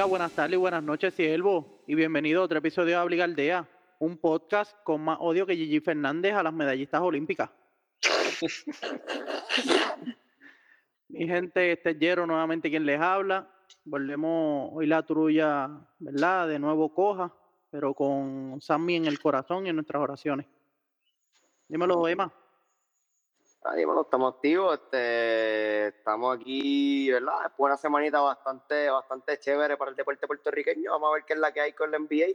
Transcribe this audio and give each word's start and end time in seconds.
Días, 0.00 0.08
buenas 0.08 0.32
tardes 0.32 0.54
y 0.54 0.56
buenas 0.56 0.82
noches, 0.82 1.12
siervo. 1.12 1.84
Y 1.86 1.94
bienvenido 1.94 2.40
a 2.40 2.44
otro 2.44 2.56
episodio 2.56 2.96
de 2.96 3.04
Obligaldea, 3.04 3.68
un 3.98 4.16
podcast 4.16 4.74
con 4.82 5.02
más 5.02 5.18
odio 5.20 5.44
que 5.44 5.54
Gigi 5.54 5.78
Fernández 5.80 6.32
a 6.32 6.42
las 6.42 6.54
medallistas 6.54 7.02
olímpicas. 7.02 7.50
Mi 11.08 11.26
gente, 11.26 11.72
este 11.72 11.90
es 11.90 11.98
Jero 11.98 12.26
nuevamente 12.26 12.70
quien 12.70 12.86
les 12.86 12.98
habla. 12.98 13.46
Volvemos 13.84 14.70
hoy 14.72 14.86
la 14.86 15.02
trulla, 15.02 15.68
¿verdad? 15.98 16.48
De 16.48 16.58
nuevo 16.58 16.94
coja, 16.94 17.30
pero 17.70 17.92
con 17.92 18.58
Sammy 18.62 18.96
en 18.96 19.04
el 19.04 19.20
corazón 19.20 19.66
y 19.66 19.68
en 19.68 19.76
nuestras 19.76 20.02
oraciones. 20.02 20.46
Dímelo, 21.68 22.08
Emma. 22.08 22.32
Ah, 23.62 23.76
dímelo, 23.76 24.02
estamos 24.02 24.34
activos, 24.34 24.74
este, 24.74 25.88
estamos 25.88 26.34
aquí, 26.34 27.10
¿verdad? 27.10 27.42
Después 27.42 27.70
una 27.70 27.76
semanita 27.76 28.20
bastante, 28.20 28.88
bastante 28.88 29.38
chévere 29.38 29.76
para 29.76 29.90
el 29.90 29.96
deporte 29.96 30.26
puertorriqueño. 30.26 30.90
Vamos 30.92 31.10
a 31.10 31.14
ver 31.14 31.24
qué 31.24 31.34
es 31.34 31.38
la 31.38 31.52
que 31.52 31.60
hay 31.60 31.72
con 31.74 31.90
la 31.90 31.98
NBA. 31.98 32.28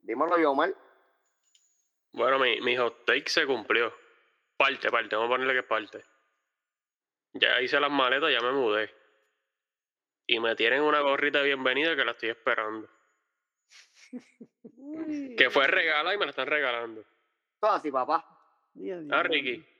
Dímelo, 0.00 0.38
yo, 0.38 0.52
Omar. 0.52 0.74
Bueno, 2.12 2.38
mi, 2.38 2.62
mi 2.62 2.76
hot 2.78 3.04
take 3.04 3.28
se 3.28 3.46
cumplió. 3.46 3.92
Parte, 4.56 4.90
parte, 4.90 5.14
vamos 5.14 5.28
a 5.28 5.34
ponerle 5.34 5.52
que 5.52 5.60
es 5.60 5.66
parte. 5.66 6.04
Ya 7.34 7.60
hice 7.60 7.78
las 7.78 7.90
maletas, 7.90 8.32
ya 8.32 8.40
me 8.40 8.52
mudé. 8.52 8.90
Y 10.26 10.40
me 10.40 10.56
tienen 10.56 10.80
una 10.80 11.00
gorrita 11.00 11.40
de 11.40 11.44
bienvenida 11.44 11.94
que 11.94 12.04
la 12.06 12.12
estoy 12.12 12.30
esperando. 12.30 12.88
que 15.36 15.50
fue 15.50 15.66
regala 15.66 16.14
y 16.14 16.18
me 16.18 16.24
la 16.24 16.30
están 16.30 16.46
regalando. 16.46 17.04
Todo 17.60 17.72
así, 17.72 17.90
papá. 17.90 18.24
Ah, 19.10 19.22
Ricky. 19.22 19.75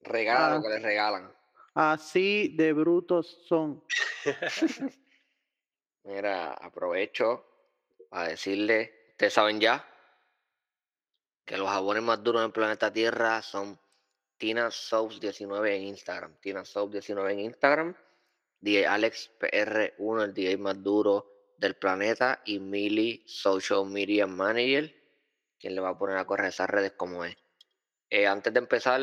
Regala 0.00 0.52
Ah. 0.52 0.54
lo 0.56 0.62
que 0.62 0.68
les 0.68 0.82
regalan. 0.82 1.32
Así 1.74 2.54
de 2.56 2.72
brutos 2.72 3.44
son. 3.46 3.84
Mira, 6.04 6.52
aprovecho 6.54 7.44
para 8.08 8.28
decirle, 8.28 9.08
ustedes 9.10 9.32
saben 9.32 9.60
ya, 9.60 9.84
que 11.44 11.56
los 11.56 11.68
jabones 11.68 12.02
más 12.02 12.22
duros 12.22 12.42
del 12.42 12.52
planeta 12.52 12.92
Tierra 12.92 13.42
son 13.42 13.78
Tina 14.38 14.70
Soaps 14.70 15.20
19 15.20 15.76
en 15.76 15.82
Instagram. 15.82 16.36
Tina 16.40 16.64
Soaps 16.64 16.92
19 16.92 17.32
en 17.32 17.40
Instagram. 17.40 17.94
DJ 18.60 18.86
Alex 18.86 19.30
PR1, 19.38 20.24
el 20.24 20.34
DJ 20.34 20.56
más 20.58 20.82
duro 20.82 21.26
del 21.58 21.74
planeta. 21.76 22.40
Y 22.44 22.58
Mili, 22.58 23.22
Social 23.26 23.86
Media 23.86 24.26
Manager, 24.26 24.94
quien 25.58 25.74
le 25.74 25.80
va 25.80 25.90
a 25.90 25.98
poner 25.98 26.16
a 26.18 26.24
correr 26.26 26.48
esas 26.48 26.68
redes 26.70 26.92
como 26.92 27.24
es. 27.24 27.36
Eh, 28.10 28.26
antes 28.26 28.52
de 28.52 28.58
empezar, 28.60 29.00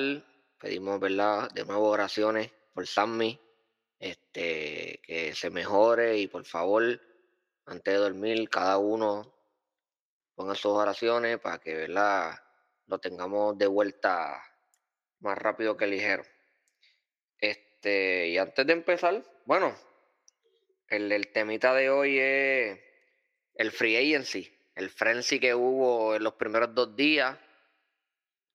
pedimos, 0.64 0.98
¿verdad? 0.98 1.52
De 1.52 1.66
nuevo 1.66 1.90
oraciones 1.90 2.50
por 2.74 2.88
Sammy, 2.88 3.38
este, 4.00 5.02
que 5.04 5.36
se 5.36 5.50
mejore 5.50 6.18
y 6.18 6.28
por 6.28 6.46
favor, 6.46 7.02
antes 7.66 7.94
de 7.94 8.00
dormir, 8.00 8.50
cada 8.50 8.78
uno 8.78 9.30
ponga 10.36 10.56
sus 10.56 10.72
oraciones 10.72 11.38
para 11.40 11.58
que, 11.58 11.76
¿verdad? 11.76 12.40
Lo 12.88 12.98
tengamos 12.98 13.58
de 13.58 13.68
vuelta 13.68 14.42
más 15.20 15.38
rápido 15.38 15.76
que 15.76 15.86
ligero. 15.86 16.24
Este, 17.38 18.30
y 18.30 18.38
antes 18.38 18.66
de 18.66 18.72
empezar, 18.72 19.22
bueno, 19.44 19.76
el, 20.88 21.12
el 21.12 21.28
temita 21.34 21.74
de 21.74 21.90
hoy 21.90 22.20
es 22.20 22.80
el 23.56 23.70
free 23.74 23.98
agency, 23.98 24.50
el 24.76 24.90
frenzy 24.90 25.42
que 25.42 25.54
hubo 25.54 26.16
en 26.16 26.24
los 26.24 26.36
primeros 26.36 26.74
dos 26.74 26.96
días. 26.96 27.38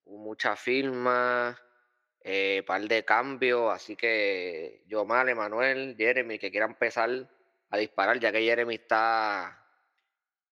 Hubo 0.04 0.24
muchas 0.24 0.58
firmas, 0.58 1.54
eh, 2.20 2.62
par 2.66 2.82
de 2.82 3.04
cambios, 3.04 3.72
así 3.72 3.96
que 3.96 4.82
yo 4.86 5.04
mal, 5.04 5.28
Emanuel, 5.28 5.94
Jeremy, 5.96 6.38
que 6.38 6.50
quiera 6.50 6.66
empezar 6.66 7.28
a 7.70 7.76
disparar, 7.78 8.18
ya 8.18 8.32
que 8.32 8.42
Jeremy 8.42 8.74
está 8.74 9.64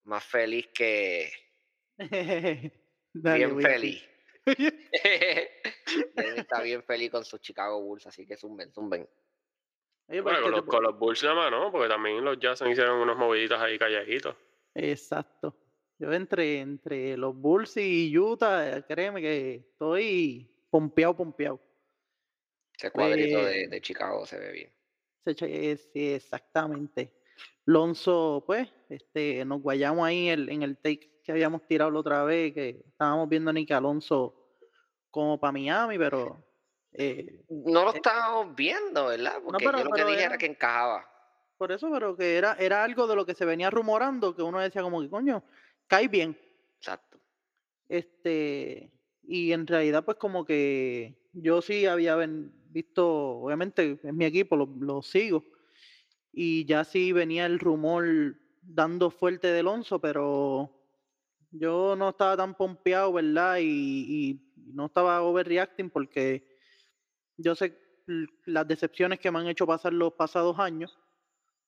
más 0.05 0.25
feliz 0.25 0.69
que 0.72 1.31
Dale, 3.12 3.47
bien 3.47 3.60
feliz. 3.60 4.09
Jeremy 4.47 6.38
está 6.38 6.62
bien 6.62 6.82
feliz 6.82 7.10
con 7.10 7.25
sus 7.25 7.41
Chicago 7.41 7.81
Bulls, 7.82 8.06
así 8.06 8.26
que 8.26 8.37
zumben, 8.37 8.72
zumben. 8.72 9.09
Pues, 10.06 10.22
Bueno, 10.22 10.38
¿qué 10.38 10.44
con 10.44 10.53
los, 10.53 10.62
con 10.62 10.82
los 10.82 10.99
Bulls 10.99 11.22
nada 11.25 11.34
más, 11.34 11.50
¿no? 11.50 11.72
Porque 11.72 11.88
también 11.88 12.25
los 12.25 12.38
Jazz 12.38 12.62
hicieron 12.62 13.00
unos 13.00 13.16
moviditas 13.16 13.60
ahí 13.60 13.78
calladitos. 13.78 14.37
Exacto. 14.75 15.56
Yo 15.99 16.12
entre, 16.12 16.60
entre 16.60 17.16
los 17.16 17.34
Bulls 17.34 17.76
y 17.78 18.16
Utah, 18.16 18.78
eh, 18.78 18.84
créeme 18.87 19.21
que 19.21 19.55
estoy 19.55 20.49
pompeado, 20.76 21.16
pompeado. 21.16 21.59
Ese 22.76 22.91
cuadrito 22.91 23.42
de, 23.42 23.69
de 23.69 23.81
Chicago 23.81 24.26
se 24.26 24.38
ve 24.38 24.53
bien. 24.53 24.72
Se 25.25 25.34
eh, 25.41 25.76
sí, 25.78 26.12
exactamente. 26.12 27.14
Lonzo, 27.64 28.44
pues, 28.47 28.69
este, 28.91 29.42
nos 29.47 29.62
guayamos 29.62 30.06
ahí 30.06 30.28
en 30.28 30.41
el, 30.41 30.48
en 30.50 30.62
el 30.62 30.76
take 30.76 31.20
que 31.25 31.32
habíamos 31.32 31.66
tirado 31.66 31.91
la 31.91 31.98
otra 32.00 32.25
vez, 32.25 32.53
que 32.53 32.84
estábamos 32.87 33.26
viendo 33.28 33.48
a 33.50 33.54
Nick 33.54 33.70
Alonso 33.72 34.53
como 35.10 35.41
para 35.41 35.53
Miami, 35.53 35.97
pero 35.98 36.44
eh, 36.93 37.43
No 37.48 37.84
lo 37.84 37.93
Eh, 37.93 37.97
estábamos 37.97 38.54
viendo, 38.54 39.06
¿verdad? 39.06 39.41
Porque 39.43 39.64
pero- 39.64 39.78
yo 39.78 39.84
lo 39.84 39.91
que 39.93 40.04
dije 40.04 40.16
era- 40.19 40.25
era 40.26 40.38
que 40.38 40.47
encajaba. 40.47 41.10
por 41.56 41.72
eso, 41.72 41.91
pero 41.91 42.14
que 42.14 42.37
era, 42.37 42.53
era 42.60 42.84
algo 42.84 43.06
de 43.06 43.16
lo 43.16 43.25
que 43.25 43.34
se 43.34 43.47
venía 43.47 43.70
rumorando, 43.70 44.37
que 44.37 44.43
uno 44.43 44.60
decía 44.60 44.82
como 44.82 45.00
que, 45.00 45.08
coño, 45.08 45.43
cae 45.87 46.06
bien. 46.06 46.38
Exacto. 46.76 47.19
Este, 47.88 48.93
y 49.26 49.53
en 49.53 49.66
realidad, 49.66 50.04
pues 50.04 50.16
como 50.19 50.44
que 50.44 51.28
yo 51.32 51.60
sí 51.60 51.87
había 51.87 52.16
visto, 52.16 53.38
obviamente 53.41 53.98
es 54.03 54.14
mi 54.14 54.25
equipo, 54.25 54.56
lo, 54.56 54.66
lo 54.78 55.03
sigo, 55.03 55.44
y 56.32 56.64
ya 56.66 56.84
sí 56.84 57.12
venía 57.12 57.47
el 57.47 57.59
rumor 57.59 58.37
dando 58.62 59.10
fuerte 59.10 59.48
de 59.48 59.60
Alonso, 59.60 60.00
pero 60.00 60.70
yo 61.50 61.97
no 61.97 62.10
estaba 62.10 62.37
tan 62.37 62.54
pompeado, 62.54 63.12
¿verdad? 63.12 63.59
Y, 63.59 63.64
y 63.66 64.53
no 64.72 64.87
estaba 64.87 65.22
overreacting 65.22 65.91
porque 65.91 66.47
yo 67.37 67.54
sé 67.54 67.78
las 68.44 68.69
decepciones 68.69 69.19
que 69.19 69.31
me 69.31 69.38
han 69.38 69.48
hecho 69.48 69.66
pasar 69.66 69.93
los 69.93 70.12
pasados 70.12 70.58
años, 70.58 70.98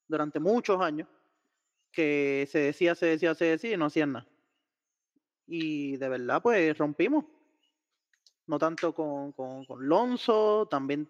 durante 0.06 0.40
muchos 0.40 0.80
años, 0.80 1.08
que 1.90 2.46
se 2.50 2.58
decía, 2.60 2.94
se 2.94 3.06
decía, 3.06 3.34
se 3.34 3.46
decía 3.46 3.74
y 3.74 3.76
no 3.76 3.86
hacían 3.86 4.12
nada. 4.12 4.28
Y 5.46 5.96
de 5.96 6.08
verdad, 6.08 6.42
pues 6.42 6.76
rompimos. 6.76 7.24
No 8.48 8.58
tanto 8.58 8.92
con, 8.94 9.30
con, 9.32 9.64
con 9.64 9.86
Lonzo, 9.88 10.66
también, 10.68 11.08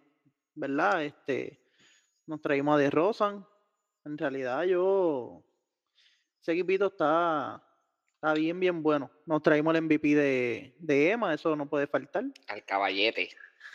¿verdad? 0.55 1.05
Este, 1.05 1.59
nos 2.27 2.43
traímos 2.43 2.75
a 2.75 2.79
De 2.79 2.91
Rosan. 2.91 3.47
En 4.05 4.19
realidad, 4.19 4.65
yo. 4.65 5.43
Ese 6.41 6.53
equipito 6.53 6.87
está, 6.87 7.63
está 8.15 8.35
bien, 8.35 8.59
bien 8.61 8.83
bueno. 8.83 9.11
Nos 9.27 9.43
traímos 9.43 9.75
el 9.75 9.83
MVP 9.83 10.15
de, 10.15 10.75
de 10.79 11.11
Emma, 11.11 11.33
eso 11.35 11.55
no 11.57 11.67
puede 11.69 11.87
faltar. 11.87 12.25
Al 12.49 12.65
caballete. 12.65 13.31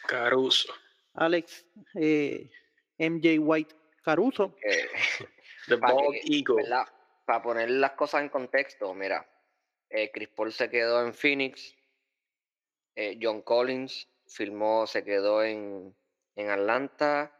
Caruso. 0.07 0.71
Alex 1.13 1.65
eh, 1.95 2.49
MJ 2.97 3.39
White 3.39 3.75
Caruso. 4.03 4.55
The 5.67 5.77
Pa' 5.77 5.93
Bald 5.93 6.11
que- 6.21 6.35
Eagle. 6.37 6.55
¿verdad? 6.63 6.85
Para 7.25 7.41
poner 7.41 7.69
las 7.71 7.91
cosas 7.91 8.21
en 8.21 8.29
contexto, 8.29 8.93
mira, 8.93 9.25
eh, 9.89 10.11
Chris 10.13 10.27
Paul 10.29 10.51
se 10.51 10.69
quedó 10.69 11.05
en 11.05 11.13
Phoenix, 11.13 11.73
eh, 12.95 13.17
John 13.21 13.41
Collins 13.41 14.07
firmó, 14.27 14.87
se 14.87 15.03
quedó 15.03 15.43
en, 15.43 15.95
en 16.35 16.49
Atlanta, 16.49 17.31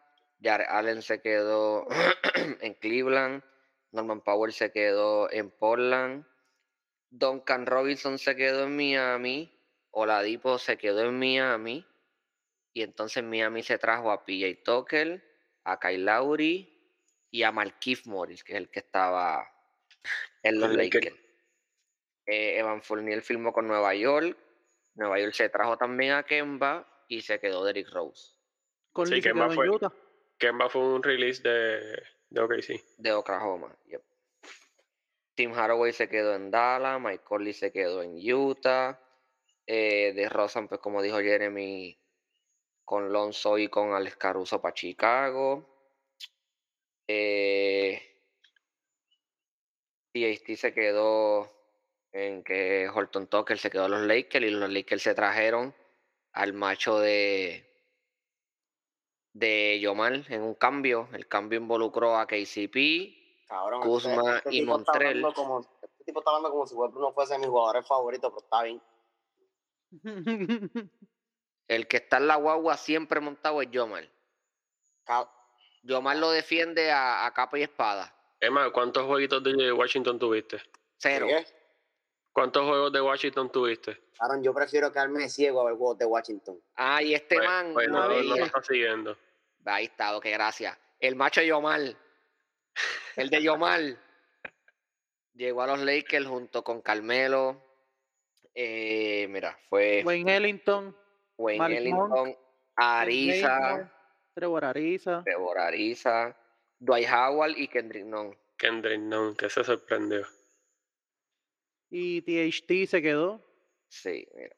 Jared 0.41 0.67
Allen 0.69 1.01
se 1.01 1.21
quedó 1.21 1.87
en 2.61 2.73
Cleveland, 2.75 3.43
Norman 3.91 4.21
Powell 4.21 4.53
se 4.53 4.71
quedó 4.71 5.31
en 5.31 5.49
Portland, 5.51 6.25
Duncan 7.09 7.65
Robinson 7.65 8.17
se 8.17 8.35
quedó 8.35 8.63
en 8.63 8.75
Miami, 8.75 9.51
Oladipo 9.91 10.57
se 10.57 10.77
quedó 10.77 11.01
en 11.01 11.19
Miami, 11.19 11.85
y 12.73 12.81
entonces 12.81 13.23
Miami 13.23 13.61
se 13.61 13.77
trajo 13.77 14.11
a 14.11 14.25
PJ 14.25 14.63
Tucker, 14.63 15.23
a 15.63 15.79
Kyle 15.79 16.03
Lowry 16.03 16.69
y 17.29 17.43
a 17.43 17.51
Markieff 17.51 18.05
Morris, 18.07 18.43
que 18.43 18.53
es 18.53 18.57
el 18.57 18.69
que 18.69 18.79
estaba 18.79 19.47
en 20.41 20.59
los. 20.59 20.75
Lakers. 20.75 21.15
Eh, 22.25 22.57
Evan 22.57 22.81
Fournier 22.81 23.21
firmó 23.21 23.53
con 23.53 23.67
Nueva 23.67 23.93
York. 23.95 24.37
Nueva 24.95 25.19
York 25.19 25.33
se 25.33 25.49
trajo 25.49 25.77
también 25.77 26.13
a 26.13 26.23
Kemba 26.23 26.87
y 27.07 27.21
se 27.21 27.39
quedó 27.39 27.63
Derrick 27.63 27.89
Rose 27.89 28.33
Conley 28.91 29.21
se 29.21 29.29
Kemba 29.29 29.49
fue. 29.49 29.69
Utah. 29.69 29.91
Kemba 30.37 30.69
fue 30.69 30.81
un 30.81 31.01
release 31.03 31.41
de, 31.41 32.03
de 32.29 32.41
OKC. 32.41 32.83
de 32.97 33.13
Oklahoma. 33.13 33.75
Yep. 33.87 34.01
Tim 35.35 35.53
Haraway 35.53 35.91
se 35.93 36.07
quedó 36.07 36.35
en 36.35 36.51
Dallas, 36.51 37.01
Mike 37.01 37.23
Conley 37.23 37.53
se 37.53 37.71
quedó 37.71 38.03
en 38.03 38.17
Utah. 38.33 38.99
Eh, 39.65 40.13
de 40.13 40.27
Rosan, 40.29 40.67
pues 40.67 40.81
como 40.81 41.01
dijo 41.01 41.19
Jeremy, 41.19 41.97
con 42.83 43.11
Lonzo 43.11 43.57
y 43.57 43.69
con 43.69 43.93
Alex 43.93 44.17
Caruso 44.17 44.61
para 44.61 44.73
Chicago. 44.73 45.69
Eh, 47.07 48.01
THT 50.11 50.55
se 50.55 50.73
quedó 50.73 51.49
en 52.13 52.43
que 52.43 52.87
Horton 52.93 53.27
Tucker 53.27 53.57
se 53.57 53.69
quedó 53.69 53.85
en 53.85 53.91
los 53.91 54.01
Lakers 54.01 54.45
y 54.45 54.49
los 54.51 54.69
Lakers 54.71 55.01
se 55.01 55.15
trajeron 55.15 55.73
al 56.31 56.53
macho 56.53 56.99
de 56.99 57.69
de 59.33 59.79
Yomar 59.81 60.13
en 60.29 60.41
un 60.43 60.53
cambio. 60.53 61.09
El 61.11 61.27
cambio 61.27 61.59
involucró 61.59 62.15
a 62.17 62.27
KCP, 62.27 63.45
Cabrón, 63.47 63.81
este- 63.81 63.89
Kuzma 63.89 64.37
este 64.37 64.55
y 64.55 64.61
Montrell. 64.61 65.25
Como, 65.33 65.61
este 65.81 66.03
tipo 66.05 66.19
está 66.19 66.29
hablando 66.31 66.51
como 66.51 66.67
si 66.67 66.75
Westbrook 66.75 67.01
no 67.03 67.13
fuese 67.13 67.37
mi 67.39 67.47
jugador 67.47 67.83
favorito, 67.83 68.29
pero 68.29 68.41
está 68.43 68.63
bien. 68.63 68.81
El 71.67 71.87
que 71.87 71.97
está 71.97 72.17
en 72.17 72.27
la 72.27 72.35
guagua 72.35 72.77
siempre 72.77 73.19
montado 73.19 73.61
es 73.61 73.71
Yomar. 73.71 74.07
Ca- 75.05 75.29
Yomar 75.81 76.17
lo 76.17 76.29
defiende 76.29 76.91
a, 76.91 77.25
a 77.25 77.33
capa 77.33 77.57
y 77.57 77.63
espada. 77.63 78.13
Emma, 78.39 78.71
¿cuántos 78.71 79.05
jueguitos 79.07 79.41
de 79.43 79.71
Washington 79.71 80.19
tuviste? 80.19 80.61
Cero. 80.97 81.25
¿Qué? 81.27 81.45
¿Cuántos 82.33 82.63
juegos 82.67 82.91
de 82.91 82.99
Washington 83.01 83.51
tuviste? 83.51 83.97
Cabrón, 84.17 84.43
yo 84.43 84.53
prefiero 84.53 84.91
quedarme 84.91 85.29
ciego 85.29 85.61
a 85.61 85.65
ver 85.65 85.75
juegos 85.75 85.99
de 85.99 86.05
Washington. 86.05 86.59
Ah, 86.75 87.01
y 87.01 87.13
este 87.13 87.35
Pues- 87.35 87.47
man. 87.47 87.73
pues 87.73 87.87
no 87.89 88.07
no, 88.09 88.19
lo 88.21 88.35
está 88.35 88.63
siguiendo. 88.63 89.15
Ahí 89.65 89.85
está, 89.85 90.17
ok, 90.17 90.25
gracias. 90.25 90.77
El 90.99 91.15
macho 91.15 91.41
de 91.41 91.47
Yomar. 91.47 91.79
El 93.15 93.29
de 93.29 93.43
Yomar. 93.43 93.79
Llegó 95.35 95.61
a 95.61 95.67
los 95.67 95.79
Lakers 95.79 96.25
junto 96.27 96.63
con 96.63 96.81
Carmelo. 96.81 97.61
eh, 98.55 99.27
mira, 99.29 99.57
fue 99.69 100.03
Wayne 100.05 100.35
Ellington, 100.37 100.95
Wayne 101.37 101.75
Ellington, 101.77 102.09
Monk, 102.09 102.37
Ariza, 102.75 103.91
Trevor 104.35 104.65
Ariza. 104.65 105.23
Trevor 105.23 105.57
Ariza, 105.59 106.35
Dwight 106.79 107.07
Howard 107.11 107.53
y 107.57 107.67
Kendrick 107.67 108.05
Nunn. 108.05 108.37
Kendrick 108.57 108.99
Nunn, 108.99 109.35
que 109.35 109.49
se 109.49 109.63
sorprendió. 109.63 110.25
Y 111.93 112.21
THT 112.23 112.87
se 112.87 113.01
quedó. 113.01 113.41
Sí, 113.87 114.27
mira. 114.35 114.55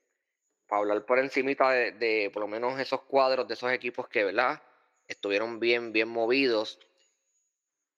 Para 0.68 0.82
hablar 0.82 1.06
por 1.06 1.20
encimita 1.20 1.72
de, 1.72 1.92
de 1.94 2.32
por 2.34 2.42
lo 2.42 2.48
menos 2.50 2.80
esos 2.80 3.04
cuadros 3.04 3.48
de 3.48 3.56
esos 3.56 3.72
equipos 3.72 4.08
que, 4.10 4.24
¿verdad? 4.26 4.64
Estuvieron 5.08 5.60
bien, 5.60 5.94
bien 5.94 6.10
movidos. 6.10 6.80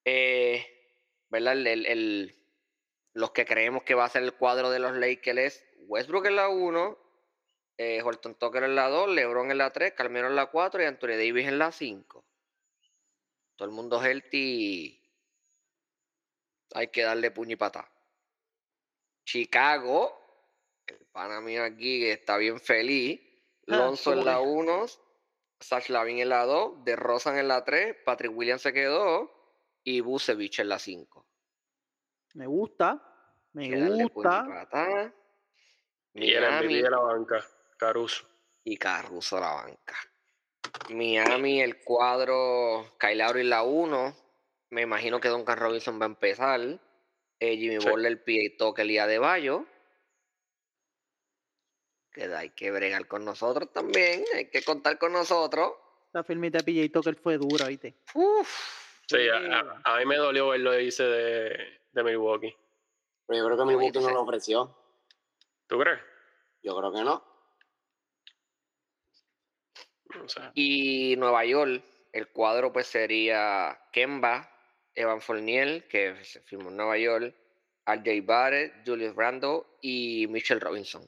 Eh, 0.05 0.65
¿Verdad? 1.29 1.53
El, 1.67 1.85
el- 1.85 2.35
los 3.13 3.31
que 3.31 3.45
creemos 3.45 3.83
que 3.83 3.95
va 3.95 4.05
a 4.05 4.09
ser 4.09 4.23
el 4.23 4.35
cuadro 4.35 4.69
de 4.71 4.79
los 4.79 4.95
Lakers 4.97 5.39
es 5.39 5.65
Westbrook 5.87 6.27
en 6.27 6.35
la 6.37 6.49
1, 6.49 6.97
eh, 7.77 8.01
Horton 8.03 8.35
Tucker 8.35 8.63
en 8.63 8.75
la 8.75 8.89
2, 8.89 9.09
LeBron 9.09 9.51
en 9.51 9.57
la 9.59 9.71
3, 9.73 9.93
Carmelo 9.93 10.27
en 10.27 10.35
la 10.35 10.47
4 10.47 10.81
y 10.83 10.85
Anthony 10.85 11.09
Davis 11.17 11.47
en 11.47 11.59
la 11.59 11.71
5. 11.71 12.25
Todo 13.57 13.67
el 13.67 13.73
mundo 13.75 13.99
healthy. 14.01 15.03
Hay 16.73 16.87
que 16.87 17.01
darle 17.01 17.31
puño 17.31 17.51
y 17.53 17.55
patá. 17.57 17.91
Chicago, 19.27 20.17
el 20.87 21.05
pana 21.11 21.41
mío 21.41 21.65
aquí 21.65 21.99
que 21.99 22.13
está 22.13 22.37
bien 22.37 22.61
feliz. 22.61 23.19
Ah, 23.67 23.75
Lonzo 23.75 24.13
en 24.13 24.19
¿cómo 24.19 24.31
la 24.31 24.39
es? 24.39 24.47
1, 24.47 24.85
Sash 25.59 25.89
Lavin 25.89 26.19
en 26.19 26.29
la 26.29 26.45
2, 26.45 26.85
De 26.85 26.95
Rosan 26.95 27.37
en 27.37 27.49
la 27.49 27.65
3, 27.65 27.97
Patrick 28.05 28.31
Williams 28.33 28.61
se 28.61 28.71
quedó 28.71 29.29
y 29.83 29.99
Busevich 29.99 30.59
en 30.59 30.69
la 30.69 30.79
5. 30.79 31.27
Me 32.35 32.47
gusta. 32.47 33.03
Me 33.51 34.07
gusta. 34.07 35.13
Y 36.13 36.33
el 36.33 36.67
de 36.69 36.89
la 36.89 36.99
banca, 36.99 37.45
Caruso. 37.77 38.25
y 38.63 38.77
Caruso 38.77 39.37
a 39.37 39.41
la 39.41 39.53
banca. 39.55 39.95
Miami, 40.89 41.61
el 41.61 41.83
cuadro, 41.83 42.95
Kyle 42.97 43.17
Lowry 43.17 43.41
en 43.41 43.49
la 43.49 43.63
1. 43.63 44.15
Me 44.69 44.83
imagino 44.83 45.19
que 45.19 45.27
Duncan 45.27 45.57
Robinson 45.57 45.99
va 45.99 46.05
a 46.05 46.09
empezar. 46.09 46.79
Eh, 47.39 47.57
Jimmy 47.57 47.79
Sí. 47.79 47.89
Butler, 47.89 48.23
P.A. 48.23 48.57
Tucker 48.57 48.85
y 48.89 48.97
Adebayo. 48.97 49.65
Que 52.11 52.23
hay 52.33 52.49
que 52.51 52.71
bregar 52.71 53.07
con 53.07 53.23
nosotros 53.25 53.71
también. 53.71 54.23
Hay 54.35 54.49
que 54.49 54.63
contar 54.63 54.97
con 54.97 55.13
nosotros. 55.13 55.73
La 56.13 56.23
filmita 56.23 56.57
de 56.59 56.63
PJ 56.63 56.91
Tucker 56.91 57.15
fue 57.15 57.37
dura, 57.37 57.67
¿viste? 57.67 57.95
Uf. 58.15 58.49
Sí, 59.07 59.29
a, 59.29 59.39
Dura. 59.39 59.81
a- 59.83 59.95
a 59.95 59.99
mí 59.99 60.05
me 60.05 60.15
dolió 60.17 60.49
ver 60.49 60.59
lo 60.61 60.71
que 60.71 60.83
hice 60.83 61.03
de, 61.03 61.79
de 61.91 62.03
Milwaukee. 62.03 62.55
Pero 63.27 63.39
yo 63.39 63.45
creo 63.45 63.57
que 63.57 63.65
Milwaukee 63.65 63.99
no 63.99 64.09
lo 64.09 64.21
ofreció. 64.23 64.75
¿Tú 65.67 65.77
crees? 65.79 65.99
Yo 66.63 66.75
creo 66.77 66.91
que 66.91 67.03
no. 67.03 67.23
Y 70.55 71.15
Nueva 71.17 71.45
York, 71.45 71.83
el 72.13 72.27
cuadro 72.29 72.71
pues 72.73 72.87
sería 72.87 73.79
Kemba, 73.91 74.49
Evan 74.97 75.21
Fournier, 75.21 75.87
que 75.87 76.23
se 76.25 76.41
firmó 76.41 76.69
en 76.69 76.77
Nueva 76.77 76.97
York, 76.97 77.33
RJ 77.85 78.21
Barrett, 78.25 78.73
Julius 78.85 79.15
Randle 79.15 79.61
y 79.81 80.25
Mitchell 80.27 80.59
Robinson. 80.59 81.07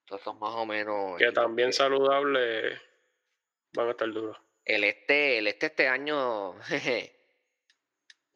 Entonces 0.00 0.24
son 0.24 0.38
más 0.38 0.54
o 0.54 0.66
menos. 0.66 1.18
Que 1.18 1.30
también 1.32 1.68
que- 1.68 1.74
saludables 1.74 2.80
van 3.74 3.88
a 3.88 3.90
estar 3.92 4.10
duros. 4.10 4.36
El 4.64 4.84
este, 4.84 5.38
el 5.38 5.46
este 5.46 5.66
este 5.66 5.88
año, 5.88 6.54
jeje, 6.62 7.14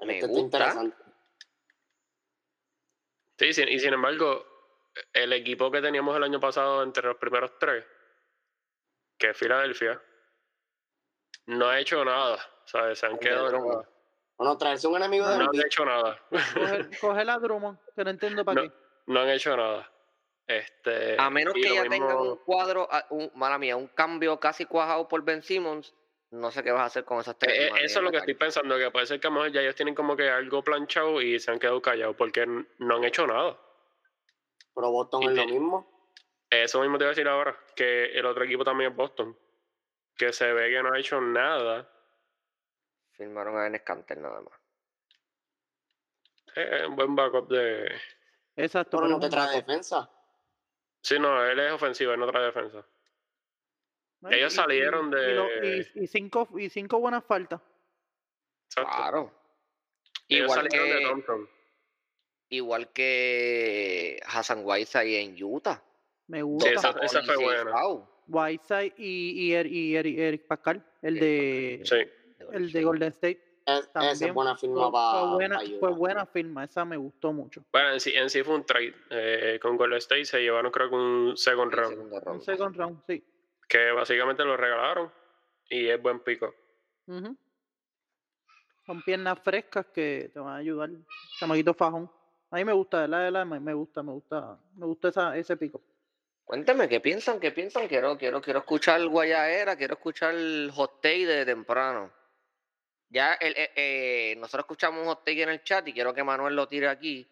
El 0.01 0.07
Me 0.07 0.15
este 0.19 0.27
gusta. 0.29 0.75
Sí, 3.39 3.53
sin- 3.53 3.69
y 3.69 3.79
sin 3.79 3.95
embargo, 3.95 4.45
el 5.13 5.33
equipo 5.33 5.71
que 5.71 5.81
teníamos 5.81 6.17
el 6.17 6.25
año 6.25 6.41
pasado 6.41 6.83
entre 6.83 7.05
los 7.07 7.17
primeros 7.17 7.59
tres, 7.59 7.85
que 9.17 9.31
es 9.31 9.37
Filadelfia, 9.37 10.01
no 11.47 11.69
ha 11.69 11.81
hecho 11.81 12.05
nada. 12.05 12.39
¿Sabes? 12.71 12.99
Se 12.99 13.07
han 13.07 13.19
quedado. 13.19 13.85
Bueno, 14.37 14.57
traerse 14.59 14.87
un 14.87 14.97
enemigo 14.97 15.27
de 15.27 15.39
No 15.39 15.45
han 15.45 15.61
hecho 15.67 15.85
nada. 15.85 16.21
Coge, 16.31 16.91
coge 17.01 17.25
la 17.25 17.39
Drummond, 17.39 17.79
que 17.97 18.05
no 18.05 18.11
entiendo 18.11 18.45
para 18.45 18.63
No. 18.63 18.69
qué. 18.69 18.75
No 19.07 19.21
han 19.21 19.31
hecho 19.31 19.57
nada. 19.57 19.91
Este, 20.47 21.17
a 21.19 21.29
menos 21.31 21.55
que 21.55 21.63
ya 21.63 21.83
mismo- 21.85 21.91
tengan 21.91 22.17
un 22.19 22.37
cuadro, 22.45 22.89
un, 23.11 23.31
mala 23.35 23.59
mía, 23.59 23.77
un 23.77 23.89
cambio 23.89 24.39
casi 24.39 24.65
cuajado 24.67 25.09
por 25.09 25.23
Ben 25.23 25.43
Simmons, 25.43 25.95
no 26.31 26.51
sé 26.51 26.63
qué 26.63 26.71
vas 26.71 26.83
a 26.83 26.87
hacer 26.87 27.05
con 27.05 27.19
esas 27.21 27.39
tres. 27.39 27.53
Eh, 27.59 27.67
eh, 27.69 27.85
eso 27.85 27.99
es 28.01 28.05
lo 28.05 28.11
que 28.11 28.19
estoy 28.19 28.35
pensando, 28.35 28.77
que 28.79 28.91
puede 28.91 29.07
ser 29.07 29.19
que 29.19 29.27
a 29.27 29.31
lo 29.31 29.37
mejor 29.37 29.53
ya 29.53 29.61
ellos 29.63 29.75
tienen 29.75 29.95
como 29.95 30.15
que 30.17 30.29
algo 30.29 30.63
planchado 30.63 31.21
y 31.23 31.39
se 31.41 31.51
han 31.51 31.59
quedado 31.59 31.81
callados 31.83 32.17
porque 32.17 32.47
no 32.47 32.97
han 32.97 33.05
hecho 33.05 33.27
nada. 33.27 33.59
Pero 34.75 34.91
Boston 34.91 35.23
Y 35.23 35.27
es 35.27 35.33
lo 35.35 35.47
mismo. 35.47 36.15
Eso 36.51 36.81
mismo 36.81 36.97
te 36.97 37.05
iba 37.05 37.09
a 37.11 37.15
decir 37.15 37.29
ahora, 37.29 37.59
que 37.75 38.07
el 38.19 38.25
otro 38.25 38.45
equipo 38.45 38.63
también 38.65 38.91
es 38.93 38.97
Boston, 38.97 39.37
que 40.17 40.33
se 40.33 40.51
ve 40.53 40.71
que 40.71 40.83
no 40.83 40.93
ha 40.95 40.99
hecho 40.99 41.21
nada. 41.21 41.91
Firmaron 43.19 43.59
a 43.59 43.67
Enes 43.67 43.83
Kanter 43.83 44.17
nada 44.19 44.41
más. 44.41 44.55
Un 46.89 46.97
buen 46.97 47.15
backup 47.15 47.49
de... 47.49 47.89
Exacto. 48.57 48.97
Pero 48.97 49.09
no 49.09 49.21
te 49.21 49.29
trae 49.29 49.57
defensa. 49.57 50.11
Sí, 51.03 51.19
no, 51.19 51.45
él 51.45 51.59
es 51.61 51.73
ofensivo, 51.73 52.13
él 52.13 52.21
no 52.21 52.27
trae 52.31 52.45
defensa. 52.47 52.85
Bueno, 54.21 54.37
ellos 54.37 54.53
salieron 54.53 55.09
y 55.09 55.15
de- 55.15 55.87
y, 55.95 56.05
y 56.05 56.07
cinco, 56.09 56.49
y 56.59 56.69
cinco 56.71 56.99
buenas 56.99 57.25
faltas. 57.25 57.61
Exacto. 58.71 58.97
Claro. 58.97 59.35
Ellos 60.29 60.45
Igual 60.51 60.71
salieron 60.71 60.89
de 60.89 60.99
que, 60.99 61.05
Thompson. 61.09 61.49
igual 62.51 62.93
que 62.93 64.21
Hassan 64.27 64.63
Whiteside 64.65 65.21
en 65.21 65.43
Utah. 65.45 65.83
Me 66.27 66.39
Sí, 66.39 66.43
gusta. 66.43 66.71
esa, 66.71 66.91
esa 67.03 67.21
y 67.21 67.27
fue 67.27 67.37
buena. 67.37 67.73
Whiteside 68.27 68.95
y, 68.99 69.47
y, 69.47 69.53
Er- 69.55 69.67
y 69.69 69.97
Eric, 69.97 70.47
Pascal, 70.49 70.85
el 71.03 71.15
de, 71.21 71.81
Sí. 71.85 71.97
El 72.53 72.73
de 72.73 72.83
Golden 72.85 73.09
State. 73.09 73.41
Es- 73.67 73.81
esa 73.81 73.93
También 73.93 74.29
es 74.31 74.35
buena 74.35 74.57
Fue, 74.57 74.61
firma 74.69 74.83
fue 74.85 74.93
para 74.93 75.27
buena, 75.35 75.61
fue 75.79 75.91
buena 75.93 76.27
firma, 76.27 76.65
esa 76.65 76.85
me 76.87 76.97
gustó 76.97 77.33
mucho. 77.33 77.63
Bueno, 77.71 77.93
en 77.93 78.01
sí, 78.01 78.15
en 78.15 78.31
sí 78.31 78.43
fue 78.43 78.55
un 78.55 78.65
trade. 78.65 78.95
eh, 79.11 79.59
con 79.61 79.77
Golden 79.77 79.99
State 79.99 80.25
se 80.25 80.41
llevaron 80.41 80.73
creo 80.73 80.89
que 80.89 80.95
un 80.97 81.37
second 81.37 81.73
round. 81.73 81.91
segunda 81.95 82.17
Un 82.19 82.25
ronda. 82.25 82.45
second 82.45 82.77
round, 82.77 83.03
sí. 83.07 83.23
Que 83.69 83.91
básicamente 83.93 84.43
lo 84.45 84.57
regalaron. 84.57 85.13
Y 85.69 85.87
es 85.89 86.01
buen 86.01 86.21
pico. 86.21 86.55
Ujú. 87.09 87.37
Son 88.87 89.03
piernas 89.03 89.39
frescas 89.41 89.85
que 89.93 90.31
te 90.33 90.41
van 90.41 90.55
a 90.55 90.57
ayudar. 90.57 90.89
Chamaquito 91.39 91.75
fajón. 91.75 92.11
A 92.51 92.57
mí 92.57 92.65
me 92.65 92.73
gusta, 92.73 93.03
de 93.03 93.09
la 93.09 93.21
de 93.21 93.31
la 93.31 93.45
me 93.45 93.61
me 93.61 93.75
gusta, 93.75 94.03
me 94.03 94.13
gusta, 94.13 94.59
me 94.77 94.87
gusta 94.87 95.09
esa, 95.09 95.37
ese 95.37 95.59
pico. 95.59 95.83
Cuéntame, 96.47 96.89
¿qué 96.89 96.99
piensan? 97.01 97.39
¿Qué 97.39 97.51
piensan? 97.53 97.87
Quiero, 97.89 98.17
quiero, 98.17 98.41
quiero 98.41 98.61
escuchar 98.61 99.07
Guayaera, 99.07 99.77
quiero 99.77 99.93
escuchar 99.95 100.35
el 100.35 100.71
hot 100.75 101.03
take 101.03 101.27
de 101.27 101.45
temprano. 101.45 102.11
Ya 103.11 103.35
el, 103.35 103.55
eh, 103.57 103.71
eh, 103.75 104.35
nosotros 104.37 104.65
escuchamos 104.65 105.01
un 105.01 105.07
hot 105.07 105.25
take 105.25 105.43
en 105.43 105.49
el 105.49 105.63
chat 105.63 105.87
y 105.89 105.93
quiero 105.95 106.13
que 106.13 106.23
Manuel 106.23 106.55
lo 106.55 106.69
tire 106.69 106.89
aquí 106.89 107.27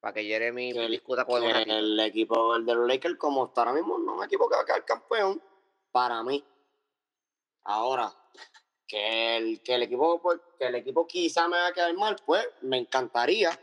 para 0.00 0.14
que 0.14 0.22
Jeremy 0.24 0.72
Que 0.72 0.84
el- 0.84 0.90
discuta 0.92 1.24
con 1.24 1.42
ratito. 1.42 1.76
el 1.76 1.98
equipo 2.00 2.54
el 2.54 2.64
de 2.64 2.74
los 2.74 2.86
Lakers, 2.86 3.16
como 3.16 3.46
está 3.46 3.62
ahora 3.62 3.72
mismo, 3.72 3.98
no 3.98 4.12
es 4.12 4.18
un 4.18 4.24
equipo 4.24 4.48
que 4.48 4.56
va 4.56 4.62
a 4.62 4.64
quedar 4.66 4.84
campeón. 4.84 5.42
Para 5.90 6.22
mí. 6.22 6.44
Ahora, 7.64 8.12
que 8.86 9.36
el, 9.36 9.62
que 9.62 9.74
el 9.76 9.84
equipo, 9.84 10.20
pues, 10.20 10.40
que 10.58 10.66
el 10.66 10.74
equipo 10.74 11.06
quizá 11.06 11.48
me 11.48 11.56
va 11.56 11.68
a 11.68 11.72
quedar 11.72 11.94
mal, 11.94 12.16
pues 12.26 12.46
me 12.62 12.78
encantaría. 12.78 13.58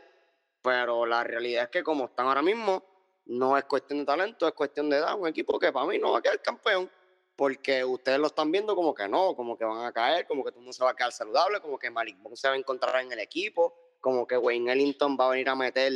Pero 0.62 1.06
la 1.06 1.22
realidad 1.24 1.64
es 1.64 1.68
que 1.70 1.82
como 1.82 2.06
están 2.06 2.26
ahora 2.26 2.42
mismo, 2.42 2.82
no 3.26 3.56
es 3.56 3.64
cuestión 3.64 4.00
de 4.00 4.04
talento, 4.06 4.46
es 4.48 4.54
cuestión 4.54 4.90
de 4.90 4.96
edad. 4.98 5.16
Un 5.18 5.28
equipo 5.28 5.58
que 5.58 5.72
para 5.72 5.86
mí 5.86 5.98
no 5.98 6.12
va 6.12 6.18
a 6.18 6.22
quedar 6.22 6.40
campeón. 6.42 6.90
Porque 7.36 7.84
ustedes 7.84 8.18
lo 8.18 8.26
están 8.26 8.52
viendo 8.52 8.74
como 8.76 8.94
que 8.94 9.08
no, 9.08 9.34
como 9.34 9.56
que 9.56 9.64
van 9.64 9.84
a 9.84 9.92
caer, 9.92 10.26
como 10.26 10.44
que 10.44 10.50
todo 10.50 10.60
el 10.60 10.64
mundo 10.64 10.72
se 10.74 10.84
va 10.84 10.90
a 10.90 10.96
quedar 10.96 11.12
saludable, 11.12 11.60
como 11.60 11.78
que 11.78 11.90
Malik 11.90 12.18
Monk 12.18 12.36
se 12.36 12.48
va 12.48 12.54
a 12.54 12.58
encontrar 12.58 13.02
en 13.02 13.12
el 13.12 13.18
equipo, 13.18 13.74
como 14.00 14.26
que 14.26 14.36
Wayne 14.36 14.72
Ellington 14.72 15.16
va 15.18 15.26
a 15.26 15.30
venir 15.30 15.48
a 15.48 15.54
meter 15.54 15.92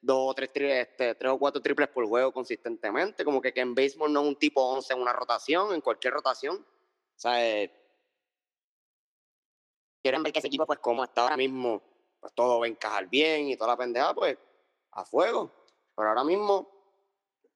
dos 0.00 0.30
o 0.30 0.34
tres, 0.34 0.50
este, 0.54 1.14
tres 1.16 1.32
o 1.32 1.38
cuatro 1.38 1.60
triples 1.60 1.88
por 1.88 2.06
juego 2.06 2.32
consistentemente, 2.32 3.24
como 3.24 3.40
que 3.40 3.52
Ken 3.52 3.74
Baseball 3.74 4.12
no 4.12 4.20
es 4.20 4.28
un 4.28 4.36
tipo 4.36 4.62
11 4.62 4.92
en 4.92 5.00
una 5.00 5.12
rotación, 5.12 5.74
en 5.74 5.80
cualquier 5.80 6.14
rotación. 6.14 6.64
sea, 7.16 7.44
eh, 7.44 7.72
quieren 10.02 10.22
ver 10.22 10.32
que 10.32 10.38
ese 10.38 10.48
equipo, 10.48 10.66
pues 10.66 10.78
como 10.78 11.02
está 11.02 11.22
ahora 11.22 11.36
mismo, 11.36 11.82
pues 12.20 12.32
todo 12.32 12.60
va 12.60 12.66
a 12.66 12.68
encajar 12.68 13.08
bien 13.08 13.48
y 13.48 13.56
toda 13.56 13.72
la 13.72 13.76
pendejada, 13.76 14.14
pues 14.14 14.38
a 14.92 15.04
fuego. 15.04 15.50
Pero 15.96 16.08
ahora 16.08 16.24
mismo 16.24 16.75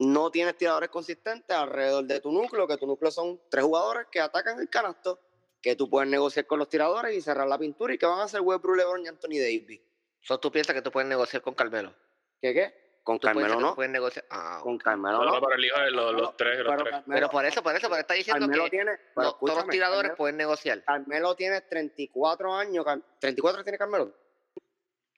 no 0.01 0.31
tienes 0.31 0.57
tiradores 0.57 0.89
consistentes 0.91 1.55
alrededor 1.57 2.05
de 2.05 2.21
tu 2.21 2.33
núcleo, 2.33 2.67
que 2.67 2.77
tu 2.77 2.87
núcleo 2.87 3.11
son 3.11 3.41
tres 3.51 3.65
jugadores 3.65 4.07
que 4.11 4.19
atacan 4.21 4.59
el 4.59 4.69
canasto, 4.71 5.21
que 5.61 5.77
tú 5.77 5.89
puedes 5.91 6.09
negociar 6.11 6.47
con 6.47 6.59
los 6.59 6.69
tiradores 6.69 7.15
y 7.15 7.21
cerrar 7.21 7.47
la 7.47 7.59
pintura 7.59 7.93
y 7.95 7.99
que 7.99 8.07
van 8.07 8.21
a 8.21 8.23
hacer 8.25 8.41
Westbrook, 8.41 8.77
LeBron 8.79 9.05
y 9.05 9.09
Anthony 9.09 9.39
Davis. 9.39 9.81
So, 10.23 10.39
¿Tú 10.41 10.51
piensas 10.51 10.75
que 10.75 10.83
tú 10.83 10.91
puedes 10.91 11.09
negociar 11.09 11.43
con 11.43 11.55
Carmelo? 11.55 11.95
¿Qué 12.41 12.55
qué? 12.55 13.01
Con 13.03 13.19
¿Tú 13.19 13.27
piensas 13.29 13.43
Carmelo 13.51 13.61
no. 13.69 13.75
puedes 13.75 13.91
negociar? 13.93 14.25
Ah, 14.31 14.61
Con. 14.63 14.79
Carmelo 14.79 15.19
No, 15.19 15.25
no. 15.25 15.33
no, 15.35 15.41
pero 15.41 15.55
elijo 15.55 15.81
de 15.81 15.91
los, 15.91 16.13
los 16.15 16.37
tres, 16.37 16.59
los 16.61 16.69
Pero 16.69 16.83
tres. 16.85 16.93
Carmelo- 16.95 17.15
Pero 17.15 17.31
por 17.31 17.45
eso, 17.45 17.63
por 17.63 17.75
eso, 17.77 17.89
pero 17.89 18.01
está 18.01 18.15
diciendo 18.15 18.41
Carmelo 18.41 18.65
que 18.65 18.71
tiene, 18.71 18.93
pero 19.15 19.27
no, 19.27 19.33
todos 19.35 19.57
los 19.57 19.69
tiradores 19.69 20.03
Carmelo- 20.11 20.17
pueden 20.17 20.37
negociar. 20.39 20.83
Carmelo 20.85 21.35
tiene 21.35 21.61
34 21.63 22.55
años. 22.55 22.85
Car- 22.85 23.01
¿34 23.21 23.63
tiene 23.65 23.79
Carmelo? 23.79 24.15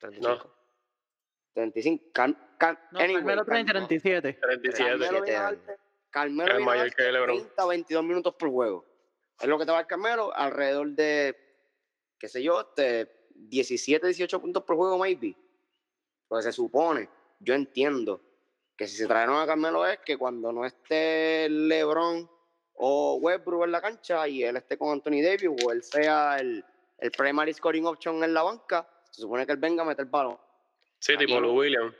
35. 0.00 0.54
35. 1.54 2.04
Car- 2.12 2.56
Car- 2.58 2.88
No, 2.92 3.00
anyway, 3.00 3.16
Carmelo 3.22 3.44
tiene 3.44 3.64
Carmelo- 3.64 3.86
37. 3.88 4.38
37. 4.40 5.58
Carmelo 6.10 6.58
Es 6.58 6.64
mayor 6.64 6.94
que 6.94 7.02
LeBron. 7.12 7.36
30 7.38 7.66
22 7.66 8.04
minutos 8.04 8.34
por 8.34 8.50
juego. 8.50 8.84
Es 9.40 9.48
lo 9.48 9.58
que 9.58 9.64
te 9.64 9.70
va 9.72 9.78
a 9.78 9.80
dar 9.82 9.86
Carmelo 9.88 10.34
alrededor 10.34 10.88
de, 10.90 11.36
qué 12.18 12.28
sé 12.28 12.42
yo, 12.42 12.60
este, 12.60 13.10
17, 13.34 14.06
18 14.06 14.40
puntos 14.40 14.62
por 14.62 14.76
juego, 14.76 14.98
maybe. 14.98 15.34
Pues 16.28 16.44
se 16.44 16.52
supone, 16.52 17.08
yo 17.40 17.54
entiendo 17.54 18.20
que 18.76 18.86
si 18.86 18.96
se 18.96 19.06
trajeron 19.06 19.40
a 19.40 19.46
Carmelo 19.46 19.86
es 19.86 19.98
que 20.00 20.16
cuando 20.16 20.52
no 20.52 20.64
esté 20.64 21.48
LeBron 21.48 22.30
o 22.74 23.16
Westbrook 23.16 23.64
en 23.64 23.72
la 23.72 23.80
cancha 23.80 24.26
y 24.28 24.42
él 24.44 24.56
esté 24.56 24.76
con 24.78 24.90
Anthony 24.90 25.22
Davis 25.22 25.50
o 25.64 25.72
él 25.72 25.82
sea 25.82 26.36
el, 26.38 26.64
el 26.98 27.10
primary 27.10 27.52
scoring 27.52 27.86
option 27.86 28.22
en 28.22 28.32
la 28.34 28.42
banca, 28.42 28.88
se 29.10 29.22
supone 29.22 29.44
que 29.46 29.52
él 29.52 29.58
venga 29.58 29.82
a 29.82 29.86
meter 29.86 30.06
balón. 30.06 30.38
Sí, 31.02 31.16
tipo 31.16 31.40
Lou 31.40 31.58
Williams. 31.58 31.94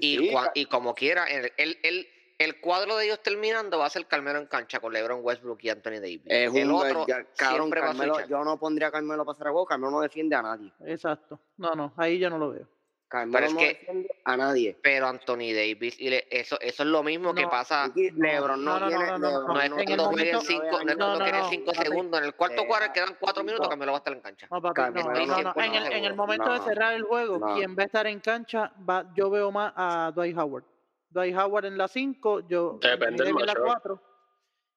Y, 0.00 0.30
y 0.54 0.66
como 0.66 0.94
quiera, 0.94 1.24
el, 1.24 1.50
el, 1.56 1.78
el, 1.82 2.06
el 2.38 2.60
cuadro 2.60 2.96
de 2.98 3.06
ellos 3.06 3.22
terminando 3.22 3.78
va 3.78 3.86
a 3.86 3.90
ser 3.90 4.06
Carmelo 4.06 4.38
en 4.38 4.46
cancha 4.46 4.78
con 4.78 4.92
LeBron 4.92 5.20
Westbrook 5.22 5.58
y 5.62 5.70
Anthony 5.70 6.00
Davis. 6.00 6.22
Es 6.26 6.54
el 6.54 6.68
un 6.68 6.74
otro 6.74 7.06
ya, 7.06 7.24
cabrón, 7.34 7.62
siempre 7.62 7.80
va 7.80 7.86
a 7.86 7.88
Carmelo, 7.90 8.14
switchar. 8.14 8.30
yo 8.30 8.44
no 8.44 8.58
pondría 8.58 8.88
a 8.88 8.90
Carmelo 8.90 9.24
para 9.24 9.34
hacer 9.36 9.46
juego, 9.46 9.64
Carmelo 9.64 9.90
no 9.90 10.00
defiende 10.02 10.36
a 10.36 10.42
nadie. 10.42 10.70
Exacto. 10.84 11.40
No, 11.56 11.74
no, 11.74 11.94
ahí 11.96 12.18
yo 12.18 12.28
no 12.28 12.36
lo 12.36 12.50
veo. 12.50 12.68
Carmelo 13.08 13.46
es 13.46 13.52
no 13.52 13.58
que- 13.60 14.08
a 14.24 14.36
nadie. 14.36 14.76
Pero 14.82 15.06
Anthony 15.06 15.52
Davis, 15.54 15.94
y 16.00 16.10
le- 16.10 16.26
eso, 16.30 16.58
eso 16.60 16.82
es 16.82 16.88
lo 16.88 17.02
mismo 17.04 17.32
que 17.34 17.42
No, 17.42 17.50
pasa. 17.50 17.84
Aquí 17.84 18.10
LeBron 18.10 18.64
no, 18.64 18.80
no, 18.80 18.80
no, 18.80 18.88
tiene. 18.88 19.04
no, 19.06 19.18
no, 19.18 19.28
LeBron 19.30 19.46
No 19.46 19.58
es 19.60 19.64
en 19.66 19.72
el 19.78 19.96
cuando 19.96 20.40
cinco 20.40 21.72
papi. 21.72 21.84
segundos. 21.84 22.20
En 22.20 22.26
el 22.26 22.34
cuarto 22.34 22.62
Eh, 22.62 22.66
cuarto 22.66 22.92
quedan 22.92 23.16
cuatro 23.20 23.44
minutos, 23.44 23.66
no. 23.66 23.70
Carmelo 23.70 23.92
va 23.92 23.98
a 23.98 24.00
estar 24.00 24.12
en 24.12 24.20
cancha. 24.20 24.48
No, 24.50 24.60
papi, 24.60 24.74
Carmelo 24.74 25.06
no, 25.06 25.12
no, 25.12 25.26
no, 25.26 25.42
no. 25.42 25.54
no, 25.54 25.62
En 25.62 25.74
el, 25.74 25.92
en 25.92 26.04
el 26.04 26.10
no, 26.10 26.16
momento 26.16 26.52
de 26.52 26.58
cerrar 26.60 26.94
el 26.94 27.04
juego, 27.04 27.38
No. 27.38 27.54
quien 27.54 27.76
va 27.76 27.82
a 27.82 27.86
estar 27.86 28.06
en 28.08 28.18
cancha, 28.20 28.72
va, 28.88 29.12
yo 29.16 29.30
veo 29.30 29.52
más 29.52 29.72
a 29.76 30.10
Dwight 30.14 30.36
Howard. 30.36 30.64
Dwight 31.10 31.36
Howard 31.36 31.66
en 31.66 31.78
la 31.78 31.86
5, 31.88 32.40
yo 32.48 32.78
Depende 32.82 33.22
en 33.28 33.34
la 33.36 33.46
matchup. 33.46 33.64
4. 33.64 34.02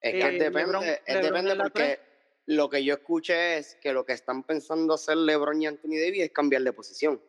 Es 0.01 0.11
que 0.13 0.19
Eh, 0.19 0.31
depende, 0.39 0.65
LeBron- 0.65 0.83
es 0.83 1.01
LeBron 1.07 1.23
depende 1.23 1.51
en 1.51 1.57
la 1.57 1.63
porque 1.63 1.99
lo 2.45 2.69
que 2.69 2.83
yo 2.83 2.93
escuché 2.93 3.57
es 3.57 3.75
que 3.81 3.91
lo 3.91 4.05
que 4.05 4.13
están 4.13 4.43
pensando 4.43 4.93
hacer 4.93 5.17
LeBron 5.17 5.61
y 5.61 5.67
Anthony 5.67 5.97
Davis 5.99 6.23
es 6.23 6.31
cambiar 6.31 6.61
de 6.61 6.73
posición 6.73 7.19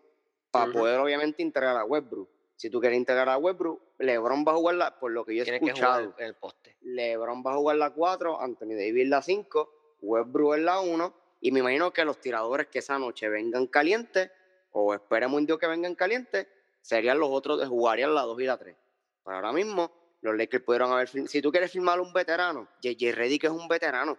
para 0.50 0.72
poder 0.72 0.98
obviamente 1.00 1.42
integrar 1.42 1.76
a 1.76 1.84
Westbrook. 1.84 2.28
Si 2.56 2.68
tú 2.68 2.80
quieres 2.80 2.98
integrar 2.98 3.28
a 3.28 3.38
Westbrook, 3.38 3.80
LeBron 3.98 4.44
va 4.46 4.52
a 4.52 4.56
jugar 4.56 4.74
la, 4.74 4.98
por 4.98 5.12
lo 5.12 5.24
que 5.24 5.34
yo 5.34 5.42
he 5.42 5.44
Tiene 5.44 5.60
que 5.60 5.72
jugar 5.72 6.02
escuchado, 6.02 6.14
en 6.18 6.26
el 6.26 6.34
poste. 6.34 6.76
LeBron 6.82 7.42
va 7.46 7.52
a 7.52 7.56
jugar 7.56 7.76
la 7.76 7.90
4, 7.90 8.40
Anthony 8.40 8.74
Davis 8.74 9.08
la 9.08 9.22
5, 9.22 9.96
Westbrook 10.02 10.56
en 10.56 10.64
la 10.66 10.80
1 10.80 11.14
y 11.40 11.52
me 11.52 11.60
imagino 11.60 11.92
que 11.92 12.04
los 12.04 12.20
tiradores 12.20 12.66
que 12.66 12.80
esa 12.80 12.98
noche 12.98 13.28
vengan 13.28 13.66
calientes 13.66 14.30
o 14.72 14.94
esperemos 14.94 15.38
un 15.38 15.46
día 15.46 15.56
que 15.58 15.66
vengan 15.66 15.94
calientes, 15.94 16.46
serían 16.82 17.18
los 17.18 17.30
otros, 17.30 17.66
jugarían 17.66 18.14
la 18.14 18.22
2 18.22 18.40
y 18.40 18.44
la 18.44 18.58
3. 18.58 18.76
Pero 19.24 19.36
ahora 19.36 19.52
mismo 19.52 19.90
los 20.20 20.36
Lakers 20.36 20.62
pudieron 20.62 20.92
haber. 20.92 21.08
Si 21.08 21.40
tú 21.40 21.50
quieres 21.50 21.72
firmar 21.72 21.98
a 21.98 22.02
un 22.02 22.12
veterano, 22.12 22.68
JJ 22.82 23.12
Reddick 23.12 23.44
es 23.44 23.50
un 23.50 23.68
veterano. 23.68 24.18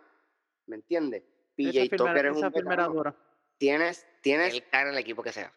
¿Me 0.65 0.77
entiendes? 0.77 1.23
PJ 1.55 1.95
Tucker 1.95 2.25
es 2.25 2.35
un 2.35 2.49
veterano. 2.49 3.15
Tienes, 3.57 4.07
tienes 4.21 4.55
Él 4.55 4.63
en 4.71 4.87
el 4.87 4.97
equipo 4.97 5.21
que 5.21 5.31
sea. 5.31 5.53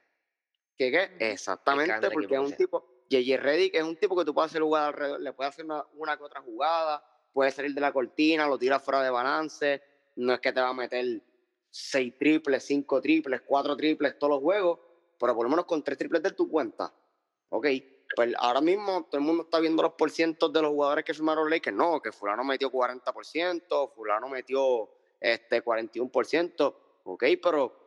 Que 0.77 0.91
qué? 0.91 1.11
Ujú. 1.15 1.25
Exactamente, 1.25 2.11
porque 2.11 2.27
es 2.27 2.29
que 2.29 2.39
un 2.39 2.53
tipo, 2.57 2.85
JJ 3.09 3.37
Reddick 3.37 3.75
es 3.75 3.83
un 3.83 3.97
tipo 3.97 4.17
que 4.17 4.25
tú 4.25 4.35
puedes 4.35 4.51
hacer 4.51 4.63
jugar 4.63 4.85
alrededor, 4.87 5.21
le 5.21 5.33
puedes 5.33 5.53
hacer 5.53 5.65
una, 5.65 5.85
una 5.95 6.17
que 6.17 6.25
otra 6.25 6.41
jugada, 6.41 7.05
puede 7.33 7.51
salir 7.51 7.75
de 7.75 7.81
la 7.81 7.93
cortina, 7.93 8.47
lo 8.47 8.59
tira 8.59 8.79
fuera 8.79 9.03
de 9.03 9.11
balance, 9.11 9.83
no 10.17 10.35
es 10.35 10.41
que 10.41 10.53
te 10.53 10.61
va 10.61 10.69
a 10.69 10.75
meter 10.75 11.23
seis 11.71 12.17
triples, 12.17 12.65
cinco 12.65 13.01
triples, 13.01 13.43
cuatro 13.45 13.77
triples 13.77 14.19
todos 14.19 14.35
los 14.35 14.41
juegos, 14.41 14.79
pero 15.19 15.35
por 15.35 15.45
lo 15.45 15.51
menos 15.51 15.65
con 15.65 15.83
tres 15.83 15.99
triples 15.99 16.23
de 16.23 16.31
tu 16.31 16.49
cuenta. 16.49 16.93
Ok, 17.49 17.67
pues 18.15 18.35
ahora 18.39 18.61
mismo 18.61 19.05
todo 19.11 19.19
el 19.19 19.27
mundo 19.27 19.43
está 19.45 19.59
viendo 19.59 19.83
los 19.83 19.93
porcientos 19.95 20.53
de 20.53 20.63
los 20.63 20.71
jugadores 20.71 21.05
que 21.05 21.15
firmaron 21.15 21.51
Lakers, 21.51 21.77
no, 21.77 22.01
que 22.01 22.13
fulano 22.13 22.45
metió 22.45 22.71
40%, 22.71 23.93
fulano 23.93 24.29
metió 24.29 24.91
este 25.21 25.65
41%, 25.65 26.77
ok, 27.05 27.25
pero 27.43 27.84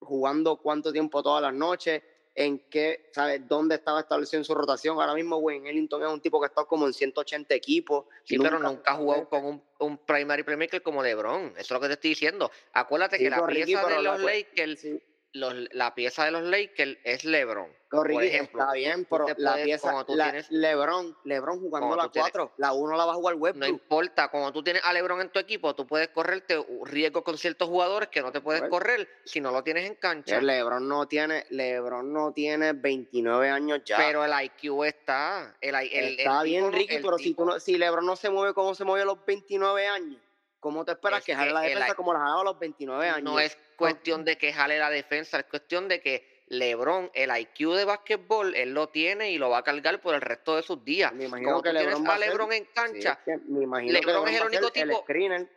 jugando 0.00 0.56
cuánto 0.56 0.92
tiempo 0.92 1.22
todas 1.22 1.42
las 1.42 1.54
noches, 1.54 2.02
en 2.34 2.60
qué, 2.70 3.10
¿sabes? 3.12 3.48
¿Dónde 3.48 3.74
estaba 3.74 4.00
establecido 4.00 4.38
en 4.38 4.44
su 4.44 4.54
rotación? 4.54 5.00
Ahora 5.00 5.14
mismo 5.14 5.38
Wayne 5.38 5.70
Ellington 5.70 6.02
es 6.04 6.08
un 6.08 6.20
tipo 6.20 6.38
que 6.38 6.46
ha 6.46 6.48
estado 6.48 6.68
como 6.68 6.86
en 6.86 6.92
180 6.92 7.52
equipos. 7.52 8.06
Sí, 8.22 8.38
pero 8.38 8.60
nunca 8.60 8.92
ha 8.92 8.94
jugado 8.94 9.28
con 9.28 9.44
un, 9.44 9.62
un 9.80 9.98
primary 9.98 10.44
playmaker 10.44 10.80
como 10.80 11.02
LeBron. 11.02 11.48
Eso 11.56 11.60
es 11.60 11.70
lo 11.72 11.80
que 11.80 11.88
te 11.88 11.94
estoy 11.94 12.10
diciendo. 12.10 12.50
Acuérdate 12.74 13.16
Sí, 13.16 13.24
que 13.24 13.30
la 13.30 13.44
Ricky, 13.44 13.64
pieza 13.64 13.88
de 13.88 14.02
los 14.02 14.20
Lakers, 14.22 14.80
Sí, 14.80 15.02
los, 15.32 15.54
la 15.72 15.94
pieza 15.94 16.24
de 16.24 16.30
los 16.30 16.42
Lakers 16.42 16.98
es 17.04 17.24
LeBron. 17.24 17.76
Corrique, 17.90 18.26
ejemplo, 18.26 18.60
está 18.60 18.72
bien, 18.74 19.06
pero 19.08 19.26
la 19.38 19.54
pieza, 19.56 20.04
tú 20.04 20.14
la- 20.14 20.24
tienes- 20.30 20.50
LeBron, 20.50 21.16
LeBron 21.24 21.58
jugando 21.60 21.96
la 21.96 22.02
tú 22.04 22.10
tienes- 22.10 22.32
4, 22.32 22.52
la 22.58 22.72
1 22.74 22.96
la 22.96 23.06
va 23.06 23.12
a 23.12 23.14
jugar 23.14 23.34
No 23.36 23.40
Westbrook. 23.42 23.68
importa, 23.68 24.28
cuando 24.28 24.52
tú 24.52 24.62
tienes 24.62 24.84
a 24.84 24.92
LeBron 24.92 25.20
en 25.22 25.30
tu 25.30 25.38
equipo, 25.38 25.74
tú 25.74 25.86
puedes 25.86 26.08
correrte 26.08 26.62
riesgo 26.84 27.24
con 27.24 27.38
ciertos 27.38 27.68
jugadores 27.68 28.10
que 28.10 28.20
no 28.20 28.30
te 28.30 28.40
puedes 28.42 28.62
correr 28.68 29.08
si 29.24 29.40
no 29.40 29.50
lo 29.52 29.62
tienes 29.64 29.86
en 29.86 29.94
cancha. 29.94 30.38
LeBron 30.40 30.86
no 30.86 31.06
tiene, 31.08 31.46
LeBron 31.50 32.12
no 32.12 32.32
tiene 32.32 32.72
29 32.74 33.48
años 33.48 33.80
ya. 33.86 33.96
Pero 33.96 34.22
el 34.24 34.32
IQ 34.44 34.84
está. 34.84 35.56
El, 35.60 35.74
el- 35.74 35.92
el 35.92 36.18
Está 36.18 36.42
bien, 36.42 36.64
no- 36.64 36.70
Ricky, 36.70 36.96
el 36.96 37.02
pero 37.02 37.16
si, 37.16 37.34
tú 37.34 37.44
no, 37.46 37.58
si 37.58 37.78
LeBron 37.78 38.04
no 38.04 38.16
se 38.16 38.28
mueve 38.28 38.52
como 38.52 38.74
se 38.74 38.84
movió 38.84 39.02
a 39.02 39.06
los 39.06 39.24
29 39.24 39.86
años, 39.86 40.20
¿cómo 40.60 40.84
te 40.84 40.92
esperas 40.92 41.20
Es 41.20 41.24
que 41.26 41.34
jale 41.34 41.48
que 41.48 41.54
la 41.54 41.62
el 41.66 41.68
defensa 41.74 41.94
como 41.94 42.12
la 42.12 42.18
jalaba 42.18 42.40
a 42.42 42.44
los 42.44 42.58
29 42.58 43.08
años? 43.08 43.22
No 43.22 43.40
es 43.40 43.56
cuestión 43.78 44.24
de 44.24 44.36
que 44.36 44.52
jale 44.52 44.78
la 44.78 44.90
defensa, 44.90 45.38
es 45.38 45.46
cuestión 45.46 45.88
de 45.88 46.00
que 46.00 46.44
LeBron, 46.48 47.10
el 47.14 47.30
IQ 47.36 47.74
de 47.74 47.84
básquetbol, 47.84 48.54
él 48.54 48.72
lo 48.74 48.88
tiene 48.88 49.30
y 49.30 49.38
lo 49.38 49.50
va 49.50 49.58
a 49.58 49.62
cargar 49.62 50.00
por 50.00 50.14
el 50.14 50.20
resto 50.20 50.56
de 50.56 50.62
sus 50.62 50.82
días. 50.84 51.12
Me 51.12 51.24
imagino 51.26 51.50
Como 51.50 51.62
que 51.62 51.70
tú 51.70 51.76
tienes 51.76 51.88
LeBron 51.94 52.08
va 52.08 52.12
a 52.12 52.16
a 52.16 52.18
LeBron 52.18 52.52
en 52.52 52.64
Sí, 52.64 52.70
cancha, 52.74 53.12
es 53.12 53.18
que 53.24 53.36
me 53.50 53.64
imagino 53.64 53.92
LeBron 53.92 54.04
que 54.04 54.12
LeBron 54.12 54.28
es 54.28 54.36
el 54.36 54.42
a 54.42 54.46
único 54.46 54.70
tipo- 54.70 55.02
screener. 55.02 55.48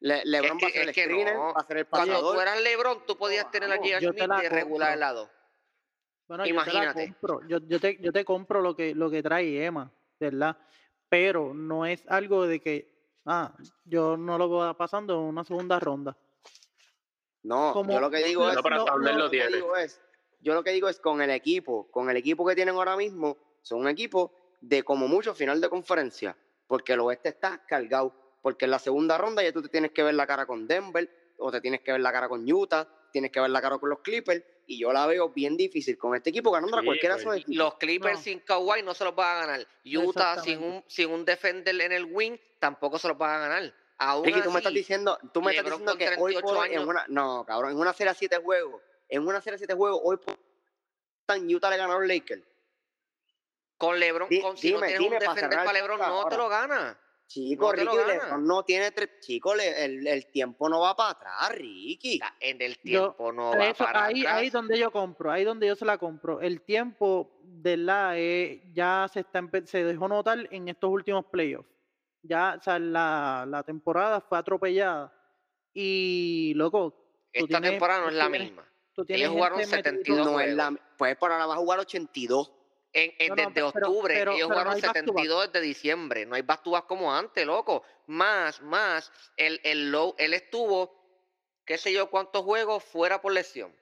Le- 0.00 0.22
LeBron 0.26 0.58
que- 0.58 0.64
va 0.66 0.68
a 0.68 0.72
ser 0.72 0.82
el 0.82 0.90
screener, 0.94 1.34
no. 1.34 1.54
va 1.54 1.60
a 1.60 1.66
ser 1.66 1.76
el 1.78 1.86
cuando 1.86 2.20
tú 2.32 2.40
eras 2.40 2.60
LeBron, 2.60 3.06
tú 3.06 3.16
podías 3.16 3.50
tener 3.50 3.72
a 3.72 3.76
J.R. 3.76 4.00
yo 4.02 4.12
te 4.12 4.24
Smith 4.24 4.40
de 4.42 4.48
regular 4.50 4.92
al 4.92 5.00
lado. 5.00 5.30
Bueno, 6.28 6.44
yo 6.46 6.48
te 6.50 6.54
la 6.54 6.62
Imagínate. 6.82 7.06
compro. 7.08 7.40
Yo, 7.48 7.58
yo, 7.66 7.80
te, 7.80 7.96
yo 8.00 8.12
te 8.12 8.24
compro 8.24 8.60
lo 8.60 8.76
que, 8.76 8.94
lo 8.94 9.10
que 9.10 9.22
trae 9.22 9.64
Emma, 9.64 9.90
¿verdad? 10.20 10.56
Pero 11.08 11.54
no 11.54 11.86
es 11.86 12.04
algo 12.08 12.46
de 12.46 12.60
que, 12.60 12.90
ah, 13.24 13.54
yo 13.84 14.16
no 14.18 14.36
lo 14.36 14.48
voy 14.48 14.74
pasando 14.74 15.14
en 15.14 15.20
una 15.20 15.44
segunda 15.44 15.78
ronda. 15.80 16.16
No, 17.44 17.72
Como- 17.72 17.92
yo 17.92 18.00
lo 18.00 18.10
que 18.10 18.24
digo 18.24 18.48
es, 18.48 18.56
No, 18.56 18.62
no, 18.98 19.12
lo 19.12 19.30
que 19.30 19.46
digo 19.48 19.74
yo 20.40 20.52
lo 20.54 20.62
que 20.62 20.72
digo 20.72 20.88
es 20.88 20.98
con 20.98 21.22
el 21.22 21.30
equipo, 21.30 21.90
con 21.90 22.10
el 22.10 22.16
equipo 22.16 22.44
que 22.46 22.54
tienen 22.54 22.74
ahora 22.74 22.96
mismo, 22.96 23.38
son 23.62 23.80
un 23.80 23.88
equipo 23.88 24.32
de 24.60 24.82
como 24.82 25.08
mucho 25.08 25.34
final 25.34 25.60
de 25.60 25.68
conferencia, 25.70 26.36
porque 26.66 26.94
el 26.94 27.00
oeste 27.00 27.30
está 27.30 27.62
cargado, 27.66 28.14
porque 28.42 28.64
en 28.66 28.70
la 28.72 28.78
segunda 28.78 29.16
ronda 29.16 29.42
ya 29.42 29.52
tú 29.52 29.62
te 29.62 29.68
tienes 29.68 29.92
que 29.92 30.02
ver 30.02 30.14
la 30.14 30.26
cara 30.26 30.44
con 30.46 30.66
Denver, 30.66 31.08
o 31.38 31.50
te 31.50 31.60
tienes 31.60 31.80
que 31.80 31.92
ver 31.92 32.00
la 32.00 32.12
cara 32.12 32.28
con 32.28 32.50
Utah, 32.50 32.86
tienes 33.10 33.30
que 33.30 33.40
ver 33.40 33.50
la 33.50 33.60
cara 33.62 33.78
con 33.78 33.88
los 33.88 34.00
Clippers, 34.00 34.42
y 34.66 34.78
yo 34.80 34.92
la 34.92 35.06
veo 35.06 35.28
bien 35.30 35.56
difícil 35.56 35.96
con 35.98 36.14
este 36.14 36.30
equipo 36.30 36.50
ganando 36.50 36.76
a 36.76 36.80
Sí, 36.80 36.86
cualquiera 36.86 37.16
de 37.16 37.24
pues, 37.24 37.36
esos 37.36 37.42
equipos. 37.48 37.64
Los 37.64 37.74
Clippers 37.76 38.18
No. 38.18 38.22
sin 38.22 38.40
Kawhi 38.40 38.82
no 38.82 38.94
se 38.94 39.04
los 39.04 39.14
van 39.14 39.36
a 39.36 39.46
ganar. 39.46 39.66
Utah 39.84 40.40
sin 40.42 40.62
un, 40.62 40.84
sin 40.86 41.10
un 41.10 41.24
defender 41.24 41.78
en 41.80 41.92
el 41.92 42.04
wing 42.04 42.36
tampoco 42.58 42.98
se 42.98 43.08
los 43.08 43.16
van 43.18 43.30
a 43.42 43.48
ganar. 43.48 43.74
Aún 43.98 44.24
Ricky, 44.24 44.42
tú 44.42 44.50
me 44.50 44.58
estás 44.58 44.72
diciendo, 44.74 45.18
tú 45.32 45.40
me 45.40 45.52
estás 45.52 45.64
diciendo 45.66 45.96
que 45.96 46.04
hoy 46.18 46.34
38 46.34 46.40
por 46.40 46.56
hoy, 46.56 46.68
en 46.70 46.78
años- 46.78 46.88
una, 46.88 47.04
no, 47.08 47.44
cabrón, 47.46 47.70
en 47.72 47.78
una 47.78 47.92
serie 47.92 48.10
a 48.10 48.14
7 48.14 48.38
juegos, 48.38 48.82
en 49.08 49.26
una 49.26 49.40
serie 49.40 49.54
a 49.54 49.58
7 49.58 49.74
juegos, 49.74 50.00
hoy 50.02 50.16
por 50.16 50.36
en 51.36 51.54
Utah 51.54 51.70
le 51.70 51.76
ganó 51.76 51.94
a 51.94 51.98
los 52.00 52.08
Lakers. 52.08 52.42
con 53.76 53.98
LeBron, 53.98 54.28
Di- 54.28 54.40
con, 54.40 54.56
si 54.56 54.68
dime, 54.68 54.80
no 54.80 54.86
tienes 54.86 54.98
dime 55.00 55.16
un 55.16 55.24
para 55.24 55.34
defender 55.34 55.58
para 55.64 55.72
LeBron, 55.72 55.98
no 55.98 56.28
te 56.28 56.36
lo 56.36 56.48
gana. 56.48 56.98
Chico, 57.26 57.66
No 57.70 57.72
te 57.74 57.84
lo 57.84 57.92
Ricky, 57.92 58.02
gana. 58.08 58.24
LeBron 58.24 58.46
no 58.46 58.62
tiene 58.64 58.90
tres. 58.92 59.10
Chico, 59.20 59.54
le- 59.54 59.84
el, 59.84 60.06
el 60.06 60.26
tiempo 60.30 60.68
no 60.68 60.80
va 60.80 60.94
para 60.94 61.10
atrás, 61.10 61.50
Ricky. 61.52 62.18
La- 62.18 62.34
En 62.40 62.60
el 62.62 62.74
Yo- 62.76 62.80
tiempo 63.14 63.32
no 63.32 63.50
va 63.50 63.66
Eso, 63.66 63.84
para 63.84 64.04
ahí, 64.06 64.20
atrás. 64.20 64.36
ahí 64.36 64.50
donde 64.50 64.78
yo 64.78 64.90
compro, 64.92 65.30
ahí 65.32 65.44
donde 65.44 65.66
yo 65.66 65.74
se 65.76 65.84
la 65.84 65.98
compro. 65.98 66.40
El 66.40 66.60
tiempo 66.62 67.30
de 67.42 67.76
la 67.76 68.12
eh, 68.18 68.62
ya 68.72 69.08
se 69.12 69.20
está 69.20 69.42
se 69.64 69.82
dejó 69.84 70.06
notar 70.08 70.46
en 70.50 70.68
estos 70.68 70.90
últimos 70.90 71.24
playoffs. 71.26 71.68
Ya, 72.26 72.56
o 72.58 72.62
sea, 72.62 72.78
la, 72.78 73.44
la 73.48 73.62
temporada 73.62 74.20
fue 74.20 74.38
atropellada. 74.38 75.12
Y, 75.72 76.52
loco, 76.56 76.94
Esta 77.32 77.48
tienes- 77.58 77.70
temporada 77.72 78.00
no 78.02 78.08
es 78.08 78.14
la 78.14 78.28
tienes- 78.28 78.48
misma. 78.48 78.68
tú 78.94 79.04
Ellos 79.08 79.30
jugaron 79.30 79.58
gente 79.58 79.76
metida- 79.76 79.90
72 79.90 80.26
No 80.26 80.40
es 80.40 80.54
la, 80.54 80.74
pues 80.96 81.16
por 81.16 81.32
ahora 81.32 81.46
va 81.46 81.54
a 81.54 81.58
jugar 81.58 81.80
82. 81.80 82.52
En, 82.92 83.12
en- 83.18 83.28
No, 83.30 83.34
no, 83.34 83.42
desde 83.50 83.54
pero- 83.72 83.88
octubre, 83.88 84.14
pero- 84.14 84.32
ellos 84.32 84.48
pero 84.48 84.48
no 84.48 84.54
jugaron 84.70 84.80
back. 84.80 84.92
72 84.96 85.52
desde 85.52 85.66
diciembre. 85.66 86.26
No 86.26 86.36
hay 86.36 86.42
back 86.42 86.62
to 86.62 86.70
back 86.70 86.86
como 86.86 87.12
antes, 87.12 87.44
loco. 87.44 87.82
Más, 88.06 88.62
más, 88.62 89.10
el, 89.36 89.60
el 89.64 89.90
low, 89.90 90.14
él 90.16 90.32
estuvo, 90.32 90.94
qué 91.64 91.76
sé 91.76 91.92
yo, 91.92 92.08
cuántos 92.08 92.42
juegos 92.42 92.84
fuera 92.84 93.20
por 93.20 93.32
lesión. 93.32 93.74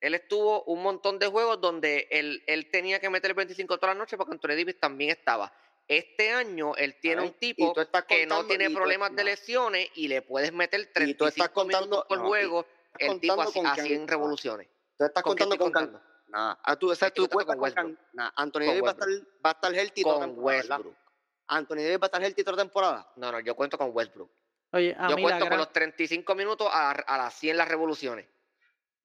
Él 0.00 0.14
estuvo 0.14 0.62
un 0.64 0.82
montón 0.82 1.18
de 1.18 1.26
juegos 1.26 1.60
donde 1.60 2.06
él, 2.10 2.42
él 2.46 2.70
tenía 2.70 3.00
que 3.00 3.10
meter 3.10 3.34
25 3.34 3.76
toda 3.76 3.92
la 3.92 3.98
noche 3.98 4.16
porque 4.16 4.32
Anthony 4.32 4.50
Davis 4.56 4.78
también 4.80 5.10
estaba. 5.10 5.52
Este 5.90 6.30
año 6.30 6.76
él 6.76 6.94
tiene 7.00 7.22
un 7.22 7.32
tipo 7.32 7.74
que 8.06 8.24
no 8.24 8.46
tiene 8.46 8.68
tú- 8.68 8.74
problemas 8.74 9.14
de 9.16 9.24
lesiones 9.24 9.88
y 9.96 10.06
le 10.06 10.22
puedes 10.22 10.52
meter 10.52 10.82
Y 10.82 10.84
tú 10.84 10.92
35 11.24 11.26
estás 11.28 11.48
contando- 11.50 11.86
minutos 11.86 12.04
por 12.08 12.18
no, 12.18 12.24
y 12.24 12.28
juego. 12.28 12.66
El 12.96 13.18
tipo 13.20 13.40
así, 13.42 13.60
quién- 13.74 14.02
en 14.02 14.08
revoluciones. 14.08 14.68
Tú 14.96 15.04
estás 15.04 15.22
¿Con 15.24 15.34
qué 15.34 15.42
contando 15.44 15.64
con 15.64 15.72
Can- 15.72 15.86
contando? 15.92 16.10
Nada. 16.28 16.60
Ah, 16.62 16.76
tú, 16.76 16.92
o 16.92 16.94
sea, 16.94 17.10
tú 17.10 17.28
cuentas 17.28 17.56
con 17.56 17.72
Can- 17.72 17.98
nada, 18.12 18.32
Anthony 18.36 18.60
Davis 18.66 18.82
va 18.84 18.88
a, 18.88 18.92
estar, 18.92 19.08
va 19.08 19.50
a 19.50 19.52
estar 19.52 19.74
healthy 19.74 20.02
toda 20.04 20.18
Con. 20.28 20.38
Westbrook. 20.38 20.96
Anthony 21.48 21.76
Davis 21.78 21.96
va 22.00 22.04
a 22.04 22.06
estar 22.06 22.22
healthy 22.22 22.44
toda 22.44 22.56
la 22.56 22.62
temporada. 22.62 23.12
No, 23.16 23.32
no, 23.32 23.40
yo 23.40 23.56
cuento 23.56 23.76
con 23.76 23.90
Westbrook. 23.92 24.30
Oye, 24.72 24.94
a 24.96 25.08
Yo 25.08 25.16
mí 25.16 25.22
la 25.22 25.26
cuento 25.28 25.40
con 25.40 25.48
gran, 25.48 25.58
los 25.58 25.72
35 25.72 26.36
minutos 26.36 26.68
a, 26.70 26.92
a 26.92 27.18
las 27.18 27.34
100 27.34 27.56
las 27.56 27.66
revoluciones. 27.66 28.28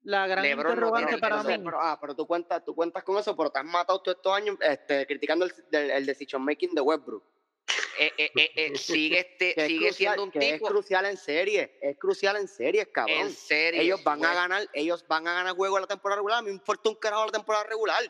La 0.06 0.28
gran 0.28 0.44
LeBron 0.44 0.66
no 0.66 0.70
interrogante 0.72 1.08
tiene- 1.08 1.22
para 1.22 1.38
no 1.38 1.50
mí. 1.50 1.58
Pero, 1.64 1.82
ah, 1.82 1.98
pero 2.00 2.16
tú 2.16 2.28
cuentas, 2.28 2.64
tú 2.64 2.76
cuentas 2.76 3.04
con 3.04 3.18
eso, 3.18 3.36
pero 3.36 3.50
te 3.50 3.60
has 3.60 3.66
matado 3.66 4.02
todos 4.02 4.18
estos 4.18 4.34
años 4.34 4.56
este, 4.62 5.06
criticando 5.08 5.48
el, 5.72 6.06
decision 6.06 6.44
making 6.44 6.74
de 6.76 6.82
Westbrook. 6.82 7.24
Eh, 7.98 8.12
eh, 8.18 8.32
eh, 8.36 8.52
eh, 8.56 8.72
sigue 8.78 9.20
este, 9.20 9.68
sigue 9.68 9.88
crucial, 9.88 9.94
siendo 9.94 10.24
un 10.24 10.32
que 10.32 10.40
tipo 10.40 10.66
es 10.68 10.72
crucial 10.72 11.06
en 11.06 11.18
serie, 11.18 11.80
es 11.82 11.98
crucial 11.98 12.38
en 12.38 12.48
series, 12.48 12.88
cabrón. 12.90 13.18
en 13.18 13.32
serio. 13.32 13.82
ellos 13.82 14.04
van 14.04 14.24
a 14.24 14.34
ganar, 14.36 14.70
ellos 14.74 15.04
van 15.08 15.28
a 15.28 15.34
ganar 15.34 15.56
juego 15.56 15.78
en 15.78 15.82
la 15.82 15.88
temporada 15.88 16.18
regular, 16.18 16.44
me 16.44 16.52
importa 16.52 16.90
un 16.90 16.96
carajo 16.96 17.26
la 17.26 17.32
temporada 17.32 17.64
regular. 17.66 18.04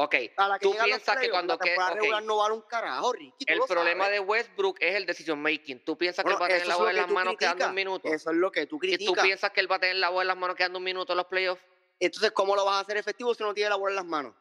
Ok, 0.00 0.10
que 0.12 0.32
Tú 0.60 0.76
piensas 0.84 1.16
que 1.18 1.28
cuando 1.28 1.54
la 1.54 1.58
que- 1.58 1.70
temporada 1.70 1.92
ok. 1.94 1.98
regular 2.00 2.22
no 2.22 2.36
vale 2.36 2.54
un 2.54 2.60
carajo, 2.62 3.12
Ricky. 3.12 3.44
tú 3.44 3.52
el 3.52 3.60
problema 3.66 4.04
sabes. 4.04 4.20
de 4.20 4.26
Westbrook 4.26 4.76
es 4.80 4.94
el 4.94 5.06
decision 5.06 5.42
making. 5.42 5.80
¿Tú 5.84 5.98
piensas 5.98 6.24
que 6.24 6.30
él 6.30 6.40
va 6.40 6.46
a 6.46 6.48
tener 6.48 6.66
la 6.68 6.76
bola 6.76 6.90
en 6.92 6.96
las 6.98 7.08
manos 7.10 7.34
quedando 7.36 7.64
un 7.64 7.72
criticas. 7.72 7.74
minuto? 7.74 8.08
Eso 8.14 8.30
es 8.30 8.36
lo 8.36 8.52
que 8.52 8.66
tú 8.66 8.76
¿Y 8.76 8.78
tú 8.78 8.78
criticas. 8.78 9.24
piensas 9.24 9.50
que 9.50 9.60
él 9.60 9.68
va 9.70 9.74
a 9.76 9.80
tener 9.80 9.96
la 9.96 10.10
bola 10.10 10.22
en 10.22 10.28
las 10.28 10.36
manos 10.36 10.54
quedando 10.54 10.78
un 10.78 10.84
minuto 10.84 11.12
en 11.14 11.16
los 11.16 11.26
playoffs? 11.26 11.64
Entonces, 11.98 12.30
¿cómo 12.30 12.54
lo 12.54 12.64
vas 12.64 12.76
a 12.76 12.80
hacer 12.80 12.96
efectivo 12.96 13.34
si 13.34 13.42
no 13.42 13.52
tienes 13.54 13.70
la 13.70 13.76
bola 13.76 13.90
en 13.90 13.96
las 13.96 14.04
manos? 14.04 14.34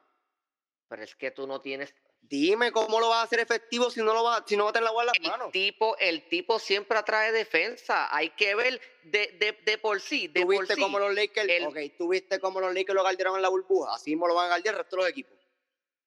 Pero 0.89 1.03
es 1.03 1.15
que 1.15 1.31
tú 1.31 1.47
no 1.47 1.59
tienes 1.59 1.93
Dime 2.19 2.71
cómo 2.73 2.99
lo 2.99 3.09
vas 3.09 3.19
a 3.19 3.21
hacer 3.21 3.39
efectivo 3.39 3.89
si 3.89 4.01
no 4.01 4.13
lo 4.13 4.21
vas, 4.23 4.41
si 4.47 4.57
no 4.57 4.65
va 4.65 4.71
a 4.71 4.73
tener 4.73 4.83
la 4.85 4.91
bola 4.91 5.11
en 5.15 5.23
las 5.23 5.31
el 5.33 5.39
manos. 5.39 5.51
tipo, 5.53 5.95
el 5.97 6.27
tipo 6.27 6.59
siempre 6.59 6.97
atrae 6.97 7.31
defensa. 7.31 8.13
Hay 8.13 8.31
que 8.31 8.53
ver 8.53 8.81
de, 9.03 9.27
de, 9.39 9.57
de 9.63 9.77
por 9.77 10.01
sí, 10.01 10.27
de 10.27 10.41
¿Tú 10.41 10.47
por 10.47 10.57
viste 10.59 10.75
sí. 10.75 10.81
cómo 10.81 10.99
los 10.99 11.13
Lakers, 11.13 11.47
el- 11.47 11.65
ok, 11.67 11.77
tú 11.97 12.09
viste 12.09 12.39
cómo 12.41 12.59
los 12.59 12.73
Lakers 12.73 12.95
lo 12.95 13.01
guardaron 13.03 13.35
en 13.37 13.43
la 13.43 13.49
burbuja? 13.49 13.93
Así 13.95 14.09
mismo 14.09 14.27
lo 14.27 14.33
van 14.35 14.45
a 14.45 14.49
guardar 14.49 14.73
el 14.73 14.77
resto 14.77 14.95
de 14.97 15.01
los 15.03 15.09
equipos. 15.11 15.36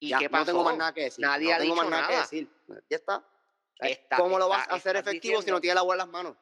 ¿Y 0.00 0.08
Ya, 0.08 0.18
qué 0.18 0.30
pasó? 0.30 0.40
No 0.40 0.46
tengo 0.52 0.64
más 0.64 0.76
nada 0.78 0.94
que 0.94 1.02
decir. 1.02 1.24
Nadie 1.24 1.50
no 1.50 1.54
ha 1.54 1.58
tengo 1.58 1.74
dicho 1.74 1.84
más 1.84 1.90
nada, 1.90 2.08
que 2.08 2.16
decir. 2.16 2.48
Ya 2.88 2.96
está. 2.96 3.24
Está- 3.78 4.16
¿Cómo 4.16 4.38
lo 4.38 4.48
vas 4.48 4.68
a 4.68 4.74
hacer 4.74 4.96
efectivo 4.96 5.40
si 5.42 5.50
no 5.50 5.60
tienes 5.60 5.74
la 5.76 5.82
bola 5.82 5.94
en 6.02 6.08
las 6.08 6.08
manos? 6.08 6.36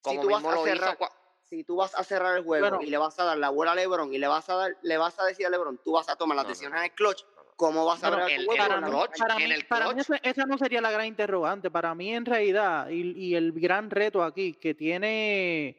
Como 0.00 0.22
si 0.22 0.26
tú 0.28 0.32
vas 0.32 0.44
a 0.44 0.54
lo 0.54 0.64
cerrar, 0.64 0.96
hizo 0.98 1.08
si 1.42 1.64
tú 1.64 1.76
vas 1.76 1.94
a 1.96 2.04
cerrar 2.04 2.36
el 2.38 2.44
juego 2.44 2.68
Bueno. 2.68 2.82
y 2.82 2.86
le 2.90 2.96
vas 2.98 3.18
a 3.18 3.24
dar 3.24 3.36
la 3.36 3.50
bola 3.50 3.72
a 3.72 3.74
LeBron 3.74 4.14
y 4.14 4.18
le 4.18 4.28
vas 4.28 4.48
a 4.48 4.54
dar, 4.54 4.76
le 4.82 4.96
vas 4.96 5.18
a 5.18 5.24
decir 5.26 5.44
a 5.46 5.50
LeBron, 5.50 5.78
tú 5.84 5.92
vas 5.92 6.08
a 6.08 6.16
tomar 6.16 6.36
las 6.36 6.44
No, 6.44 6.48
decisiones 6.50 6.74
no, 6.74 6.78
en 6.78 6.84
el 6.90 6.92
clutch. 6.96 7.24
¿cómo 7.56 7.84
vas 7.84 8.02
a 8.02 8.08
Bueno, 8.08 8.24
ver 8.24 8.34
el- 8.36 8.40
el 8.50 8.56
para 8.56 8.80
mí, 8.80 8.90
clutch, 8.90 9.18
para 9.18 9.34
en 9.34 9.48
mí- 9.48 9.52
el 9.54 9.66
para 9.66 9.88
mí 9.88 9.94
clutch. 9.94 10.00
esa, 10.10 10.16
esa 10.22 10.46
no 10.46 10.56
sería 10.56 10.80
la 10.80 10.90
gran 10.90 11.04
interrogante. 11.06 11.70
Para 11.70 11.94
mí, 11.94 12.14
en 12.14 12.24
realidad, 12.24 12.88
y, 12.88 13.10
y 13.18 13.34
el 13.34 13.52
gran 13.52 13.90
reto 13.90 14.22
aquí 14.22 14.54
que 14.54 14.72
tiene 14.74 15.76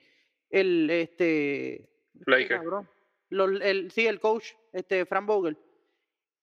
el 0.52 0.90
este, 0.92 1.90
Laker. 2.26 2.58
cabrón, 2.60 2.88
los- 3.30 3.60
el, 3.62 3.90
sí, 3.92 4.06
el 4.06 4.20
coach, 4.20 4.52
este 4.74 5.06
Frank 5.08 5.26
Vogel. 5.26 5.58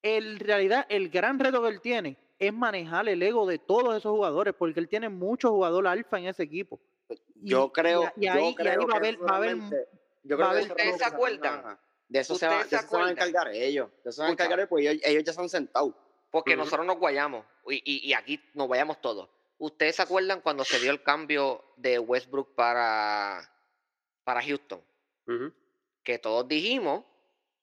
En 0.03 0.39
realidad, 0.39 0.87
el 0.89 1.09
gran 1.11 1.39
reto 1.39 1.63
que 1.63 1.69
él 1.69 1.81
tiene 1.81 2.17
es 2.39 2.53
manejar 2.53 3.09
el 3.09 3.23
ego 3.23 3.47
de 3.47 3.59
todos 3.59 3.97
esos 3.97 4.13
jugadores, 4.13 4.55
porque 4.57 4.79
él 4.81 4.89
tiene 4.89 5.09
muchos 5.09 5.51
jugadores 5.51 5.91
alfa 5.91 6.19
en 6.19 6.27
ese 6.27 6.45
equipo. 6.45 6.81
Y- 7.09 7.51
Yo 7.51 7.73
creo, 7.73 8.03
y, 8.03 8.07
a- 8.07 8.13
y 8.17 8.27
yo 8.27 8.33
ahí, 8.33 8.39
y 8.43 8.47
ahí 8.47 8.55
creo 8.55 8.79
va 8.79 8.85
a 8.85 8.87
que 8.87 8.97
haber, 8.97 9.23
va 9.25 9.33
a 9.33 9.37
haber 9.37 9.57
¿Ustedes 10.71 10.99
se 10.99 11.05
acuerdan? 11.05 11.79
De 12.09 12.21
eso, 12.21 12.35
se, 12.37 12.47
va, 12.47 12.53
de 12.55 12.59
¿Ustedes 12.63 12.71
se 12.71 12.77
eso 12.87 12.89
se 12.89 12.97
van 12.97 13.09
a 13.09 13.11
encargar 13.13 13.49
ellos. 13.55 13.91
De 14.05 14.11
eso 14.11 14.13
se 14.13 14.21
van 14.23 14.31
a 14.31 14.33
encargar 14.33 14.59
ellos, 14.61 14.69
porque 14.69 14.91
ellos, 14.91 15.03
ellos 15.05 15.25
ya 15.25 15.33
se 15.33 15.41
han 15.41 15.49
sentado. 15.49 15.95
Porque 16.31 16.53
nosotros 16.57 16.87
nos 16.87 16.99
guayamos 16.99 17.45
y, 17.69 17.77
y- 17.85 18.09
y 18.09 18.13
aquí 18.13 18.41
nos 18.55 18.69
vayamos 18.69 19.01
todos. 19.01 19.29
¿Ustedes 19.59 19.97
se 19.97 20.03
acuerdan 20.03 20.41
cuando 20.41 20.65
se 20.65 20.79
dio 20.79 20.91
el 20.91 21.03
cambio 21.03 21.65
de 21.77 21.99
Westbrook 21.99 22.55
para, 22.55 23.51
para 24.25 24.43
Houston? 24.43 24.81
Que 26.03 26.19
todos 26.19 26.47
dijimos 26.47 27.05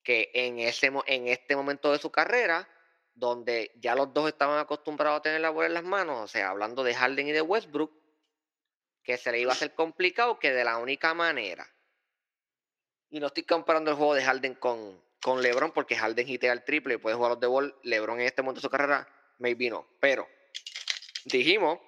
que 0.05 0.29
en, 0.35 0.59
ese, 0.59 0.91
en 1.07 1.27
este 1.27 1.55
momento 1.55 1.91
de 1.91 1.97
su 1.97 2.11
carrera, 2.11 2.69
donde 3.15 3.71
ya 3.77 3.95
los 3.95 4.13
dos 4.13 4.27
estaban 4.29 4.59
acostumbrados 4.59 5.19
a 5.19 5.21
tener 5.23 5.41
la 5.41 5.49
bola 5.49 5.67
en 5.67 5.73
las 5.73 5.83
manos, 5.83 6.21
o 6.21 6.27
sea, 6.27 6.49
hablando 6.51 6.83
de 6.83 6.93
Harden 6.93 7.27
y 7.27 7.31
de 7.31 7.41
Westbrook, 7.41 7.91
que 9.03 9.17
se 9.17 9.31
le 9.31 9.39
iba 9.39 9.51
a 9.51 9.55
hacer 9.55 9.73
complicado, 9.73 10.37
que 10.39 10.51
de 10.53 10.63
la 10.63 10.77
única 10.77 11.13
manera, 11.13 11.67
y 13.09 13.19
no 13.19 13.27
estoy 13.27 13.43
comparando 13.43 13.91
el 13.91 13.97
juego 13.97 14.13
de 14.13 14.23
Harden 14.23 14.53
con, 14.55 15.01
con 15.21 15.41
LeBron, 15.41 15.71
porque 15.71 15.95
Harden 15.95 16.29
hitea 16.29 16.53
el 16.53 16.63
triple 16.63 16.93
y 16.93 16.97
puede 16.97 17.15
jugar 17.15 17.31
los 17.31 17.39
de 17.39 17.47
ball, 17.47 17.75
LeBron 17.83 18.19
en 18.19 18.27
este 18.27 18.41
momento 18.43 18.59
de 18.59 18.63
su 18.63 18.69
carrera, 18.69 19.07
maybe 19.39 19.69
no, 19.71 19.87
pero 19.99 20.27
dijimos 21.25 21.79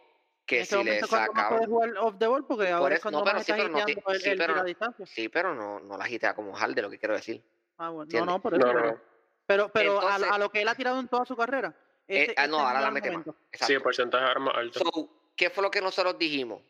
que 0.45 0.57
en 0.57 0.61
este 0.63 0.77
si 0.77 0.83
le 0.83 0.99
sacaban... 1.01 1.49
puede 1.49 1.65
jugar 1.67 1.97
off 1.99 2.15
the 2.17 2.25
ball, 2.27 2.45
porque 2.47 2.65
Por 2.65 2.73
ahora 2.73 2.95
es 2.95 2.99
eso- 2.99 3.03
cuando 3.03 3.19
no, 3.19 3.25
pero 3.25 3.37
más 3.37 3.45
sí, 3.45 3.53
pero 3.55 3.69
no 3.69 3.77
el, 3.79 4.19
sí, 4.21 4.29
el 4.29 4.37
de 4.37 4.43
pero 4.43 4.53
la 4.55 4.61
no- 4.61 4.65
distancia. 4.65 5.05
Sí, 5.05 5.29
pero 5.29 5.53
no, 5.53 5.79
no 5.81 5.97
la 5.97 6.05
agitea 6.05 6.33
como 6.33 6.53
Harden, 6.53 6.83
lo 6.83 6.89
que 6.89 6.97
quiero 6.97 7.13
decir. 7.15 7.43
Ah, 7.77 7.89
bueno, 7.89 7.97
no, 7.97 8.03
¿Entiendes? 8.03 8.27
no, 8.33 8.41
por 8.41 8.53
eso. 8.55 8.65
No, 8.67 8.73
no, 8.73 8.79
pero- 8.79 8.91
no. 8.93 9.01
Pero, 9.45 9.69
pero 9.71 9.91
a- 10.01 10.15
Entonces- 10.15 10.31
a, 10.31 10.37
lo 10.37 10.49
que 10.49 10.61
él 10.61 10.67
ha 10.67 10.75
tirado 10.75 10.99
en 10.99 11.07
toda 11.07 11.25
su 11.25 11.35
carrera. 11.35 11.73
Eh, 12.07 12.33
ah, 12.37 12.47
no, 12.47 12.59
ahora 12.59 12.73
la 12.73 12.79
gran 12.81 12.93
mete 12.93 13.09
más. 13.11 13.25
momento. 13.25 13.35
Sí, 13.53 13.73
el 13.73 13.81
porcentaje 13.81 14.25
ahora 14.25 14.39
más 14.39 14.55
alto. 14.55 14.79
So, 14.79 15.09
¿Qué 15.35 15.49
fue 15.49 15.61
lo 15.63 15.69
que 15.71 15.81
nosotros 15.81 16.17
dijimos? 16.17 16.61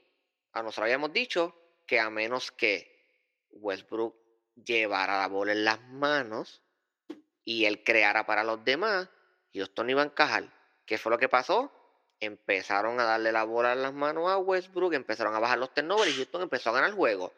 A 0.54 0.62
nosotros 0.62 0.84
habíamos 0.84 1.14
dicho 1.14 1.56
que 1.86 2.00
a 2.00 2.10
menos 2.10 2.52
que 2.52 2.96
Westbrook 3.52 4.16
llevara 4.56 5.20
la 5.20 5.28
bola 5.28 5.52
en 5.54 5.64
las 5.64 5.80
manos 5.90 6.62
y 7.46 7.66
él 7.66 7.84
creara 7.84 8.26
para 8.26 8.44
los 8.44 8.64
demás, 8.66 9.10
Houston 9.54 9.90
iba 9.90 10.02
a 10.02 10.06
encajar. 10.06 10.44
¿Qué 10.86 10.98
fue 10.98 11.12
lo 11.12 11.18
que 11.18 11.30
pasó? 11.30 11.72
Empezaron 12.20 13.00
a 13.00 13.04
darle 13.06 13.32
la 13.32 13.44
bola 13.44 13.74
en 13.74 13.84
las 13.84 13.94
manos 13.94 14.30
a 14.30 14.38
Westbrook, 14.38 14.94
empezaron 14.94 15.34
a 15.36 15.40
bajar 15.40 15.60
los 15.60 15.74
turnovers 15.74 16.12
y 16.12 16.16
Houston 16.16 16.42
empezó 16.42 16.72
a 16.72 16.74
ganar 16.74 16.90
el 16.90 16.96
juego. 16.96 17.32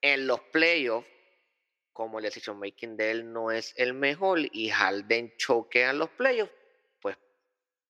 En 0.00 0.26
los 0.26 0.40
playoffs, 0.40 1.08
como 1.96 2.18
el 2.18 2.24
decision 2.24 2.58
making 2.58 2.94
de 2.98 3.10
él 3.10 3.32
no 3.32 3.50
es 3.50 3.72
el 3.78 3.94
mejor 3.94 4.38
y 4.52 4.68
Harden 4.68 5.32
choquea 5.38 5.90
en 5.92 5.98
los 5.98 6.10
playoffs, 6.10 6.52
pues 7.00 7.16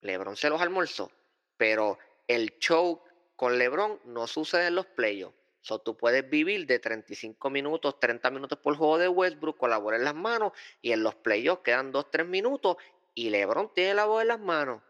LeBron 0.01 0.37
se 0.37 0.49
los 0.49 0.61
almorzó. 0.61 1.11
Pero 1.57 1.99
el 2.29 2.57
choke 2.61 3.03
con 3.35 3.59
LeBron 3.59 4.01
no 4.05 4.29
sucede 4.29 4.69
en 4.69 4.77
los 4.77 4.87
playoffs. 4.87 5.37
So, 5.61 5.81
tú 5.81 5.97
puedes 5.97 6.31
vivir 6.31 6.69
de 6.69 6.79
35 6.79 7.51
minutos, 7.51 7.99
30 7.99 8.31
minutos 8.31 8.61
por 8.61 8.77
juego 8.77 8.97
de 8.97 9.09
Westbrook 9.09 9.57
con 9.57 9.71
la 9.71 9.79
bola 9.79 9.97
en 9.97 10.05
las 10.05 10.14
manos 10.14 10.53
y 10.81 10.92
en 10.92 11.03
los 11.03 11.16
playoffs 11.16 11.64
quedan 11.64 11.90
2, 11.90 12.09
3 12.09 12.29
minutos 12.29 12.77
y 13.12 13.31
LeBron 13.31 13.75
tiene 13.75 13.95
la 13.95 14.05
bola 14.05 14.23
en 14.23 14.29
las 14.29 14.40
manos. 14.40 14.83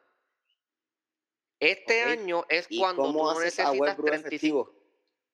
Este 1.58 2.04
Ok, 2.04 2.10
año 2.10 2.44
es 2.50 2.66
¿Y 2.68 2.80
cuando 2.80 3.04
tú 3.04 3.12
no 3.14 3.40
necesitas 3.40 3.78
Westbrook 3.78 4.10
35. 4.10 4.75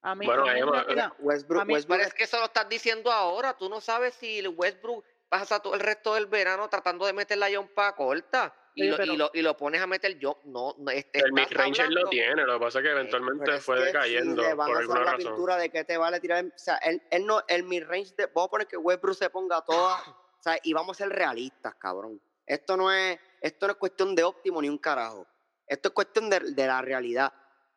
A 0.02 0.14
mí, 0.14 0.26
Bueno, 0.26 0.42
a 0.42 0.44
mí 0.46 0.50
ahí 0.50 0.60
en 0.60 0.66
va- 0.68 0.82
realidad- 0.82 1.12
Westbrook, 1.20 1.62
A 1.62 1.64
mí- 1.64 1.74
Westbrook 1.74 1.98
Pero 1.98 2.08
es 2.08 2.14
que 2.14 2.24
eso 2.24 2.38
lo 2.38 2.46
estás 2.46 2.68
diciendo 2.68 3.10
ahora. 3.12 3.54
Tú 3.56 3.68
no 3.68 3.80
sabes 3.80 4.14
si 4.14 4.40
el 4.40 4.48
Westbrook 4.48 5.04
pasa 5.28 5.60
todo 5.60 5.74
el 5.74 5.80
resto 5.80 6.14
del 6.14 6.26
verano 6.26 6.68
tratando 6.68 7.06
de 7.06 7.12
meter 7.12 7.38
la 7.38 7.48
jumpa 7.54 7.94
corta 7.94 8.54
y, 8.74 8.88
lo, 8.88 8.96
pero- 8.96 9.12
y, 9.12 9.16
lo, 9.16 9.30
y 9.32 9.42
lo 9.42 9.56
pones 9.56 9.80
a 9.80 9.86
meter 9.86 10.18
yo. 10.18 10.40
No, 10.44 10.74
no 10.78 10.90
este, 10.90 11.20
El 11.20 11.26
estás 11.38 11.50
mid-range 11.50 11.82
él 11.82 11.94
lo 11.94 12.08
tiene, 12.08 12.42
lo 12.44 12.54
que 12.58 12.64
pasa 12.64 12.78
es 12.80 12.84
que 12.84 12.90
eventualmente 12.90 13.44
Pero 13.44 13.56
es 13.58 13.64
fue 13.64 13.76
que 13.76 13.84
decayendo 13.84 14.42
si 14.42 14.48
le 14.48 14.54
van 14.54 14.66
por 14.68 14.76
a 14.76 14.80
hacer 14.80 14.88
la 14.98 15.04
razón. 15.12 15.18
pintura 15.18 15.56
de 15.56 15.70
que 15.70 15.84
te 15.84 15.96
vale 15.96 16.20
tirar, 16.20 16.44
o 16.44 16.50
sea, 16.58 16.76
él, 16.78 17.02
él 17.10 17.24
no, 17.26 17.42
el 17.48 17.62
mid-range, 17.64 18.14
de- 18.16 18.26
vamos 18.26 18.48
a 18.48 18.50
poner 18.50 18.66
que 18.66 18.76
Westbrook 18.76 19.14
se 19.16 19.30
ponga 19.30 19.62
toda, 19.62 19.96
o 20.00 20.42
sea, 20.42 20.58
y 20.62 20.72
vamos 20.72 20.96
a 20.96 21.04
ser 21.04 21.10
realistas, 21.14 21.74
cabrón. 21.76 22.20
Esto 22.44 22.76
no 22.76 22.90
es, 22.92 23.18
esto 23.40 23.66
no 23.68 23.72
es 23.72 23.78
cuestión 23.78 24.14
de 24.16 24.24
óptimo 24.24 24.60
ni 24.60 24.68
un 24.68 24.78
carajo. 24.78 25.26
Esto 25.66 25.88
es 25.88 25.94
cuestión 25.94 26.28
de, 26.28 26.40
de 26.40 26.66
la 26.66 26.82
realidad. 26.82 27.32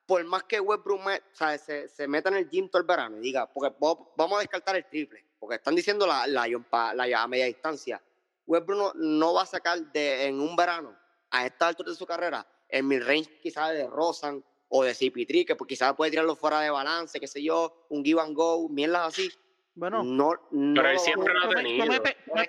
Por 0.05 0.23
más 0.25 0.43
que 0.43 0.59
Westbrook 0.59 1.01
me- 1.03 1.21
se, 1.57 1.87
se 1.89 2.07
meta 2.07 2.29
en 2.29 2.35
el 2.35 2.49
gym 2.49 2.69
todo 2.69 2.79
el 2.81 2.87
verano 2.87 3.17
y 3.17 3.21
diga, 3.21 3.51
porque 3.51 3.75
vamos 3.79 4.37
a 4.37 4.41
descartar 4.41 4.75
el 4.75 4.85
triple, 4.87 5.25
porque 5.39 5.55
están 5.55 5.75
diciendo 5.75 6.05
la, 6.05 6.27
la, 6.27 6.47
la 6.93 7.23
a 7.23 7.27
media 7.27 7.45
distancia. 7.45 8.01
Westbrook 8.45 8.77
no, 8.77 8.91
no 8.95 9.33
va 9.33 9.43
a 9.43 9.45
sacar 9.47 9.79
de, 9.91 10.25
en 10.25 10.39
un 10.39 10.55
verano, 10.55 10.95
a 11.31 11.45
esta 11.45 11.67
altura 11.67 11.89
de 11.91 11.97
su 11.97 12.05
carrera, 12.05 12.45
el 12.69 12.83
mid-range 12.83 13.39
quizás 13.41 13.71
de 13.73 13.87
Rosan 13.87 14.43
o 14.69 14.83
de 14.83 14.93
CP3, 14.93 15.45
que 15.45 15.55
pues 15.55 15.67
quizás 15.67 15.93
puede 15.95 16.11
tirarlo 16.11 16.35
fuera 16.35 16.61
de 16.61 16.69
balance, 16.69 17.19
qué 17.19 17.27
sé 17.27 17.41
yo, 17.43 17.85
un 17.89 18.03
give 18.03 18.21
and 18.21 18.35
go, 18.35 18.69
mierdas 18.69 19.07
así. 19.07 19.31
Bueno, 19.75 20.03
No, 20.03 20.31
no 20.51 20.81
Pero 20.81 20.89
él 20.89 20.99
siempre 20.99 21.31
a 21.31 21.35
lo 21.35 21.39
ha 21.39 21.43
tú 21.43 21.49
me 21.49 21.55
tenido. 21.55 21.85
me 21.85 21.93
Es 21.95 21.99
cree- 22.01 22.17
me 22.33 22.41
es 22.41 22.47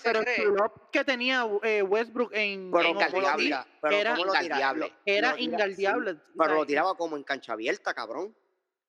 se 0.00 0.02
pero 0.02 0.20
el 0.20 0.26
flop 0.26 0.90
que 0.90 1.04
tenía 1.04 1.46
eh, 1.62 1.82
Westbrook 1.82 2.30
en, 2.32 2.70
Pero 2.72 2.88
en 2.88 2.96
era 3.92 4.18
ingaldeable. 4.18 4.92
Era 5.04 5.38
ingaldeable. 5.38 6.16
pero 6.38 6.54
lo 6.54 6.66
tiraba 6.66 6.94
como 6.96 7.16
en 7.18 7.24
cancha 7.24 7.52
abierta, 7.52 7.92
cabrón. 7.92 8.34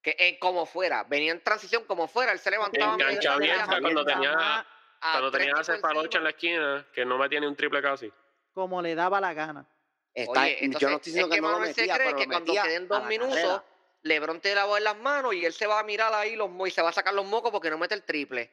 Que 0.02 0.16
eh, 0.18 0.38
como 0.40 0.66
fuera, 0.66 1.04
venía 1.04 1.32
en 1.34 1.42
transición 1.44 1.84
como 1.86 2.08
fuera, 2.08 2.32
él 2.32 2.40
se 2.40 2.52
levantaba. 2.52 2.94
En 2.94 3.00
cancha 3.00 3.34
abierta, 3.34 3.80
cuando 3.82 4.06
tenía- 4.06 4.66
a 5.02 5.12
Cuando 5.12 5.32
tenía 5.32 5.54
paloche 5.82 6.18
en 6.18 6.24
la 6.24 6.30
esquina, 6.30 6.88
que 6.94 7.04
no 7.06 7.18
metía 7.18 7.42
ni 7.42 7.48
un 7.48 7.56
triple 7.56 7.82
casi. 7.82 8.12
como 8.54 8.82
le 8.82 8.96
daba 8.96 9.20
la 9.20 9.34
gana. 9.34 9.68
Está- 10.14 10.44
Oye, 10.44 10.64
entonces, 10.64 10.80
yo 10.82 10.90
no 10.90 10.96
estoy 10.98 11.10
es 11.10 11.16
diciendo 11.16 11.30
que 11.30 11.36
que, 11.36 11.42
no 11.42 11.60
lo 11.60 11.66
se 11.66 11.74
cree 11.74 11.88
pero 12.08 12.18
que 12.18 12.24
lo 12.26 12.30
cuando 12.30 12.54
queden 12.54 12.84
a 12.84 12.88
dos 12.88 13.06
minutos, 13.08 13.36
carrera. 13.36 13.64
LeBron 14.04 14.40
te 14.42 14.54
la 14.54 14.66
bola 14.66 14.78
en 14.78 14.84
las 14.84 14.98
manos 15.00 15.34
y 15.34 15.46
él 15.46 15.54
se 15.54 15.66
va 15.68 15.80
a 15.80 15.84
mirar 15.84 16.14
ahí 16.14 16.36
los 16.36 16.50
y 16.68 16.72
se 16.72 16.82
va 16.82 16.90
a 16.90 16.94
sacar 16.94 17.14
los 17.14 17.26
mocos 17.26 17.52
porque 17.52 17.70
no 17.70 17.78
mete 17.78 17.96
el 17.96 18.04
triple. 18.04 18.52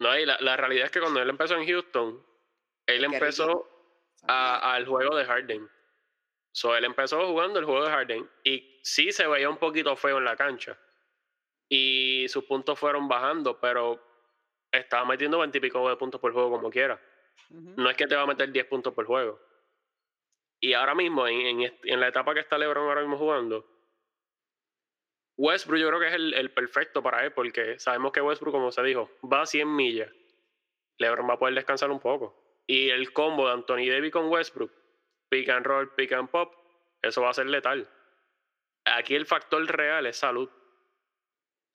No, 0.00 0.16
y 0.18 0.26
la, 0.26 0.36
la 0.40 0.56
realidad 0.56 0.86
es 0.86 0.90
que 0.90 1.00
cuando 1.00 1.20
él 1.22 1.28
empezó 1.30 1.54
en 1.56 1.66
Houston, 1.66 2.24
él 2.86 3.04
empezó 3.04 3.68
a- 4.26 4.74
al 4.74 4.86
juego 4.86 5.16
de 5.16 5.24
Harden. 5.24 5.68
So, 6.52 6.76
él 6.76 6.84
empezó 6.84 7.26
jugando 7.26 7.58
el 7.60 7.64
juego 7.64 7.84
de 7.84 7.90
Harden 7.90 8.30
y 8.44 8.80
sí 8.82 9.12
se 9.12 9.26
veía 9.26 9.48
un 9.48 9.58
poquito 9.58 9.94
feo 9.96 10.18
en 10.18 10.24
la 10.24 10.36
cancha. 10.36 10.76
Y 11.68 12.26
sus 12.28 12.44
puntos 12.44 12.78
fueron 12.78 13.06
bajando, 13.08 13.60
pero 13.60 14.02
estaba 14.72 15.04
metiendo 15.04 15.38
20 15.38 15.58
y 15.58 15.60
pico 15.60 15.88
de 15.88 15.96
puntos 15.96 16.20
por 16.20 16.32
juego 16.32 16.50
como 16.50 16.70
quiera. 16.70 17.00
No 17.50 17.88
es 17.88 17.96
que 17.96 18.06
te 18.06 18.16
va 18.16 18.22
a 18.22 18.26
meter 18.26 18.50
10 18.50 18.66
puntos 18.66 18.92
por 18.94 19.06
juego. 19.06 19.40
Y 20.60 20.72
ahora 20.72 20.94
mismo, 20.94 21.28
en, 21.28 21.60
en 21.62 21.78
en 21.84 22.00
la 22.00 22.08
etapa 22.08 22.34
que 22.34 22.40
está 22.40 22.58
LeBron 22.58 22.88
ahora 22.88 23.02
mismo 23.02 23.16
jugando, 23.16 23.64
Westbrook 25.38 25.80
yo 25.80 25.88
creo 25.88 26.00
que 26.00 26.08
es 26.08 26.14
el, 26.14 26.34
el 26.34 26.50
perfecto 26.50 27.02
para 27.02 27.24
él, 27.24 27.32
porque 27.32 27.78
sabemos 27.78 28.12
que 28.12 28.20
Westbrook, 28.20 28.52
como 28.52 28.70
se 28.72 28.82
dijo, 28.82 29.08
va 29.32 29.42
a 29.42 29.46
100 29.46 29.74
millas. 29.74 30.10
LeBron 30.98 31.28
va 31.30 31.34
a 31.34 31.38
poder 31.38 31.54
descansar 31.54 31.90
un 31.90 32.00
poco. 32.00 32.60
Y 32.66 32.90
el 32.90 33.12
combo 33.12 33.46
de 33.46 33.52
Anthony 33.54 33.88
Davis 33.88 34.12
con 34.12 34.28
Westbrook, 34.28 34.72
pick 35.30 35.48
and 35.48 35.64
roll, 35.64 35.94
pick 35.94 36.12
and 36.12 36.28
pop, 36.28 36.52
eso 37.00 37.22
va 37.22 37.30
a 37.30 37.34
ser 37.34 37.46
letal. 37.46 37.88
Aquí 38.84 39.14
el 39.14 39.26
factor 39.26 39.64
real 39.64 40.06
es 40.06 40.16
salud. 40.16 40.50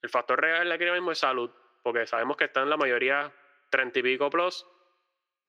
El 0.01 0.09
factor 0.09 0.39
real 0.41 0.69
aquí 0.71 0.83
mismo 0.85 1.11
es 1.13 1.19
salud, 1.19 1.49
porque 1.83 2.05
sabemos 2.05 2.35
que 2.35 2.43
están 2.45 2.69
la 2.69 2.75
mayoría 2.75 3.31
30 3.71 3.99
y 3.99 4.03
pico 4.03 4.29
plus. 4.29 4.67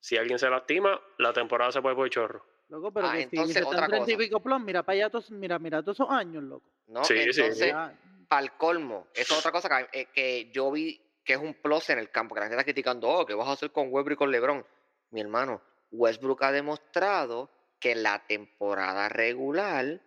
Si 0.01 0.17
alguien 0.17 0.39
se 0.39 0.49
lastima, 0.49 1.01
la 1.19 1.33
temporada 1.33 1.73
se 1.73 1.83
puede 1.83 1.97
por 1.97 2.09
chorro. 2.11 2.47
Loco, 2.69 2.93
pero 2.93 3.09
Ah, 3.09 3.17
que 3.17 3.23
entonces, 3.23 3.49
si 3.49 3.53
se 3.55 3.65
otra 3.65 3.81
están 3.87 3.91
30 3.91 4.11
y 4.11 4.15
cosa. 4.15 4.25
pico 4.25 4.41
plus, 4.41 4.61
mira 4.61 4.83
para 4.85 4.95
allá, 4.97 5.11
todos, 5.11 5.31
mira, 5.33 5.59
mira 5.59 5.83
todos 5.83 5.97
esos 5.99 6.11
años, 6.11 6.45
loco. 6.45 6.71
¿No? 6.87 7.05
Sí, 7.05 7.33
sí. 7.33 7.41
Entonces, 7.41 7.69
Ya, 7.69 7.99
al 8.31 8.57
colmo, 8.57 9.09
eso 9.15 9.35
es 9.35 9.41
otra 9.41 9.53
cosa 9.53 9.69
que, 9.89 10.01
eh, 10.01 10.07
que 10.13 10.51
yo 10.51 10.71
vi 10.71 11.01
que 11.25 11.35
es 11.35 11.39
un 11.39 11.55
plus 11.55 11.89
en 11.91 11.99
el 11.99 12.11
campo, 12.11 12.35
que 12.35 12.41
la 12.41 12.47
gente 12.47 12.57
está 12.57 12.65
criticando, 12.65 13.09
oh, 13.09 13.25
¿qué 13.25 13.35
vas 13.35 13.49
a 13.49 13.53
hacer 13.53 13.71
con 13.73 13.89
Westbrook 13.91 14.17
y 14.17 14.19
con 14.19 14.31
LeBron? 14.31 14.67
Mi 15.11 15.21
hermano, 15.21 15.63
Westbrook 15.91 16.43
ha 16.43 16.53
demostrado 16.53 17.51
que 17.81 17.93
en 17.93 18.03
la 18.03 18.27
temporada 18.27 19.09
regular 19.09 20.01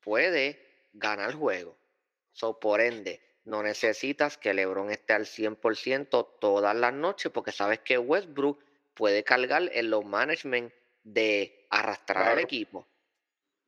puede 0.00 0.88
ganar 0.92 1.34
juego. 1.34 1.76
So, 2.32 2.58
por 2.58 2.80
ende, 2.80 3.20
no 3.44 3.62
necesitas 3.62 4.36
que 4.38 4.54
LeBron 4.54 4.90
esté 4.90 5.12
al 5.14 5.26
100% 5.26 6.36
todas 6.40 6.76
las 6.76 6.92
noches 6.92 7.30
porque 7.32 7.52
sabes 7.52 7.80
que 7.80 7.98
Westbrook 7.98 8.62
puede 8.94 9.24
cargar 9.24 9.70
en 9.72 9.90
los 9.90 10.04
management 10.04 10.72
de 11.04 11.66
arrastrar 11.70 12.18
al 12.18 12.24
Claro. 12.32 12.40
equipo. 12.40 12.86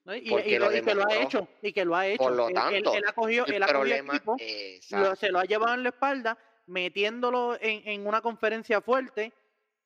¿No? 0.05 0.15
Y, 0.15 0.29
porque 0.31 0.49
y 0.51 0.59
lo 0.59 0.71
lo, 0.71 0.77
y 0.77 0.83
que 0.83 0.95
lo 0.95 1.07
ha 1.09 1.17
hecho, 1.17 1.49
y 1.63 1.73
que 1.73 1.85
lo 1.85 1.97
ha 1.97 2.07
hecho. 2.07 2.23
Por 2.23 2.33
lo 2.33 2.49
Él- 2.49 2.55
tanto, 2.55 2.95
él, 2.95 3.05
ha 3.07 3.13
cogido, 3.13 3.47
El 3.47 3.55
él 3.55 3.63
ha 3.63 3.67
cogido 3.67 3.81
problema 3.81 4.15
equipo, 4.17 4.37
lo- 4.91 5.17
se 5.17 5.31
lo 5.31 5.39
ha 5.39 5.45
llevado 5.45 5.75
en 5.75 5.83
la 5.83 5.89
espalda, 5.91 6.39
metiéndolo 6.67 7.57
en, 7.61 7.87
en 7.89 8.07
una 8.07 8.21
conferencia 8.21 8.81
fuerte, 8.81 9.33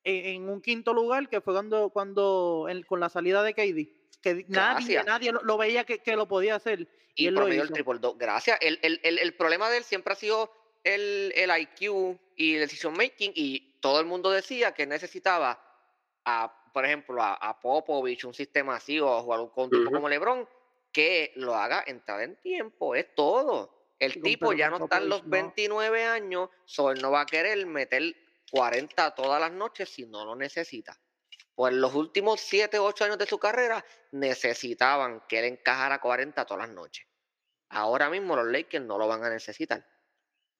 en, 0.03 0.25
en 0.43 0.49
un 0.49 0.61
quinto 0.61 0.93
lugar, 0.93 1.29
que 1.29 1.41
fue 1.41 1.53
cuando, 1.53 1.89
cuando 1.89 2.67
el- 2.69 2.85
con 2.85 2.99
la 2.99 3.09
salida 3.09 3.43
de 3.43 3.53
KD, 3.53 3.89
que 4.21 4.33
nadie, 4.33 4.45
Gracias. 4.49 5.05
nadie 5.05 5.31
lo, 5.31 5.41
lo 5.43 5.57
veía 5.57 5.83
que, 5.85 5.99
que 5.99 6.15
lo 6.15 6.27
podía 6.27 6.55
hacer. 6.55 6.87
Y, 7.15 7.23
y 7.23 7.27
él 7.27 7.33
lo 7.33 7.41
promedio 7.41 7.63
el 7.63 7.71
triple 7.71 7.99
do- 7.99 8.15
Gracias. 8.15 8.57
El, 8.61 8.79
el, 8.81 8.99
el, 9.03 9.19
el 9.19 9.33
problema 9.33 9.69
de 9.69 9.77
él 9.77 9.83
siempre 9.83 10.13
ha 10.13 10.15
sido 10.15 10.51
el, 10.83 11.33
el 11.35 11.49
IQ 11.61 12.17
y 12.35 12.55
el 12.55 12.61
decision 12.61 12.93
making. 12.93 13.31
Y 13.35 13.79
todo 13.81 13.99
el 13.99 14.05
mundo 14.05 14.29
decía 14.31 14.73
que 14.73 14.85
necesitaba, 14.85 15.59
a, 16.25 16.53
por 16.79 16.85
ejemplo, 16.85 17.21
a, 17.21 17.33
a 17.33 17.59
Popovich, 17.59 18.23
un 18.23 18.33
sistema 18.33 18.77
así, 18.77 18.99
o 19.01 19.21
jugar 19.21 19.39
con 19.53 19.65
un 19.65 19.69
tipo 19.69 19.91
como 19.91 20.07
LeBron, 20.07 20.47
que 20.93 21.33
lo 21.35 21.53
haga 21.55 21.83
entrar 21.85 22.21
en 22.21 22.37
tiempo. 22.41 22.95
Es 22.95 23.13
todo. 23.15 23.93
El 23.99 24.13
Sí, 24.13 24.21
tipo 24.21 24.53
ya 24.53 24.69
no 24.69 24.77
está 24.77 24.97
en 24.97 25.09
los 25.09 25.19
Popovich 25.19 25.25
no. 25.25 25.43
29 25.43 26.03
años, 26.05 26.49
so 26.65 26.89
él 26.91 27.01
no 27.01 27.11
va 27.11 27.21
a 27.21 27.25
querer 27.25 27.65
meter 27.65 28.01
40 28.49 29.13
todas 29.13 29.41
las 29.41 29.51
noches 29.51 29.89
si 29.89 30.05
no 30.05 30.23
lo 30.23 30.35
necesita. 30.37 30.97
Pues 31.53 31.73
en 31.73 31.81
los 31.81 31.93
últimos 31.93 32.39
7, 32.39 32.79
8 32.79 33.03
años 33.03 33.17
de 33.17 33.25
su 33.25 33.37
carrera 33.37 33.83
necesitaban 34.13 35.23
que 35.27 35.39
él 35.39 35.45
encajara 35.45 35.99
40 35.99 36.45
todas 36.45 36.65
las 36.67 36.73
noches. 36.73 37.05
Ahora 37.69 38.09
mismo 38.09 38.35
los 38.37 38.47
Lakers 38.47 38.85
no 38.85 38.97
lo 38.97 39.07
van 39.07 39.23
a 39.25 39.29
necesitar. 39.29 39.85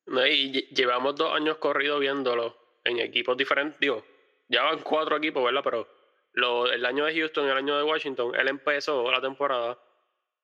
No, 0.08 0.26
y 0.28 0.52
lle- 0.52 0.68
llevamos 0.76 1.16
dos 1.16 1.34
años 1.34 1.58
corridos 1.58 2.00
viéndolo 2.02 2.58
en 2.84 3.00
equipos 3.00 3.38
diferentes. 3.38 3.80
Digo, 3.80 4.04
ya 4.50 4.64
van 4.64 4.80
cuatro 4.82 5.18
equipos, 5.18 5.44
¿verdad? 5.44 5.62
Pero 5.64 5.88
lo, 6.34 6.72
el 6.72 6.86
año 6.86 7.06
de 7.06 7.16
Houston 7.16 7.46
y 7.46 7.50
el 7.50 7.58
año 7.58 7.78
de 7.78 7.84
Washington, 7.84 8.36
él 8.36 8.48
empezó 8.48 9.10
la 9.12 9.22
temporada 9.22 9.80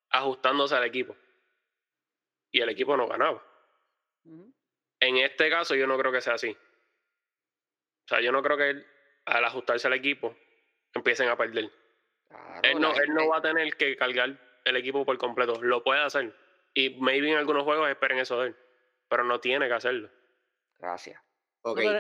ajustándose 0.10 0.76
al 0.76 0.84
equipo. 0.84 1.16
Y 2.52 2.62
el 2.62 2.70
equipo 2.70 2.96
no 2.96 3.08
ganaba. 3.08 3.44
En 5.00 5.18
este 5.18 5.50
caso, 5.50 5.76
yo 5.76 5.88
no 5.88 5.98
creo 5.98 6.12
que 6.12 6.22
sea 6.22 6.36
así. 6.36 6.52
O 6.52 8.08
sea, 8.08 8.22
yo 8.22 8.32
no 8.32 8.42
creo 8.42 8.58
que 8.58 8.70
él, 8.70 8.88
al 9.26 9.46
ajustarse 9.46 9.88
al 9.88 9.94
equipo, 9.94 10.36
empiecen 10.94 11.28
a 11.30 11.36
perder. 11.36 11.70
Claro, 12.28 12.62
Él 12.64 12.80
no, 12.80 12.94
él 12.96 13.14
no 13.14 13.28
va 13.28 13.38
a 13.38 13.42
tener 13.42 13.76
que 13.76 13.96
cargar 13.98 14.40
el 14.64 14.76
equipo 14.76 15.06
por 15.06 15.18
completo. 15.18 15.62
Lo 15.62 15.84
puede 15.84 16.02
hacer. 16.02 16.34
Y 16.74 17.02
maybe 17.02 17.32
en 17.32 17.38
algunos 17.38 17.64
juegos 17.64 17.90
esperen 17.90 18.20
eso 18.20 18.40
de 18.42 18.48
él. 18.48 18.56
Pero 19.08 19.24
no 19.24 19.40
tiene 19.40 19.68
que 19.68 19.74
hacerlo. 19.74 20.10
Gracias. 20.80 21.22
Ok, 21.62 21.78
pero, 21.78 22.00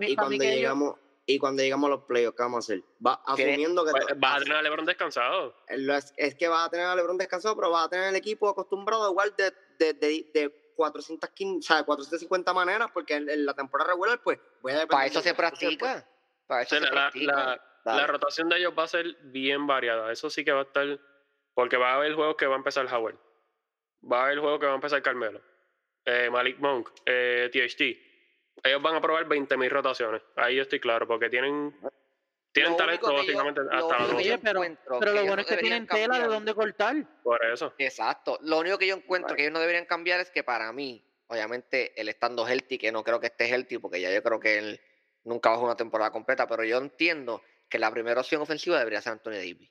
y 0.00 0.16
cuando, 0.16 0.36
llegamos 0.36 0.98
y 1.30 1.38
cuando 1.38 1.62
llegamos 1.62 1.88
a 1.88 1.90
los 1.90 2.04
playoffs, 2.04 2.36
¿qué 2.36 2.42
vamos 2.42 2.56
a 2.56 2.72
hacer? 2.72 2.84
Va, 3.04 3.20
asumiendo 3.26 3.84
que 3.84 3.90
Pues, 3.92 4.06
to- 4.06 4.14
Vas 4.18 4.36
a 4.36 4.38
tener 4.40 4.56
a 4.56 4.62
LeBron 4.62 4.86
descansado. 4.86 5.54
es, 5.68 6.12
es 6.16 6.34
que 6.34 6.48
vas 6.48 6.66
a 6.66 6.70
tener 6.70 6.86
a 6.86 6.94
LeBron 6.96 7.18
descansado, 7.18 7.56
pero 7.56 7.70
vas 7.70 7.86
a 7.86 7.88
tener 7.90 8.08
el 8.08 8.16
equipo 8.16 8.48
acostumbrado 8.48 9.04
a 9.04 9.08
jugar 9.08 9.34
de, 9.36 9.52
de, 9.78 9.92
de, 9.94 10.30
de 10.34 10.72
415, 10.76 11.58
o 11.58 11.62
sea, 11.62 11.82
450 11.84 12.52
maneras, 12.52 12.88
porque 12.92 13.14
en, 13.14 13.28
en 13.28 13.44
la 13.46 13.54
temporada 13.54 13.90
regular, 13.90 14.20
pues, 14.22 14.38
voy 14.62 14.72
a 14.72 14.76
depender 14.80 14.90
Para 14.96 15.06
eso 15.06 15.20
se 15.20 15.34
pues. 15.34 15.36
practica. 15.50 16.06
Para 16.46 16.60
O 16.60 16.62
eso 16.64 16.70
sea, 16.70 16.78
se 16.80 16.84
la, 16.86 16.90
practica. 16.90 17.64
la- 17.84 18.06
rotación 18.06 18.48
de 18.48 18.56
ellos 18.58 18.72
va 18.78 18.82
a 18.84 18.88
ser 18.88 19.06
bien 19.24 19.66
variada. 19.66 20.10
Eso 20.12 20.28
sí 20.30 20.44
que 20.44 20.52
va 20.52 20.60
a 20.60 20.64
estar. 20.64 20.98
Porque 21.54 21.76
va 21.76 21.92
a 21.92 21.94
haber 21.96 22.14
juegos 22.14 22.36
que 22.36 22.46
va 22.46 22.54
a 22.54 22.58
empezar 22.58 22.86
Howard. 22.92 23.16
Va 24.10 24.20
a 24.20 24.24
haber 24.26 24.38
juegos 24.38 24.60
que 24.60 24.66
va 24.66 24.72
a 24.72 24.76
empezar 24.76 25.02
Carmelo. 25.02 25.40
eh, 26.06 26.30
Malik 26.30 26.58
Monk. 26.58 26.88
eh, 27.06 27.50
THT. 27.52 28.09
Ellos 28.62 28.82
van 28.82 28.94
a 28.96 29.00
probar 29.00 29.26
20.000 29.26 29.68
rotaciones. 29.70 30.22
Ahí 30.36 30.56
yo 30.56 30.62
estoy 30.62 30.80
claro. 30.80 31.06
Porque 31.06 31.28
tienen. 31.28 31.74
Tienen 32.52 32.72
Lo 32.72 32.78
talento 32.78 33.10
yo- 33.10 33.16
básicamente 33.16 33.60
lo 33.62 33.70
hasta 33.72 33.98
la 34.00 34.08
yo 34.08 34.16
Oye, 34.16 34.38
pero- 34.38 34.60
Pero 34.98 35.12
lo 35.12 35.20
bueno 35.20 35.36
no 35.36 35.42
es 35.42 35.46
que 35.46 35.56
tienen 35.58 35.86
tela 35.86 36.18
de 36.18 36.26
dónde 36.26 36.52
cortar. 36.52 36.96
Por 37.22 37.44
eso. 37.46 37.72
Exacto. 37.78 38.38
Lo 38.42 38.58
único 38.58 38.76
que 38.76 38.88
yo 38.88 38.96
encuentro 38.96 39.36
que 39.36 39.42
ellos 39.42 39.52
no 39.52 39.60
deberían 39.60 39.84
cambiar 39.86 40.18
es 40.18 40.30
que 40.32 40.42
para 40.42 40.72
mí, 40.72 41.04
obviamente, 41.28 41.92
él 42.00 42.08
estando 42.08 42.46
healthy, 42.48 42.76
que 42.76 42.90
no 42.90 43.04
creo 43.04 43.20
que 43.20 43.28
esté 43.28 43.46
healthy, 43.48 43.78
porque 43.78 44.00
ya 44.00 44.12
yo 44.12 44.20
creo 44.22 44.40
que 44.40 44.58
él 44.58 44.80
nunca 45.22 45.50
va 45.50 45.54
a 45.54 45.58
jugar 45.58 45.70
una 45.70 45.76
temporada 45.76 46.10
completa, 46.10 46.48
pero 46.48 46.64
yo 46.64 46.78
entiendo 46.78 47.40
que 47.68 47.78
la 47.78 47.90
primera 47.92 48.20
opción 48.20 48.42
ofensiva 48.42 48.78
debería 48.78 49.00
ser 49.00 49.12
Anthony 49.12 49.30
Davis. 49.34 49.70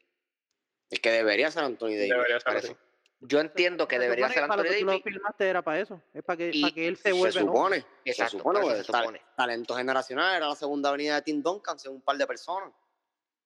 Es 0.90 1.02
que 1.02 1.12
debería 1.12 1.52
ser 1.52 1.66
Anthony 1.66 1.90
Davis. 1.90 2.10
Debería 2.12 2.40
ser. 2.40 2.78
Yo 3.22 3.40
entiendo 3.42 3.86
que 3.88 3.98
Se 3.98 4.02
debería 4.02 4.28
supone 4.30 4.34
ser 4.34 4.44
que 4.44 4.48
para 4.48 4.62
Anthony 4.62 4.70
lo 4.70 4.74
que 4.74 4.80
tú 4.80 4.86
lo 4.86 4.92
Davis. 4.92 5.04
firmaste 5.04 5.48
era 5.50 5.62
para 5.62 5.80
eso. 5.82 6.02
Es 6.14 6.24
para 6.24 6.38
que, 6.38 6.52
Y 6.54 6.62
para 6.62 6.74
que 6.74 6.88
él 6.88 6.96
se 6.98 7.04
Se 7.04 7.12
vuelva. 7.12 7.42
loco. 7.42 7.52
supone. 7.58 7.86
Exacto, 8.06 8.32
se 8.32 8.38
supone, 8.38 8.84
se 8.84 9.22
talento 9.36 9.76
generacional 9.76 10.36
era 10.38 10.48
la 10.48 10.56
segunda 10.56 10.90
avenida 10.90 11.16
de 11.16 11.22
Tim 11.24 11.42
Duncan, 11.44 11.78
según 11.78 11.98
un 11.98 12.02
par 12.02 12.18
de 12.18 12.26
personas. 12.28 12.72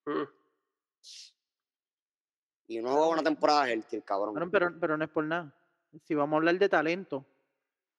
Mm. 0.06 0.22
Y 2.68 2.78
no 2.80 2.88
jugaba 2.90 3.08
una 3.08 3.22
temporada 3.22 3.68
healthy, 3.68 3.96
el 3.96 4.04
cabrón. 4.04 4.48
Pero, 4.50 4.72
pero 4.80 4.96
no 4.96 5.04
es 5.04 5.10
por 5.10 5.24
nada. 5.24 5.52
Si 6.04 6.14
vamos 6.14 6.34
a 6.34 6.38
hablar 6.38 6.58
de 6.58 6.68
talento, 6.68 7.24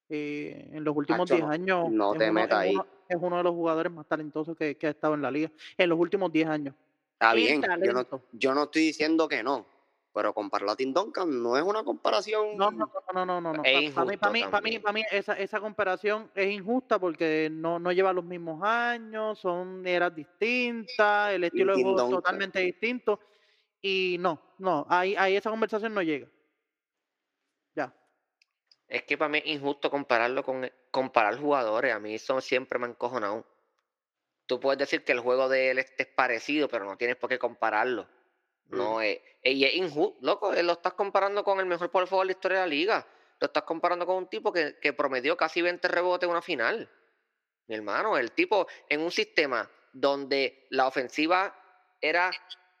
eh, 0.08 0.70
en 0.72 0.82
los 0.84 0.96
últimos 0.96 1.22
Hacho, 1.30 1.34
10 1.34 1.46
no- 1.46 1.52
años 1.52 1.90
no 1.90 2.12
es 2.12 2.18
te 2.18 2.24
uno- 2.24 2.32
metas 2.32 2.58
ahí. 2.58 2.74
uno- 2.74 2.86
es 3.08 3.16
uno 3.20 3.36
de 3.36 3.42
los 3.44 3.52
jugadores 3.52 3.92
más 3.92 4.06
talentosos 4.06 4.56
que, 4.56 4.76
que 4.76 4.86
ha 4.88 4.90
estado 4.90 5.14
en 5.14 5.22
la 5.22 5.30
liga. 5.30 5.50
En 5.76 5.88
los 5.88 5.98
últimos 5.98 6.32
10 6.32 6.48
años. 6.48 6.74
Está 7.12 7.30
en 7.30 7.36
bien, 7.36 7.62
yo 7.62 7.68
no, 7.68 8.04
talento. 8.04 8.22
yo 8.32 8.54
no 8.54 8.62
estoy 8.64 8.82
diciendo 8.82 9.28
que 9.28 9.42
no, 9.42 9.66
pero 10.16 10.32
compararlo 10.32 10.72
a 10.72 10.76
Tim 10.76 10.94
Duncan 10.94 11.42
no 11.42 11.58
es 11.58 11.62
una 11.62 11.84
comparación. 11.84 12.56
No, 12.56 12.70
no, 12.70 12.90
no, 13.12 13.26
no, 13.26 13.38
no, 13.38 13.52
no. 13.52 13.62
Es 13.62 13.92
Para 13.92 14.06
mí, 14.06 14.16
para 14.16 14.32
mí, 14.32 14.44
para 14.50 14.62
mí, 14.62 14.78
para 14.78 14.92
mí 14.94 15.02
esa, 15.10 15.34
esa 15.34 15.60
comparación 15.60 16.30
es 16.34 16.50
injusta 16.50 16.98
porque 16.98 17.50
no, 17.52 17.78
no 17.78 17.92
lleva 17.92 18.14
los 18.14 18.24
mismos 18.24 18.62
años, 18.62 19.38
son 19.38 19.86
eras 19.86 20.14
distintas, 20.16 21.34
el 21.34 21.44
estilo 21.44 21.76
de 21.76 21.82
juego 21.82 21.98
es 21.98 22.02
Duncan. 22.04 22.22
totalmente 22.22 22.60
distinto. 22.60 23.20
Y 23.82 24.16
no, 24.18 24.40
no, 24.56 24.86
ahí, 24.88 25.14
ahí 25.16 25.36
esa 25.36 25.50
conversación 25.50 25.92
no 25.92 26.00
llega. 26.00 26.28
Ya. 27.74 27.94
Es 28.88 29.02
que 29.02 29.18
para 29.18 29.28
mí 29.28 29.42
es 29.44 29.48
injusto 29.48 29.90
compararlo 29.90 30.42
con, 30.42 30.66
comparar 30.90 31.38
jugadores, 31.38 31.92
a 31.92 31.98
mí 31.98 32.14
eso 32.14 32.40
siempre 32.40 32.78
me 32.78 32.86
ha 32.86 32.88
encojonado. 32.88 33.44
Tú 34.46 34.60
puedes 34.60 34.78
decir 34.78 35.04
que 35.04 35.12
el 35.12 35.20
juego 35.20 35.50
de 35.50 35.72
él 35.72 35.78
es 35.78 35.92
parecido, 36.16 36.68
pero 36.68 36.86
no 36.86 36.96
tienes 36.96 37.16
por 37.16 37.28
qué 37.28 37.38
compararlo. 37.38 38.15
No 38.68 39.00
es, 39.00 39.20
y 39.42 39.64
es 39.64 39.74
injusto, 39.74 40.18
loco, 40.22 40.52
eh, 40.52 40.62
lo 40.62 40.72
estás 40.72 40.94
comparando 40.94 41.44
con 41.44 41.60
el 41.60 41.66
mejor 41.66 41.90
por 41.90 42.06
favor 42.06 42.24
de 42.24 42.32
la 42.32 42.32
historia 42.32 42.58
de 42.58 42.64
la 42.64 42.68
liga. 42.68 43.06
Lo 43.38 43.46
estás 43.46 43.62
comparando 43.62 44.06
con 44.06 44.16
un 44.16 44.26
tipo 44.28 44.52
que, 44.52 44.78
que 44.80 44.92
promedió 44.92 45.36
casi 45.36 45.62
20 45.62 45.86
rebotes 45.88 46.26
en 46.26 46.30
una 46.30 46.42
final. 46.42 46.90
Mi 47.68 47.74
hermano, 47.74 48.16
el 48.16 48.32
tipo 48.32 48.66
en 48.88 49.00
un 49.00 49.10
sistema 49.10 49.70
donde 49.92 50.66
la 50.70 50.86
ofensiva 50.86 51.54
era 52.00 52.30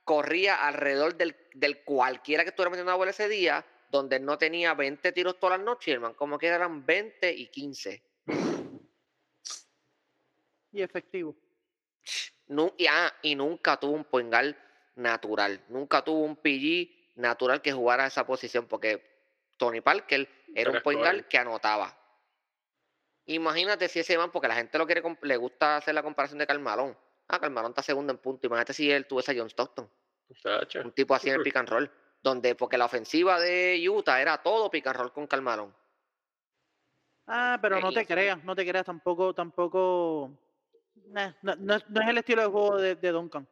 corría 0.04 0.66
alrededor 0.66 1.16
del, 1.16 1.36
del 1.54 1.82
cualquiera 1.84 2.44
que 2.44 2.50
estuviera 2.50 2.70
metiendo 2.70 2.92
la 2.92 2.96
bola 2.96 3.10
ese 3.10 3.28
día, 3.28 3.64
donde 3.90 4.20
no 4.20 4.38
tenía 4.38 4.74
20 4.74 5.12
tiros 5.12 5.38
todas 5.38 5.58
las 5.58 5.66
noches, 5.66 5.92
hermano, 5.92 6.16
como 6.16 6.38
que 6.38 6.46
eran 6.46 6.86
20 6.86 7.32
y 7.32 7.48
15. 7.48 8.02
Y 10.72 10.82
efectivo. 10.82 11.36
Y, 12.76 12.86
ah, 12.86 13.12
y 13.22 13.34
nunca 13.34 13.76
tuvo 13.78 13.92
un 13.92 14.04
point 14.04 14.30
guard 14.30 14.54
natural, 14.96 15.64
nunca 15.68 16.02
tuvo 16.02 16.20
un 16.24 16.36
PG 16.36 17.14
natural 17.16 17.62
que 17.62 17.72
jugara 17.72 18.06
esa 18.06 18.26
posición, 18.26 18.66
porque 18.66 19.02
Tony 19.56 19.80
Parker 19.80 20.28
era 20.54 20.70
un 20.70 20.82
point 20.82 21.00
guard 21.00 21.24
que 21.28 21.38
anotaba. 21.38 21.96
Imagínate 23.26 23.88
si 23.88 24.00
ese 24.00 24.16
man, 24.18 24.30
porque 24.30 24.48
la 24.48 24.54
gente 24.54 24.78
lo 24.78 24.86
quiere, 24.86 25.02
le 25.22 25.36
gusta 25.36 25.76
hacer 25.76 25.94
la 25.94 26.02
comparación 26.02 26.38
de 26.38 26.46
Carmalón. 26.46 26.96
Ah, 27.28 27.40
Carmalón 27.40 27.72
está 27.72 27.82
segundo 27.82 28.12
en 28.12 28.18
punto. 28.18 28.46
Imagínate 28.46 28.72
si 28.72 28.90
él 28.90 29.06
tuviese 29.06 29.32
a 29.32 29.34
John 29.36 29.48
Stockton, 29.50 29.90
un 30.84 30.92
tipo 30.92 31.14
así 31.14 31.28
en 31.28 31.34
el 31.34 31.40
pick 31.44 31.56
and 31.56 31.68
roll, 31.68 31.90
donde, 32.22 32.54
porque 32.54 32.78
la 32.78 32.84
ofensiva 32.84 33.40
de 33.40 33.84
Utah 33.88 34.20
era 34.20 34.38
todo 34.42 34.70
pick 34.70 34.86
and 34.86 34.96
roll 34.96 35.12
con 35.12 35.26
Carmalón. 35.26 35.74
Ah, 37.26 37.58
pero 37.60 37.80
no 37.80 37.90
te 37.92 38.06
creas, 38.06 38.44
no 38.44 38.54
te 38.54 38.64
creas, 38.64 38.86
tampoco, 38.86 39.34
tampoco. 39.34 40.30
nah, 41.08 41.32
no, 41.42 41.56
no 41.56 41.74
es- 41.74 41.88
no 41.90 42.00
es 42.02 42.08
el 42.08 42.18
estilo 42.18 42.42
de 42.42 42.48
juego 42.48 42.76
de, 42.76 42.94
de 42.94 43.10
Duncan. 43.10 43.48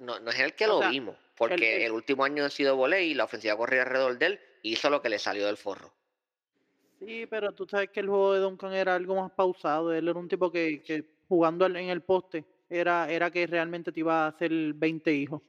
No, 0.00 0.18
no 0.20 0.30
es 0.30 0.38
el 0.38 0.54
que 0.54 0.66
O 0.66 0.68
lo 0.74 0.78
sea, 0.80 0.90
vimos, 0.90 1.16
porque 1.36 1.76
el, 1.76 1.82
el- 1.82 1.92
último 1.92 2.24
año 2.24 2.44
ha 2.44 2.50
sido 2.50 2.76
volei 2.76 3.10
y 3.10 3.14
la 3.14 3.24
ofensiva 3.24 3.56
corría 3.56 3.82
alrededor 3.82 4.18
de 4.18 4.26
él 4.26 4.40
y 4.62 4.72
hizo 4.72 4.90
lo 4.90 5.02
que 5.02 5.08
le 5.08 5.18
salió 5.18 5.46
del 5.46 5.56
forro. 5.56 5.92
Sí, 7.00 7.26
pero 7.26 7.52
tú 7.52 7.66
sabes 7.66 7.90
que 7.90 8.00
el 8.00 8.08
juego 8.08 8.34
de 8.34 8.40
Duncan 8.40 8.72
era 8.74 8.94
algo 8.94 9.14
más 9.14 9.30
pausado. 9.32 9.92
Él 9.92 10.08
era 10.08 10.18
un 10.18 10.28
tipo 10.28 10.50
que, 10.50 10.82
que 10.82 11.04
jugando 11.28 11.66
en 11.66 11.76
el 11.76 12.02
poste 12.02 12.44
era, 12.68 13.10
era 13.10 13.30
que 13.30 13.46
realmente 13.46 13.92
te 13.92 14.00
iba 14.00 14.24
a 14.24 14.28
hacer 14.28 14.50
20 14.74 15.12
hijos. 15.12 15.40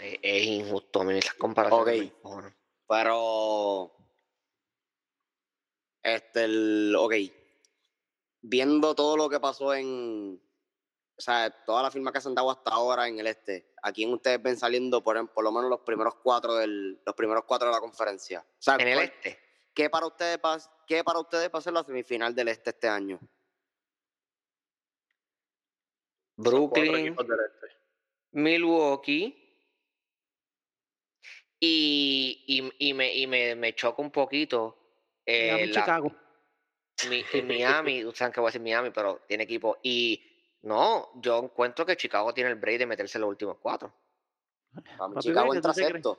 Es, 0.00 0.18
es 0.22 0.44
injusto, 0.44 1.00
a 1.00 1.04
mí 1.04 1.18
esas 1.18 1.34
comparaciones 1.34 2.12
Ok. 2.22 2.52
Pero. 2.88 3.92
Este, 6.02 6.44
el. 6.44 6.94
Ok. 6.96 7.14
Viendo 8.42 8.94
todo 8.94 9.16
lo 9.16 9.28
que 9.28 9.40
pasó 9.40 9.74
en. 9.74 10.40
O 11.16 11.20
sea, 11.20 11.50
toda 11.64 11.82
la 11.82 11.90
firma 11.90 12.10
que 12.12 12.20
se 12.20 12.28
han 12.28 12.34
dado 12.34 12.50
hasta 12.50 12.70
ahora 12.70 13.06
en 13.06 13.18
el 13.18 13.26
este. 13.26 13.72
¿A 13.82 13.92
quién 13.92 14.12
ustedes 14.12 14.42
ven 14.42 14.56
saliendo 14.56 15.02
por, 15.04 15.30
por 15.32 15.44
lo 15.44 15.52
menos 15.52 15.68
los 15.70 15.80
primeros 15.80 16.14
cuatro 16.16 16.54
del, 16.54 17.00
los 17.04 17.14
primeros 17.14 17.44
cuatro 17.44 17.68
de 17.68 17.74
la 17.74 17.80
conferencia? 17.80 18.40
O 18.40 18.62
sea, 18.62 18.74
En 18.76 18.88
el 18.88 18.94
¿cuál- 18.94 19.04
este, 19.06 19.38
¿qué 19.74 19.90
para 19.90 20.06
ustedes 20.06 20.38
va, 20.44 20.58
qué 20.86 21.04
para 21.04 21.20
ustedes 21.20 21.50
va 21.54 21.58
a 21.58 21.62
ser 21.62 21.72
la 21.74 21.84
semifinal 21.84 22.34
del 22.34 22.48
este 22.48 22.70
este 22.70 22.88
año? 22.88 23.20
Brooklyn, 26.36 27.08
este. 27.18 27.68
Milwaukee. 28.32 29.38
Y, 31.60 32.44
y, 32.48 32.88
y 32.88 32.94
me, 32.94 33.14
y 33.14 33.26
me, 33.26 33.54
me 33.54 33.74
choca 33.74 34.02
un 34.02 34.10
poquito. 34.10 34.78
eh, 35.24 35.52
Miami, 35.52 35.66
la- 35.72 35.80
Chicago. 35.80 36.12
Mi, 37.08 37.24
en 37.32 37.46
Miami, 37.46 37.98
ustedes 38.04 38.18
saben 38.18 38.32
que 38.32 38.40
voy 38.40 38.48
a 38.48 38.50
decir 38.50 38.62
Miami, 38.62 38.90
pero 38.90 39.20
tiene 39.28 39.44
equipo. 39.44 39.78
Y 39.82 40.31
no, 40.62 41.10
yo 41.20 41.38
encuentro 41.38 41.84
que 41.86 41.96
Chicago 41.96 42.32
tiene 42.34 42.50
el 42.50 42.56
break 42.56 42.78
de 42.78 42.86
meterse 42.86 43.18
en 43.18 43.22
los 43.22 43.30
últimos 43.30 43.58
cuatro. 43.58 43.92
Para 44.74 44.96
Papi, 45.14 45.20
Chicago 45.20 45.50
¿qué 45.50 45.56
entra 45.58 45.74
sexto. 45.74 46.18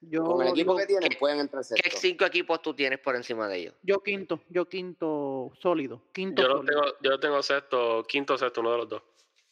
Yo, 0.00 0.22
Con 0.24 0.42
el 0.46 0.52
equipo 0.52 0.72
yo- 0.74 0.78
que 0.78 0.86
tienen, 0.86 1.08
¿qué- 1.10 1.16
pueden 1.16 1.40
entrar 1.40 1.60
¿Qué 1.62 1.74
sexto. 1.82 1.98
cinco 2.00 2.24
equipos 2.24 2.62
tú 2.62 2.72
tienes 2.72 3.00
por 3.00 3.16
encima 3.16 3.48
de 3.48 3.56
ellos? 3.58 3.74
yo 3.82 4.00
quinto, 4.00 4.40
yo 4.48 4.68
quinto 4.68 5.50
sólido. 5.60 6.02
Quinto 6.12 6.40
Yo 6.42 6.48
lo 6.48 6.56
sólido. 6.58 6.82
tengo, 6.82 6.96
yo 7.02 7.10
lo 7.10 7.20
tengo 7.20 7.42
sexto, 7.42 8.04
quinto 8.06 8.34
o 8.34 8.38
sexto, 8.38 8.60
uno 8.60 8.70
de 8.72 8.78
los 8.78 8.88
dos. 8.88 9.02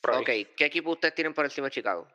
Ok, 0.09 0.27
¿qué 0.57 0.65
equipo 0.67 0.93
ustedes 0.93 1.15
tienen 1.17 1.35
por 1.35 1.45
encima 1.45 1.67
de 1.67 1.73
Chicago? 1.73 2.07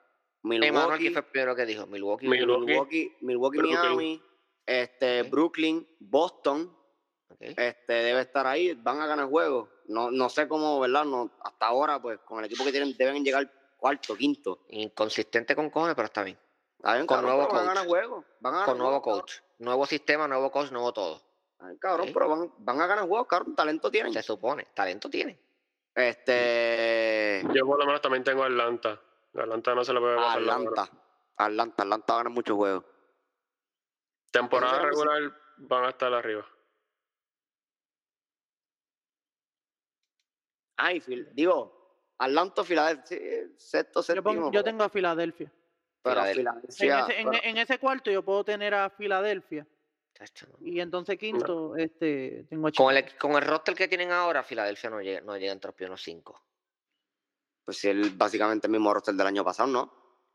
Milwaukee, 0.44 1.04
que 1.04 1.12
fue 1.12 1.20
el 1.20 1.26
primero 1.28 1.56
que 1.56 1.66
dijo. 1.66 1.86
Milwaukee. 1.88 2.28
Milwaukee. 2.28 2.66
Milwaukee, 2.66 3.18
Milwaukee, 3.20 3.58
Brooklyn. 3.58 3.80
Miami, 3.82 4.24
este, 4.66 5.22
Ok. 5.24 5.30
Brooklyn, 5.30 5.88
Boston, 6.00 6.74
este, 7.38 7.94
debe 7.94 8.22
estar 8.22 8.48
ahí, 8.48 8.74
van 8.76 9.02
a 9.02 9.08
ganar 9.08 9.28
juegos. 9.28 9.68
No, 9.86 10.12
no 10.12 10.30
sé 10.30 10.48
cómo, 10.48 10.80
¿verdad? 10.80 11.06
No, 11.06 11.32
hasta 11.44 11.68
ahora, 11.68 12.02
pues, 12.02 12.20
con 12.20 12.40
el 12.40 12.46
equipo 12.46 12.64
que 12.64 12.72
tienen, 12.72 12.96
deben 12.98 13.24
llegar 13.24 13.52
cuarto, 13.78 14.16
quinto. 14.16 14.60
Inconsistente 14.70 15.56
con 15.56 15.70
cojones, 15.70 15.96
pero 15.96 16.06
está 16.06 16.24
bien. 16.24 16.38
Está 16.78 16.94
bien, 16.94 17.06
Con 17.06 17.18
cabrón, 17.18 17.38
nuevo 17.38 17.50
pero 17.50 17.60
van 17.60 17.64
a 17.64 17.68
coach. 17.68 17.76
ganar 17.76 17.88
juegos. 17.88 18.26
Van 18.40 18.54
a 18.54 18.58
ganar 18.58 18.70
Con 18.70 18.78
nuevo 18.78 19.02
juegos, 19.02 19.22
coach. 19.22 19.34
Nuevo 19.60 19.86
sistema, 19.86 20.28
nuevo 20.28 20.52
coach, 20.52 20.72
nuevo 20.72 20.94
todo. 20.94 21.22
Ay, 21.60 21.78
cabrón, 21.78 22.10
pero 22.14 22.28
van, 22.30 22.54
van 22.58 22.82
a 22.82 22.88
ganar 22.88 23.08
juegos, 23.08 23.28
cabrón, 23.28 23.56
talento 23.56 23.92
tienen. 23.92 24.14
Se 24.14 24.24
supone. 24.24 24.68
Talento 24.74 25.10
tiene. 25.10 25.40
Este, 25.94 27.44
Yo 27.54 27.66
por 27.66 27.78
lo 27.78 27.86
menos 27.86 28.02
también 28.02 28.24
tengo 28.24 28.44
Atlanta. 28.44 29.00
Atlanta 29.34 29.76
no 29.76 29.84
se 29.84 29.94
le 29.94 30.00
puede 30.00 30.16
pasar. 30.16 30.40
Atlanta. 30.40 30.90
Atlanta, 31.38 31.84
Atlanta 31.84 32.14
va 32.14 32.20
a 32.20 32.24
ganar 32.24 32.34
muchos 32.34 32.56
juegos. 32.56 32.84
Temporada 34.32 34.80
regular 34.80 35.34
van 35.58 35.86
a 35.86 35.90
estar 35.90 36.14
arriba. 36.14 36.46
Ay, 40.84 41.00
Phil- 41.00 41.30
digo, 41.34 42.12
Atlanta, 42.18 42.64
Filadelfia, 42.64 43.18
sexto, 43.56 44.00
Yo, 44.00 44.04
séptimo. 44.04 44.24
pongo- 44.24 44.52
yo 44.52 44.64
tengo 44.64 44.84
a 44.84 44.90
Filadelfia. 44.90 45.52
pero 46.04 46.24
Filadelfia. 46.24 46.52
En 46.64 46.72
Filadelfia. 46.74 47.00
ese, 47.14 47.22
en, 47.22 47.30
pero- 47.30 47.44
en 47.44 47.58
ese 47.60 47.78
cuarto 47.80 48.10
yo 48.12 48.24
puedo 48.24 48.44
tener 48.44 48.74
a 48.74 48.90
Filadelfia. 48.90 49.68
Y 50.60 50.80
entonces 50.80 51.18
quinto, 51.18 51.76
este, 51.76 52.46
tengo 52.50 52.68
a 52.68 52.72
Con 52.72 52.96
el, 52.96 53.18
con 53.18 53.32
el 53.34 53.42
roster 53.44 53.74
que 53.76 53.88
tienen 53.88 54.12
ahora, 54.12 54.44
Filadelfia 54.44 54.90
no 54.90 55.02
llega, 55.02 55.22
no 55.22 55.38
llega 55.38 55.52
entre 55.52 55.70
los 55.70 55.76
primeros 55.76 56.02
cinco. 56.02 56.42
Pues 57.66 57.78
si 57.78 57.88
él 57.90 58.12
básicamente 58.16 58.68
el 58.68 58.72
mismo 58.72 58.94
roster 58.94 59.14
del 59.16 59.28
año 59.28 59.44
pasado, 59.44 59.70
¿no? 59.70 59.94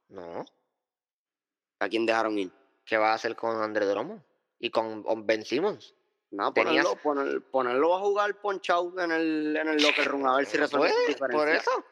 No. 0.08 0.44
¿A 1.80 1.88
quién 1.88 2.06
dejaron 2.06 2.38
ir? 2.38 2.50
¿Qué 2.84 2.96
va 2.96 3.10
a 3.10 3.14
hacer 3.14 3.34
con 3.36 3.60
André 3.60 3.86
Dromo? 3.86 4.22
Y 4.58 4.70
con 4.70 5.04
Ben 5.26 5.44
Simmons. 5.44 5.94
No, 6.30 6.52
Tenías- 6.52 6.84
ponerlo, 6.84 7.02
poner- 7.02 7.50
ponerlo 7.50 7.94
a 7.96 8.00
jugar 8.00 8.40
ponchado 8.40 8.92
en 9.00 9.12
el, 9.12 9.56
en 9.56 9.68
el 9.68 9.82
locker 9.82 10.06
room 10.06 10.26
a 10.26 10.36
ver 10.38 10.46
si 10.46 10.56
No 10.56 10.64
resuelve 10.64 10.88
puede, 10.90 11.10
esa 11.12 11.18
Por 11.18 11.30
diferencia. 11.30 11.58
eso. 11.72 11.84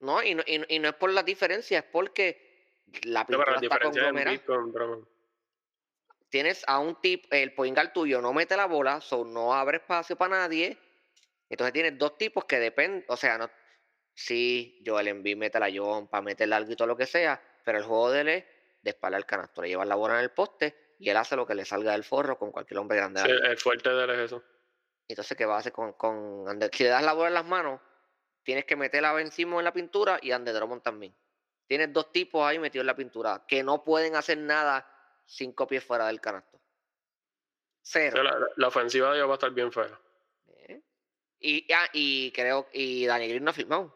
No 0.00 0.22
y, 0.22 0.34
no, 0.34 0.42
y, 0.46 0.58
no- 0.58 0.64
y 0.68 0.78
no 0.78 0.88
es 0.88 0.94
por 0.94 1.10
la 1.10 1.22
diferencia, 1.22 1.78
es 1.80 1.84
porque 1.84 2.86
la 3.02 3.20
No, 3.20 3.26
pintura 3.26 3.52
la 3.52 3.58
está 3.60 3.78
conglomerada. 3.78 4.40
Tienes 6.30 6.62
a 6.66 6.78
un 6.78 7.00
tipo, 7.00 7.28
el 7.30 7.54
point 7.54 7.74
guard 7.76 7.92
tuyo 7.92 8.20
no 8.20 8.32
mete 8.32 8.56
la 8.56 8.66
bola, 8.66 9.00
so 9.00 9.24
no 9.24 9.54
abre 9.54 9.78
espacio 9.78 10.16
para 10.16 10.38
nadie. 10.38 10.78
Entonces 11.48 11.72
tienes 11.72 11.98
dos 11.98 12.18
tipos 12.18 12.44
que 12.44 12.58
dependen, 12.58 13.04
o 13.08 13.16
sea, 13.16 13.38
no, 13.38 13.50
sí, 14.14 14.82
Joel 14.86 15.08
Embiid 15.08 15.36
mete 15.36 15.58
la 15.58 15.68
para 16.10 16.22
meter 16.22 16.52
algo 16.52 16.70
y 16.72 16.76
todo 16.76 16.88
lo 16.88 16.96
que 16.96 17.06
sea, 17.06 17.42
pero 17.64 17.78
el 17.78 17.84
juego 17.84 18.10
de 18.10 18.20
él 18.20 18.28
es 18.28 18.44
de 18.82 18.90
espalda 18.90 19.16
al 19.16 19.24
canasto, 19.26 19.62
le 19.62 19.68
lleva 19.68 19.84
la 19.86 19.94
bola 19.94 20.14
en 20.18 20.20
el 20.20 20.30
poste 20.30 20.87
y 20.98 21.08
él 21.10 21.16
hace 21.16 21.36
lo 21.36 21.46
que 21.46 21.54
le 21.54 21.64
salga 21.64 21.92
del 21.92 22.04
forro 22.04 22.38
con 22.38 22.50
cualquier 22.52 22.78
hombre 22.78 22.96
grande. 22.96 23.20
Sí, 23.22 23.30
el 23.30 23.56
fuerte 23.58 23.88
de 23.90 24.04
él 24.04 24.10
es 24.10 24.18
eso. 24.18 24.42
Entonces, 25.08 25.36
¿qué 25.36 25.46
va 25.46 25.56
a 25.56 25.58
hacer 25.58 25.72
con, 25.72 25.92
con 25.94 26.46
Ander- 26.48 26.70
Si 26.74 26.82
le 26.84 26.90
das 26.90 27.02
la 27.02 27.12
bola 27.14 27.28
en 27.28 27.34
las 27.34 27.44
manos, 27.46 27.80
tienes 28.42 28.64
que 28.64 28.76
meterla 28.76 29.18
encima 29.20 29.56
en 29.58 29.64
la 29.64 29.72
pintura 29.72 30.18
y 30.20 30.32
Ander 30.32 30.54
Drummond 30.54 30.82
también. 30.82 31.14
Tienes 31.66 31.92
dos 31.92 32.12
tipos 32.12 32.44
ahí 32.46 32.58
metidos 32.58 32.82
en 32.82 32.86
la 32.88 32.96
pintura 32.96 33.44
que 33.46 33.62
no 33.62 33.84
pueden 33.84 34.16
hacer 34.16 34.38
nada 34.38 34.86
cinco 35.26 35.66
pies 35.66 35.84
fuera 35.84 36.06
del 36.06 36.20
canasto. 36.20 36.60
Cero. 37.82 38.22
La, 38.22 38.38
la- 38.38 38.46
la 38.56 38.68
ofensiva 38.68 39.10
de 39.10 39.16
ellos 39.18 39.28
va 39.28 39.32
a 39.32 39.34
estar 39.34 39.50
bien 39.52 39.72
fea. 39.72 39.98
¿eh? 40.68 40.82
Y, 41.40 41.72
ah, 41.72 41.86
y 41.92 42.32
creo 42.32 42.68
y 42.72 43.06
Dani 43.06 43.28
Green 43.28 43.44
no 43.44 43.50
ha 43.50 43.54
firmado. 43.54 43.94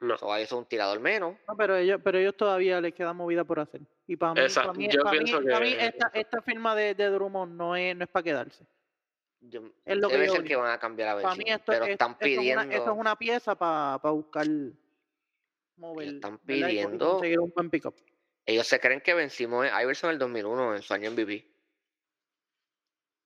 No. 0.00 0.16
So, 0.16 0.32
ahí 0.32 0.44
es 0.44 0.52
un 0.52 0.64
tirador 0.66 0.98
menos. 0.98 1.36
No, 1.46 1.56
pero 1.56 1.76
ellos, 1.76 2.00
pero 2.02 2.18
ellos 2.18 2.36
todavía 2.36 2.80
les 2.80 2.94
queda 2.94 3.12
movida 3.12 3.44
por 3.44 3.60
hacer. 3.60 3.82
Y 4.10 4.16
para 4.16 4.34
mí, 4.34 4.40
Exacto, 4.40 4.70
para 4.70 4.78
mí, 4.80 4.88
yo 4.92 5.02
para 5.04 5.20
mí- 5.20 5.30
para 5.30 5.60
mí 5.60 5.70
que- 5.76 5.86
esta, 5.86 6.10
esta 6.14 6.42
firma 6.42 6.74
de, 6.74 6.96
de 6.96 7.06
Drummond 7.10 7.54
no 7.56 7.76
es, 7.76 7.94
no 7.94 8.02
es 8.02 8.10
para 8.10 8.24
quedarse. 8.24 8.66
Yo- 9.38 9.70
Es 9.84 9.96
lo 9.98 10.08
que 10.08 10.14
debe 10.14 10.26
yo 10.26 10.32
ser 10.32 10.42
que 10.44 10.56
van 10.56 10.72
a 10.72 10.78
cambiar 10.80 11.10
a 11.10 11.14
Ben 11.14 11.22
Para 11.22 11.36
mí 11.36 11.44
esto, 11.46 11.62
pero 11.66 11.84
es- 11.84 11.92
están 11.92 12.10
esto 12.10 12.24
es 12.24 12.32
una- 12.32 12.40
pidiendo 12.42 12.74
eso 12.74 12.92
es 12.92 12.98
una 12.98 13.14
pieza 13.14 13.54
para 13.54 13.98
buscar 14.10 14.46
mover. 15.76 16.08
están 16.08 16.38
pidiendo- 16.38 17.12
conseguir 17.12 17.38
un 17.38 17.52
buen 17.54 17.70
pickup. 17.70 17.94
Ellos 18.46 18.66
se 18.66 18.80
creen 18.80 19.00
que 19.00 19.14
vencimos 19.14 19.64
a 19.70 19.80
Iverson 19.80 20.10
en 20.10 20.14
el 20.14 20.18
2001, 20.18 20.74
en 20.74 20.82
su 20.82 20.92
año 20.92 21.08
MVP. 21.12 21.46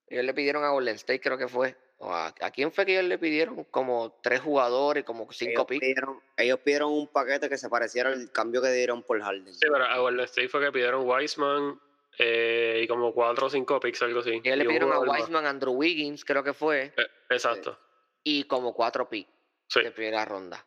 Ellos 0.09 0.25
le 0.27 0.35
pidieron 0.35 0.65
a 0.65 0.69
Golden 0.69 0.97
State, 0.97 1.21
creo 1.21 1.39
que 1.39 1.49
fue. 1.49 1.75
A, 2.13 2.35
¿a 2.41 2.51
quién 2.51 2.73
fue 2.73 2.85
que 2.85 2.93
ellos 2.99 3.05
le 3.09 3.19
pidieron? 3.19 3.65
Como 3.65 4.19
tres 4.23 4.41
jugadores, 4.41 5.05
como 5.05 5.31
cinco 5.33 5.67
picks. 5.67 5.81
pidieron, 5.81 6.21
ellos 6.37 6.59
pidieron 6.61 6.93
un 6.93 7.07
paquete 7.09 7.49
que 7.49 7.57
se 7.59 7.69
pareciera 7.69 8.11
al 8.11 8.31
cambio 8.33 8.61
que 8.61 8.71
dieron 8.73 9.03
por 9.03 9.21
Harden. 9.21 9.53
Sí, 9.55 9.67
pero 9.71 9.85
a 9.85 9.99
Golden 9.99 10.25
State 10.25 10.49
fue 10.49 10.61
que 10.61 10.73
pidieron 10.73 11.09
Wiseman, 11.09 11.81
eh, 12.19 12.81
y 12.83 12.89
como 12.89 13.13
4 13.15 13.47
o 13.47 13.51
5 13.51 13.81
picks, 13.81 14.03
algo 14.03 14.21
así. 14.21 14.31
Ellos 14.43 14.59
le 14.59 14.65
y 14.65 14.67
pidieron 14.67 14.93
a. 14.93 14.99
Wiseman, 15.01 15.47
Andrew 15.47 15.73
Wiggins, 15.75 16.25
creo 16.25 16.43
que 16.43 16.53
fue, 16.53 16.93
Eh, 16.97 17.07
exacto. 17.31 17.79
y 18.23 18.45
como 18.45 18.75
cuatro 18.75 19.09
picks 19.09 19.31
Sí. 19.69 19.83
de 19.83 19.91
primera 19.93 20.25
ronda. 20.25 20.65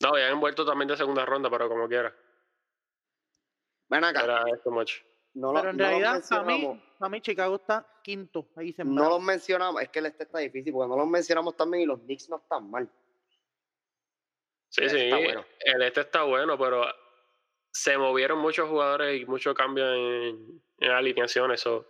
No, 0.00 0.10
habían 0.10 0.32
envuelto 0.32 0.64
también 0.64 0.88
de 0.88 0.96
segunda 0.96 1.24
ronda, 1.26 1.50
pero 1.50 1.68
como 1.68 1.88
quiera. 1.88 2.14
Ven 3.88 4.04
acá. 4.04 4.24
Era 4.24 4.44
esto 4.54 4.70
mucho. 4.70 5.02
No, 5.34 5.52
lo- 5.52 5.60
Pero 5.60 5.70
en 5.70 5.76
no 5.76 5.82
los 5.84 5.90
realidad, 5.90 6.24
para 6.28 6.42
mí, 6.42 6.82
para 6.98 7.08
mí 7.10 7.20
Chicago 7.20 7.56
está 7.56 7.86
quinto 8.02 8.48
ahí 8.56 8.70
No 8.70 8.76
sembrado. 8.76 9.10
los 9.10 9.22
mencionamos. 9.22 9.82
Es 9.82 9.88
que 9.90 9.98
el 10.00 10.06
este 10.06 10.24
está 10.24 10.38
difícil 10.38 10.72
porque 10.72 10.88
no 10.88 10.96
los 10.96 11.06
mencionamos 11.06 11.56
también 11.56 11.82
y 11.84 11.86
los 11.86 12.00
Knicks 12.00 12.28
no 12.28 12.36
están 12.38 12.70
mal. 12.70 12.90
Sí, 14.70 14.84
Ese 14.84 14.96
sí. 14.98 15.04
está 15.04 15.16
bueno. 15.16 15.44
El 15.60 15.82
este 15.82 16.00
está 16.00 16.22
bueno, 16.24 16.58
pero 16.58 16.84
se 17.70 17.96
movieron 17.96 18.38
muchos 18.38 18.68
jugadores 18.68 19.20
y 19.20 19.26
mucho 19.26 19.54
cambio 19.54 19.92
en, 19.92 20.62
en 20.78 20.90
alineaciones. 20.90 21.60
so, 21.60 21.86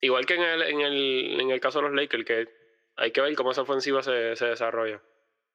igual 0.00 0.24
que 0.26 0.34
en 0.34 0.42
el, 0.42 0.62
en, 0.62 0.80
el, 0.80 1.40
en 1.40 1.50
el 1.50 1.60
caso 1.60 1.78
de 1.80 1.88
los 1.88 1.94
Lakers, 1.94 2.24
que 2.24 2.48
hay 2.96 3.10
que 3.12 3.20
ver 3.20 3.34
cómo 3.36 3.50
esa 3.52 3.62
ofensiva 3.62 4.02
se, 4.02 4.34
se 4.36 4.46
desarrolla. 4.46 5.02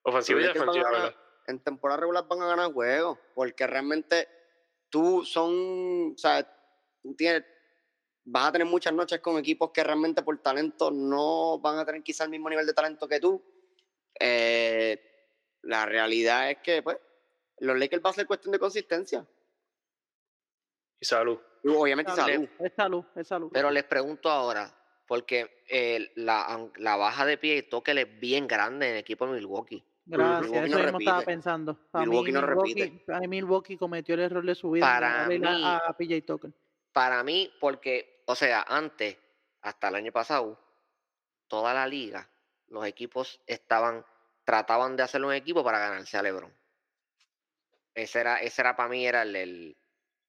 Ofensiva 0.03 0.41
y 0.41 0.43
a 0.43 0.47
defensiva, 0.53 0.83
ganar- 0.91 1.01
¿verdad? 1.01 1.19
En 1.47 1.59
temporada 1.61 1.99
regular 1.99 2.25
van 2.27 2.41
a 2.41 2.47
ganar 2.47 2.71
juegos 2.71 3.19
porque 3.35 3.67
realmente 3.67 4.27
tú 4.89 5.25
son, 5.25 6.13
o 6.13 6.17
sea, 6.17 6.47
tú 7.03 7.13
tienes, 7.15 7.43
vas 8.25 8.47
a 8.47 8.51
tener 8.53 8.65
muchas 8.67 8.93
noches 8.93 9.19
con 9.19 9.37
equipos 9.37 9.71
que 9.71 9.83
realmente 9.83 10.23
por 10.23 10.41
talento 10.41 10.89
no 10.89 11.59
van 11.59 11.77
a 11.77 11.85
tener 11.85 12.01
quizá 12.01 12.23
el 12.23 12.29
mismo 12.31 12.49
nivel 12.49 12.65
de 12.65 12.73
talento 12.73 13.07
que 13.07 13.19
tú. 13.19 13.43
Eh, 14.19 14.99
la 15.63 15.85
realidad 15.85 16.49
es 16.49 16.57
que, 16.59 16.81
pues, 16.81 16.97
los 17.59 17.77
Lakers 17.77 18.03
va 18.03 18.09
a 18.09 18.13
ser 18.13 18.25
cuestión 18.25 18.51
de 18.53 18.59
consistencia. 18.59 19.25
Y 20.99 21.05
salud. 21.05 21.37
Obviamente 21.65 22.11
y 22.11 22.15
Salud. 22.15 22.31
salud. 22.33 22.49
Es 22.59 22.73
salud, 22.73 23.05
es 23.15 23.27
salud. 23.27 23.49
Pero 23.53 23.71
les 23.71 23.83
pregunto 23.85 24.29
ahora, 24.29 24.73
porque 25.07 25.63
eh, 25.69 26.11
la, 26.15 26.69
la 26.77 26.95
baja 26.97 27.25
de 27.25 27.37
pie 27.37 27.57
y 27.57 27.63
toque 27.63 27.91
es 27.91 28.19
bien 28.19 28.47
grande 28.47 28.87
en 28.87 28.93
el 28.93 28.99
equipo 28.99 29.25
de 29.27 29.33
Milwaukee. 29.33 29.83
Gracias, 30.05 30.41
Milwaukee 30.51 30.67
eso 30.67 30.77
no 30.79 30.83
mismo 30.85 30.99
estaba 30.99 31.21
pensando. 31.21 31.79
Milwaukee 31.93 32.31
mí, 32.31 32.33
no 32.33 32.41
Milwaukee, 32.47 32.73
repite. 32.73 33.27
Milwaukee 33.27 33.77
cometió 33.77 34.15
el 34.15 34.21
error 34.21 34.45
de 34.45 34.55
su 34.55 34.71
vida 34.71 34.85
Para 34.85 35.27
mí- 35.27 35.39
a, 35.45 35.77
a 35.77 35.95
PJ 35.97 36.21
Tucker. 36.25 36.51
Para 36.93 37.23
mí, 37.23 37.51
porque, 37.59 38.23
o 38.25 38.35
sea, 38.35 38.63
antes, 38.67 39.17
hasta 39.61 39.87
el 39.89 39.95
año 39.95 40.11
pasado, 40.11 40.59
toda 41.47 41.73
la 41.73 41.87
liga, 41.87 42.29
los 42.67 42.85
equipos 42.85 43.41
estaban, 43.47 44.05
trataban 44.43 44.95
de 44.95 45.03
hacer 45.03 45.23
un 45.23 45.33
equipo 45.33 45.63
para 45.63 45.79
ganarse 45.79 46.17
a 46.17 46.21
LeBron. 46.21 46.53
Ese 47.95 48.19
era, 48.19 48.37
ese 48.37 48.61
era 48.61 48.75
para 48.75 48.89
mí, 48.89 49.05
era 49.05 49.23
el, 49.23 49.35
el, 49.35 49.77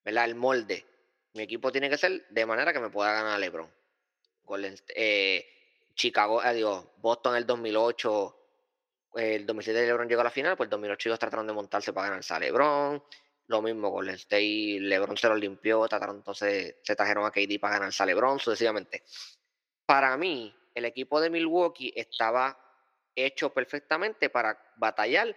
el 0.05 0.35
molde. 0.35 0.87
Mi 1.35 1.43
equipo 1.43 1.73
tiene 1.73 1.91
que 1.91 1.99
ser 1.99 2.27
de 2.29 2.47
manera 2.47 2.73
que 2.73 2.81
me 2.81 2.91
pueda 2.91 3.13
ganar 3.13 3.35
a 3.35 3.39
LeBron. 3.39 3.71
Eh, 4.95 5.47
Chicago, 5.95 6.43
eh, 6.45 6.65
Boston 6.99 7.35
en 7.35 7.39
el 7.39 7.47
2008, 7.47 8.39
eh, 9.17 9.35
el 9.37 9.47
2007 9.47 9.87
LeBron 9.87 10.09
llegó 10.09 10.21
a 10.21 10.25
la 10.25 10.31
final, 10.31 10.57
pues 10.57 10.67
el 10.67 10.71
2008 10.71 11.09
ellos 11.09 11.19
trataron 11.19 11.47
de 11.47 11.53
montarse 11.53 11.93
para 11.93 12.09
ganarse 12.09 12.35
a 12.35 12.39
LeBron. 12.39 13.03
Lo 13.47 13.61
mismo 13.61 13.91
Golden 13.91 14.15
State, 14.15 14.79
LeBron 14.81 15.17
se 15.17 15.29
lo 15.29 15.37
limpió, 15.37 15.87
trataron 15.87 16.17
entonces, 16.17 16.77
se 16.83 16.97
trajeron 16.97 17.27
a 17.27 17.31
KD 17.31 17.59
para 17.61 17.75
ganarse 17.75 18.03
a 18.03 18.07
LeBron, 18.07 18.39
sucesivamente. 18.39 19.05
Para 19.85 20.17
mí, 20.17 20.55
el 20.75 20.87
equipo 20.87 21.21
de 21.21 21.31
Milwaukee 21.31 21.93
estaba 21.95 22.59
hecho 23.15 23.53
perfectamente 23.53 24.31
para 24.31 24.59
batallar 24.77 25.37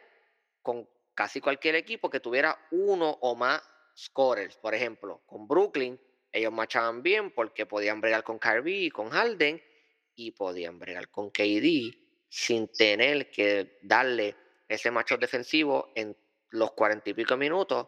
con 0.62 0.90
casi 1.14 1.42
cualquier 1.42 1.76
equipo 1.76 2.10
que 2.10 2.20
tuviera 2.20 2.58
uno 2.72 3.18
o 3.22 3.36
más 3.36 3.62
scorers. 3.98 4.58
Por 4.58 4.74
ejemplo, 4.74 5.22
con 5.26 5.48
Brooklyn, 5.48 6.00
ellos 6.32 6.54
marchaban 6.54 7.04
bien 7.04 7.32
porque 7.32 7.66
podían 7.66 8.00
bregar 8.00 8.24
con 8.24 8.40
Kyrie 8.40 8.86
y 8.86 8.90
con 8.90 9.10
Harden 9.10 9.62
y 10.16 10.32
podían 10.32 10.80
bregar 10.80 11.10
con 11.10 11.30
KD 11.30 11.94
sin 12.30 12.68
tener 12.72 13.32
que 13.32 13.80
darle 13.82 14.36
ese 14.68 14.92
macho 14.92 15.18
defensivo 15.18 15.92
en 15.96 16.16
los 16.50 16.72
cuarenta 16.72 17.10
y 17.10 17.14
pico 17.14 17.38
minutos 17.38 17.88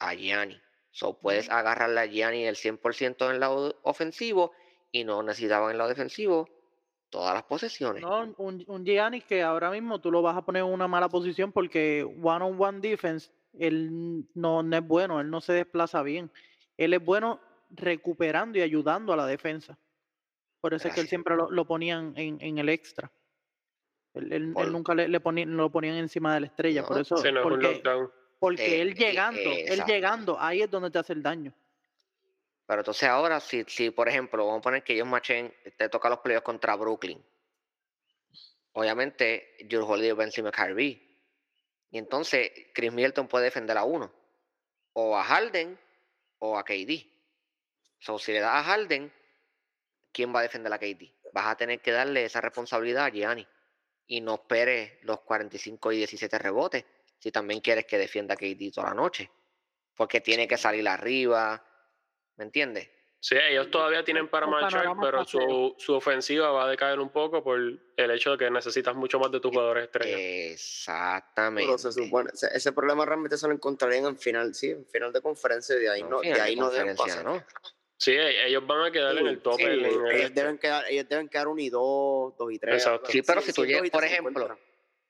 a 0.00 0.14
Gianni. 0.14 0.60
So, 0.90 1.18
puedes 1.18 1.48
agarrarle 1.48 2.00
a 2.00 2.06
Gianni 2.06 2.44
el 2.46 2.56
100% 2.56 3.26
en 3.26 3.34
el 3.34 3.40
lado 3.40 3.78
ofensivo 3.84 4.52
y 4.90 5.04
no 5.04 5.22
necesitaban 5.22 5.66
en 5.66 5.72
el 5.72 5.78
lado 5.78 5.90
defensivo 5.90 6.48
todas 7.10 7.32
las 7.34 7.44
posesiones. 7.44 8.02
No, 8.02 8.34
un, 8.38 8.64
un 8.66 8.84
Giannis 8.84 9.24
que 9.24 9.42
ahora 9.42 9.70
mismo 9.70 10.00
tú 10.00 10.10
lo 10.10 10.20
vas 10.22 10.36
a 10.36 10.42
poner 10.42 10.62
en 10.64 10.68
una 10.72 10.88
mala 10.88 11.08
posición 11.08 11.52
porque 11.52 12.02
one 12.04 12.44
on 12.44 12.60
one 12.60 12.80
defense, 12.80 13.30
él 13.58 14.24
no, 14.34 14.62
no 14.62 14.76
es 14.76 14.86
bueno, 14.86 15.20
él 15.20 15.30
no 15.30 15.40
se 15.40 15.52
desplaza 15.52 16.02
bien. 16.02 16.30
Él 16.76 16.92
es 16.94 17.04
bueno 17.04 17.40
recuperando 17.70 18.58
y 18.58 18.62
ayudando 18.62 19.12
a 19.12 19.16
la 19.16 19.26
defensa. 19.26 19.78
Por 20.60 20.74
eso 20.74 20.88
es 20.88 20.94
que 20.94 21.00
él 21.00 21.08
siempre 21.08 21.36
lo, 21.36 21.50
lo 21.50 21.64
ponían 21.66 22.12
en, 22.16 22.38
en 22.40 22.58
el 22.58 22.68
extra. 22.68 23.10
Él, 24.14 24.24
él- 24.32 24.42
él 24.48 24.52
Por- 24.54 24.70
nunca 24.72 24.94
le, 24.94 25.08
le 25.08 25.20
ponían, 25.20 25.56
lo 25.56 25.70
ponían 25.70 25.94
encima 25.96 26.34
de 26.34 26.40
la 26.40 26.46
estrella. 26.46 26.84
Por 26.84 26.98
eso, 27.00 27.16
Sí, 27.16 27.30
no 27.32 27.40
es 27.40 27.46
un 27.46 27.50
porque, 27.52 27.72
lockdown. 27.74 28.10
Porque 28.40 28.78
Eh, 28.78 28.80
él 28.80 28.88
eh, 28.88 28.94
llegando, 28.94 29.38
eh, 29.38 29.64
él 29.68 29.84
llegando, 29.84 30.40
ahí 30.40 30.62
es 30.62 30.70
donde 30.70 30.90
te 30.90 30.98
hace 30.98 31.12
el 31.12 31.22
daño. 31.22 31.52
Pero 32.66 32.80
entonces 32.80 33.08
ahora, 33.08 33.38
si, 33.38 33.64
si 33.68 33.90
por 33.90 34.08
ejemplo, 34.08 34.46
vamos 34.46 34.60
a 34.60 34.62
poner 34.62 34.82
que 34.82 34.94
ellos 34.94 35.06
machen, 35.06 35.54
te 35.76 35.88
toca 35.88 36.08
los 36.08 36.20
playoffs 36.20 36.44
contra 36.44 36.74
Brooklyn. 36.74 37.22
Obviamente, 38.72 39.56
Jules 39.70 39.86
Holiday 39.86 40.12
va 40.12 40.24
encima 40.24 40.50
de 40.50 40.56
Kyrie. 40.56 41.10
Y 41.90 41.98
entonces, 41.98 42.50
Chris 42.72 42.92
Middleton 42.92 43.28
puede 43.28 43.46
defender 43.46 43.76
a 43.76 43.84
uno. 43.84 44.10
O 44.94 45.16
a 45.16 45.24
Harden 45.24 45.78
o 46.38 46.56
a 46.56 46.64
KD. 46.64 47.06
So, 47.98 48.18
si 48.18 48.32
le 48.32 48.40
das 48.40 48.54
a 48.54 48.62
Harden, 48.62 49.12
¿quién 50.12 50.34
va 50.34 50.40
a 50.40 50.42
defender 50.44 50.72
a 50.72 50.78
KD? 50.78 51.12
Vas 51.34 51.46
a 51.46 51.56
tener 51.56 51.80
que 51.80 51.90
darle 51.90 52.24
esa 52.24 52.40
responsabilidad 52.40 53.04
a 53.04 53.10
Gianni. 53.10 53.46
Y 54.06 54.20
no 54.22 54.34
esperes 54.34 54.92
los 55.02 55.20
45 55.20 55.92
y 55.92 55.96
17 55.98 56.38
rebotes. 56.38 56.84
Si 57.20 57.30
también 57.30 57.60
quieres 57.60 57.84
que 57.86 57.98
defienda 57.98 58.34
a 58.34 58.36
KD 58.36 58.72
toda 58.74 58.88
la 58.88 58.94
noche. 58.94 59.30
Porque 59.94 60.20
tiene 60.20 60.48
que 60.48 60.56
salir 60.56 60.88
arriba. 60.88 61.64
¿Me 62.36 62.44
entiendes? 62.44 62.90
Sí, 63.22 63.36
ellos 63.36 63.70
todavía 63.70 64.02
tienen 64.02 64.28
para 64.28 64.46
marchar, 64.46 64.86
pero 64.98 65.26
su, 65.26 65.74
su 65.76 65.92
ofensiva 65.92 66.50
va 66.52 66.64
a 66.64 66.70
decaer 66.70 66.98
un 66.98 67.10
poco 67.10 67.44
por 67.44 67.58
el 67.58 68.10
hecho 68.10 68.30
de 68.30 68.38
que 68.38 68.50
necesitas 68.50 68.96
mucho 68.96 69.18
más 69.18 69.30
de 69.30 69.40
tus 69.40 69.50
jugadores 69.50 69.84
estrellas. 69.84 70.18
Exactamente. 70.18 71.66
Pero 71.66 71.76
se 71.76 71.92
supone, 71.92 72.30
ese, 72.32 72.48
ese 72.54 72.72
problema 72.72 73.04
realmente 73.04 73.36
se 73.36 73.46
lo 73.46 73.52
encontrarían 73.52 74.06
en 74.06 74.16
final, 74.16 74.54
sí, 74.54 74.70
en 74.70 74.86
final 74.86 75.12
de 75.12 75.20
conferencia 75.20 75.76
y 75.76 75.80
de 75.80 75.90
ahí 75.90 76.02
no, 76.02 76.20
final 76.20 76.32
de 76.32 76.40
de 76.40 76.40
ahí 76.40 76.56
no 76.56 76.70
deben 76.70 76.96
pasar. 76.96 77.22
¿no? 77.22 77.44
Sí, 77.98 78.12
e- 78.12 78.46
ellos 78.46 78.66
van 78.66 78.86
a 78.86 78.90
quedar 78.90 79.18
en 79.18 79.26
el 79.26 79.42
tope. 79.42 79.56
Sí, 79.58 79.62
en 79.64 79.72
el 79.72 79.84
ellos, 79.84 80.02
este. 80.12 80.40
deben 80.40 80.56
quedar, 80.56 80.84
ellos 80.88 81.06
deben 81.06 81.28
quedar 81.28 81.48
uno 81.48 81.60
y 81.60 81.68
dos, 81.68 82.34
dos 82.38 82.50
y 82.50 82.58
tres. 82.58 82.76
Exacto. 82.76 83.10
Sí, 83.10 83.20
pero 83.20 83.42
si 83.42 83.52
tú 83.52 83.66
llegas, 83.66 83.90
por 83.90 84.04
ejemplo. 84.04 84.58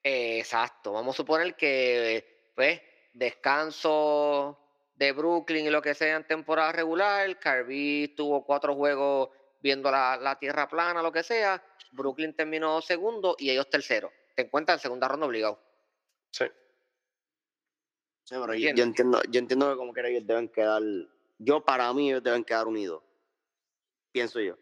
Eh, 0.02 0.38
exacto. 0.38 0.92
Vamos 0.92 1.14
a 1.14 1.18
suponer 1.18 1.56
que, 1.56 2.52
pues, 2.54 2.80
descanso 3.12 4.58
de 4.94 5.12
Brooklyn 5.12 5.66
y 5.66 5.70
lo 5.70 5.82
que 5.82 5.94
sea 5.94 6.16
en 6.16 6.26
temporada 6.26 6.72
regular. 6.72 7.38
Carby 7.38 8.14
tuvo 8.16 8.44
cuatro 8.44 8.74
juegos 8.74 9.30
viendo 9.60 9.90
la, 9.90 10.16
la 10.16 10.38
tierra 10.38 10.68
plana, 10.68 11.02
lo 11.02 11.12
que 11.12 11.22
sea. 11.22 11.62
Brooklyn 11.92 12.34
terminó 12.34 12.80
segundo 12.80 13.36
y 13.38 13.50
ellos 13.50 13.68
tercero. 13.68 14.12
Te 14.34 14.42
encuentras 14.42 14.78
en 14.78 14.82
segunda 14.82 15.08
ronda 15.08 15.26
obligado. 15.26 15.60
Sí. 16.30 16.46
Sí, 18.24 18.36
pero 18.40 18.54
yo, 18.54 18.84
entiendo, 18.84 19.20
yo 19.28 19.40
entiendo 19.40 19.70
que 19.70 19.76
como 19.76 19.92
que 19.92 20.08
ellos 20.08 20.24
deben 20.24 20.48
quedar, 20.48 20.80
yo 21.38 21.64
para 21.64 21.92
mí 21.92 22.10
ellos 22.10 22.22
deben 22.22 22.44
quedar 22.44 22.68
unidos, 22.68 23.02
pienso 24.12 24.38
yo. 24.38 24.56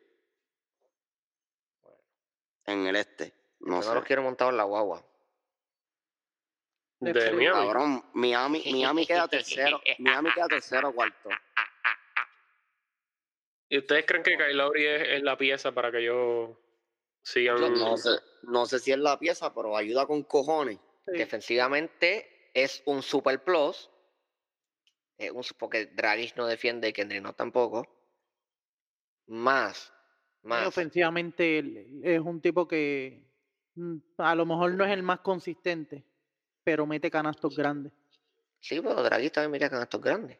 En 2.64 2.86
el 2.86 2.96
este, 2.96 3.34
no 3.60 3.82
sé. 3.82 3.88
no 3.88 3.96
los 3.96 4.04
quiero 4.04 4.22
montar 4.22 4.48
en 4.48 4.56
la 4.56 4.64
guagua. 4.64 5.04
De. 7.00 7.12
Miami. 7.32 7.46
Cabrón, 7.46 8.04
Miami, 8.14 8.62
Miami 8.72 9.06
queda 9.06 9.28
tercero, 9.28 9.80
Miami 9.98 10.32
queda 10.32 10.48
tercero 10.48 10.88
o 10.88 10.92
cuarto. 10.92 11.28
¿Y 13.68 13.78
ustedes 13.78 14.04
creen 14.06 14.22
que 14.22 14.36
Kyle 14.36 14.56
Lowry 14.56 14.86
es, 14.86 15.08
es 15.08 15.22
la 15.22 15.36
pieza 15.36 15.72
para 15.72 15.92
que 15.92 15.98
ellos 15.98 16.56
sigan? 17.22 17.58
Yo 17.58 17.70
No 17.70 17.96
sé, 17.96 18.10
no 18.42 18.66
sé 18.66 18.78
si 18.78 18.92
es 18.92 18.98
la 18.98 19.18
pieza, 19.18 19.54
pero 19.54 19.76
ayuda 19.76 20.06
con 20.06 20.22
cojones. 20.24 20.78
Sí. 21.06 21.18
Defensivamente 21.18 22.50
es 22.54 22.82
un 22.86 23.02
super 23.02 23.42
plus. 23.44 23.90
Es 25.18 25.30
un, 25.32 25.42
porque 25.58 25.86
Dragic 25.86 26.36
no 26.36 26.46
defiende 26.46 26.88
y 26.88 26.92
Kendrick 26.92 27.22
no 27.22 27.34
tampoco. 27.34 27.86
Más. 29.26 29.92
Y 30.42 30.48
Más. 30.48 30.66
ofensivamente 30.66 31.58
él 31.58 32.00
es 32.02 32.20
un 32.20 32.40
tipo 32.40 32.66
que 32.66 33.28
mm, 33.74 33.96
a 34.18 34.34
lo 34.34 34.46
mejor 34.46 34.72
no 34.74 34.84
es 34.84 34.92
el 34.92 35.02
más 35.02 35.20
consistente, 35.20 36.04
pero 36.68 36.84
mete 36.84 37.10
canastos 37.10 37.56
grandes. 37.56 37.90
Sí, 38.60 38.78
pero 38.82 39.02
Dragic 39.02 39.32
también 39.32 39.52
mira 39.52 39.70
con 39.70 39.80
estos 39.80 40.02
grandes. 40.02 40.36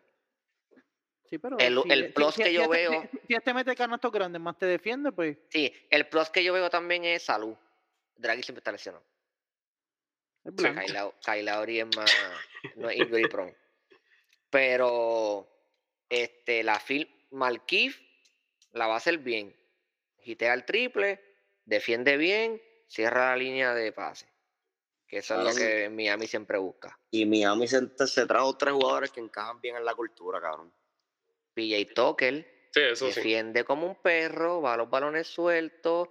Sí, 1.24 1.38
pero 1.38 1.56
El- 1.58 1.80
si- 1.82 1.90
el 1.90 2.12
plus 2.12 2.34
si- 2.34 2.42
que 2.42 2.48
si 2.50 2.54
yo 2.54 2.68
veo- 2.68 3.08
si- 3.26 3.34
este 3.34 3.54
mete 3.54 3.74
canastos 3.74 4.12
grandes 4.12 4.38
más 4.42 4.58
te 4.58 4.66
defiende, 4.66 5.10
pues 5.10 5.38
Sí, 5.48 5.72
el 5.88 6.06
plus 6.08 6.28
que 6.28 6.44
yo 6.44 6.52
veo 6.52 6.68
también 6.68 7.06
es 7.06 7.22
salud. 7.22 7.56
Draghi 8.16 8.42
siempre 8.42 8.60
está 8.60 8.72
lesionado. 8.72 9.02
es 10.44 10.54
blanco. 10.54 10.80
Kyle 10.82 10.94
Lau- 10.94 11.14
Kyle 11.24 11.44
Lowry 11.46 11.80
es 11.80 11.96
más. 11.96 12.10
no 12.76 12.90
es 12.90 12.96
injury 12.98 13.26
prone. 13.28 13.54
Pero 14.50 15.48
este, 16.10 16.62
la 16.62 16.78
fil 16.78 17.08
Malkif 17.30 18.00
la 18.72 18.86
va 18.86 18.94
a 18.94 18.96
hacer 18.98 19.16
bien. 19.18 19.54
Gitea 20.20 20.52
el 20.52 20.64
triple, 20.66 21.22
defiende 21.64 22.16
bien, 22.18 22.60
cierra 22.86 23.30
la 23.30 23.36
línea 23.36 23.72
de 23.74 23.92
pase. 23.92 24.26
Que 25.08 25.18
eso 25.18 25.40
es 25.40 25.44
lo 25.44 25.54
que 25.54 25.88
Miami 25.88 26.26
siempre 26.26 26.58
busca. 26.58 26.98
Y 27.10 27.24
Miami 27.24 27.66
se, 27.66 27.88
se 28.06 28.26
trajo 28.26 28.56
tres 28.56 28.74
jugadores 28.74 29.10
que 29.10 29.20
encajan 29.20 29.60
bien 29.60 29.76
en 29.76 29.84
la 29.84 29.94
cultura, 29.94 30.40
cabrón. 30.40 30.72
PJ 31.54 31.94
Tucker 31.94 32.58
Sí, 32.72 32.80
eso 32.80 33.08
sí. 33.08 33.14
defiende 33.14 33.64
como 33.64 33.86
un 33.86 33.96
perro, 33.96 34.60
va 34.60 34.74
a 34.74 34.76
los 34.76 34.90
balones 34.90 35.26
sueltos, 35.26 36.08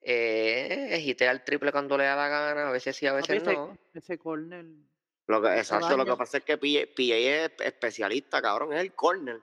eh, 0.00 0.98
gitea 1.02 1.30
el 1.30 1.44
triple 1.44 1.72
cuando 1.72 1.98
le 1.98 2.04
da 2.04 2.16
la 2.16 2.28
gana, 2.28 2.68
a 2.68 2.72
veces 2.72 2.96
sí, 2.96 3.06
a 3.06 3.12
veces 3.12 3.42
ese, 3.42 3.52
no. 3.52 3.76
ese 3.92 4.18
corner. 4.18 4.64
Lo 5.26 5.42
que, 5.42 5.58
exacto, 5.58 5.96
lo 5.96 6.06
que 6.06 6.16
pasa 6.16 6.38
es 6.38 6.44
que 6.44 6.56
PJ, 6.56 6.86
PJ 6.94 7.14
es 7.14 7.50
especialista, 7.60 8.40
cabrón, 8.40 8.72
es 8.72 8.80
el 8.80 8.94
corner. 8.94 9.40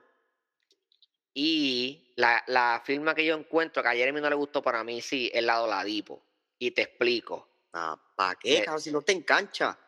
Y 1.32 2.12
la, 2.16 2.42
la 2.48 2.82
firma 2.84 3.14
que 3.14 3.24
yo 3.24 3.36
encuentro, 3.36 3.82
que 3.82 3.88
a 3.88 3.94
Jeremy 3.94 4.20
no 4.20 4.30
le 4.30 4.36
gustó 4.36 4.62
para 4.62 4.82
mí, 4.82 5.00
sí, 5.00 5.30
es 5.32 5.44
la 5.44 5.58
de 5.58 5.64
Oladipo. 5.64 6.24
Y 6.58 6.70
te 6.72 6.82
explico. 6.82 7.55
Ah, 7.78 7.94
¿Para 8.16 8.36
qué, 8.36 8.58
Eh, 8.58 8.64
cabrón? 8.64 8.80
Si 8.80 8.90
no 8.90 9.02
te 9.02 9.12
engancha. 9.12 9.78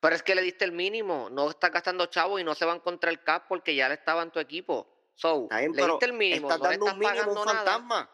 Pero 0.00 0.16
es 0.16 0.22
que 0.22 0.34
le 0.34 0.40
diste 0.42 0.64
el 0.64 0.72
mínimo, 0.72 1.28
no 1.30 1.50
estás 1.50 1.70
gastando 1.70 2.06
chavo 2.06 2.38
y 2.38 2.44
no 2.44 2.54
se 2.54 2.64
van 2.64 2.80
contra 2.80 3.10
el 3.10 3.22
cap 3.22 3.44
porque 3.48 3.74
ya 3.74 3.88
le 3.88 3.94
estaba 3.94 4.22
en 4.22 4.30
tu 4.30 4.38
equipo. 4.38 5.10
So, 5.14 5.48
bien, 5.48 5.72
le 5.72 5.86
diste 5.86 6.06
el 6.06 6.12
mínimo, 6.14 6.48
estás 6.50 6.60
no 6.60 6.68
le 6.68 6.74
estás 6.76 6.92
un 6.94 6.98
mínimo 6.98 7.16
a 7.18 7.22
pagando 7.24 7.40
un 7.40 7.46
nada. 7.46 7.64
fantasma. 7.64 8.10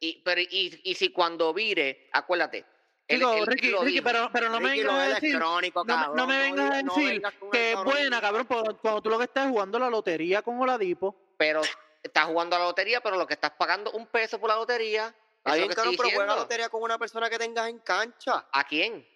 Y, 0.00 0.22
pero, 0.22 0.40
y, 0.40 0.80
y 0.84 0.94
si 0.94 1.12
cuando 1.12 1.52
vire, 1.54 2.08
acuérdate. 2.12 2.64
él- 3.06 3.18
Digo, 3.18 3.32
él 3.34 3.46
Ricky, 3.46 3.70
lo 3.70 3.80
Ricky, 3.82 3.92
dijo. 3.94 4.04
pero, 4.04 4.30
pero 4.32 4.48
no 4.50 4.60
me 4.60 4.70
vengas 4.70 4.92
a 4.94 5.08
decir 5.14 5.38
no 5.38 5.56
me- 5.60 5.70
no 5.70 5.84
cabrón, 5.84 6.28
me 6.28 6.38
vengas 6.40 6.70
a 6.74 6.82
no 6.82 6.94
decir 6.94 7.22
que 7.52 7.72
es 7.72 7.78
el 7.78 7.84
buena, 7.84 8.20
cabrón, 8.20 8.46
cuando 8.46 9.02
tú 9.02 9.10
lo 9.10 9.18
que 9.18 9.24
estás 9.24 9.44
es 9.46 9.50
jugando 9.50 9.78
la 9.78 9.88
lotería 9.90 10.42
con 10.42 10.60
Oladipo. 10.60 11.34
Pero 11.36 11.60
estás 12.02 12.26
jugando 12.26 12.56
a 12.56 12.58
la 12.58 12.64
lotería, 12.66 13.00
pero 13.00 13.16
lo 13.16 13.26
que 13.26 13.34
estás 13.34 13.52
pagando 13.52 13.92
un 13.92 14.06
peso 14.08 14.38
por 14.40 14.48
la 14.50 14.56
lotería. 14.56 15.14
Está 15.44 15.56
bien, 15.56 15.68
cabrón, 15.68 15.94
pero 15.96 16.10
juega 16.10 16.36
lotería 16.36 16.68
con 16.68 16.82
una 16.82 16.98
persona 16.98 17.30
que 17.30 17.38
tengas 17.38 17.68
en 17.68 17.78
cancha. 17.78 18.46
¿A 18.52 18.64
quién? 18.64 19.06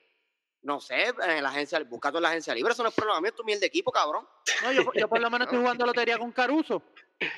No 0.63 0.81
sé, 0.81 1.13
en 1.23 1.43
la 1.43 1.51
agencia, 1.51 1.79
busca 1.85 2.11
tú 2.11 2.17
en 2.17 2.23
la 2.23 2.31
agencia 2.31 2.55
libre, 2.55 2.73
eso 2.73 2.83
no 2.83 2.89
es 2.89 2.95
problema 2.95 3.21
mío, 3.21 3.29
es 3.29 3.37
tu 3.37 3.45
miel 3.45 3.61
de 3.61 3.67
equipo, 3.67 3.93
cabrón. 3.93 4.27
No, 4.63 4.73
yo, 4.73 4.83
yo 4.95 5.09
por 5.09 5.21
lo 5.21 5.29
menos 5.29 5.47
estoy 5.47 5.59
jugando 5.61 5.85
lotería 5.87 6.17
con 6.17 6.33
Caruso. 6.33 6.83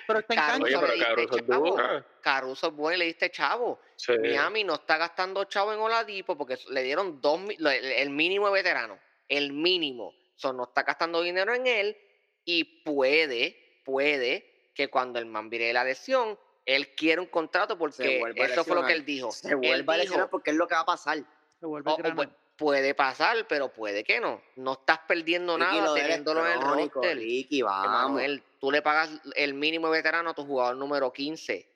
Pero 0.06 0.20
está 0.20 0.34
en 0.34 0.40
Caruso 0.40 0.62
Oye, 0.62 0.72
cancha. 0.72 0.80
pero 0.80 0.96
le 0.96 1.22
diste 1.22 1.26
Caruso 1.26 1.36
es 1.36 1.46
chavo. 1.48 1.70
dura. 1.70 2.06
Caruso 2.20 2.66
es 2.68 2.72
bueno 2.72 2.94
y 2.94 2.98
le 2.98 3.04
diste 3.06 3.30
chavo. 3.32 3.80
Sí. 3.96 4.12
Miami 4.16 4.62
no 4.62 4.74
está 4.74 4.96
gastando 4.96 5.42
chavo 5.44 5.72
en 5.72 5.80
Oladipo 5.80 6.36
porque 6.36 6.56
le 6.70 6.82
dieron 6.84 7.20
dos, 7.20 7.40
el, 7.58 8.10
mínimo 8.10 8.46
de 8.46 8.52
veterano. 8.52 8.98
El 9.26 9.52
mínimo. 9.52 10.14
So, 10.36 10.52
no 10.52 10.64
está 10.64 10.84
gastando 10.84 11.20
dinero 11.20 11.52
en 11.52 11.66
él 11.66 11.96
y 12.44 12.82
puede, 12.84 13.80
puede 13.84 14.70
que 14.72 14.88
cuando 14.88 15.18
el 15.18 15.26
man 15.26 15.50
vire 15.50 15.72
la 15.72 15.82
lesión, 15.82 16.38
él 16.66 16.94
quiere 16.94 17.20
un 17.20 17.28
contrato 17.28 17.78
porque 17.78 18.20
eso 18.36 18.64
fue 18.64 18.74
lo 18.76 18.86
que 18.86 18.92
él 18.92 19.04
dijo. 19.04 19.30
Se 19.30 19.48
Él 19.50 19.56
vuelve 19.56 19.92
a 19.94 19.96
dijo, 19.98 20.28
porque 20.28 20.50
es 20.50 20.56
lo 20.56 20.66
que 20.68 20.74
va 20.74 20.80
a 20.80 20.86
pasar. 20.86 21.18
Se 21.60 21.64
vuelve 21.66 21.90
"O- 21.90 21.94
o 21.94 21.96
grano. 21.96 22.22
pu- 22.22 22.30
puede 22.56 22.94
pasar, 22.94 23.46
pero 23.48 23.68
puede 23.72 24.02
que 24.02 24.18
no. 24.20 24.42
No 24.56 24.72
estás 24.74 24.98
perdiendo 25.06 25.56
Ricky, 25.56 25.76
nada 25.76 25.94
teniéndolo 25.94 26.46
en 26.46 26.52
el 26.52 26.60
roster. 26.60 27.16
Ricky, 27.16 27.62
vamos. 27.62 28.22
Tú 28.58 28.70
le 28.70 28.82
pagas 28.82 29.10
el 29.34 29.54
mínimo 29.54 29.88
de 29.90 29.98
veterano 29.98 30.30
a 30.30 30.34
tu 30.34 30.44
jugador 30.44 30.76
número 30.76 31.12
15. 31.12 31.68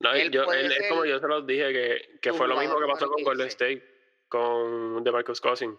No, 0.00 0.12
él 0.12 0.30
yo, 0.30 0.44
él- 0.52 0.72
es 0.72 0.88
como 0.88 1.04
yo 1.04 1.18
se 1.18 1.26
los 1.26 1.46
dije, 1.46 1.72
que, 1.72 2.18
que 2.20 2.32
fue 2.32 2.46
lo 2.48 2.56
mismo 2.58 2.78
que 2.78 2.86
pasó 2.86 3.10
con 3.10 3.22
Golden 3.24 3.48
15. 3.48 3.64
State, 3.74 3.96
con 4.28 5.02
DeMarcus 5.02 5.40
Cousins. 5.40 5.76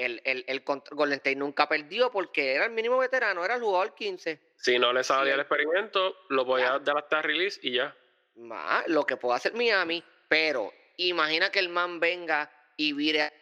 El, 0.00 0.22
el, 0.24 0.44
el 0.48 0.60
Golden 0.64 1.16
State 1.18 1.36
nunca 1.36 1.68
perdió 1.68 2.10
porque 2.10 2.54
era 2.54 2.64
el 2.64 2.70
mínimo 2.70 2.96
veterano, 2.96 3.44
era 3.44 3.56
el 3.56 3.60
jugador 3.62 3.94
15. 3.94 4.40
Si 4.56 4.78
no 4.78 4.94
le 4.94 5.04
salía 5.04 5.34
el 5.34 5.40
experimento, 5.40 6.16
lo 6.30 6.46
podía 6.46 6.78
dar 6.78 6.96
hasta 6.96 7.20
release 7.20 7.60
y 7.62 7.72
ya. 7.72 7.94
Ma, 8.36 8.82
lo 8.86 9.04
que 9.04 9.18
puede 9.18 9.36
hacer 9.36 9.52
Miami, 9.52 10.02
pero 10.26 10.72
imagina 10.96 11.50
que 11.50 11.58
el 11.58 11.68
man 11.68 12.00
venga 12.00 12.50
y 12.78 12.94
vire 12.94 13.22
a- 13.22 13.32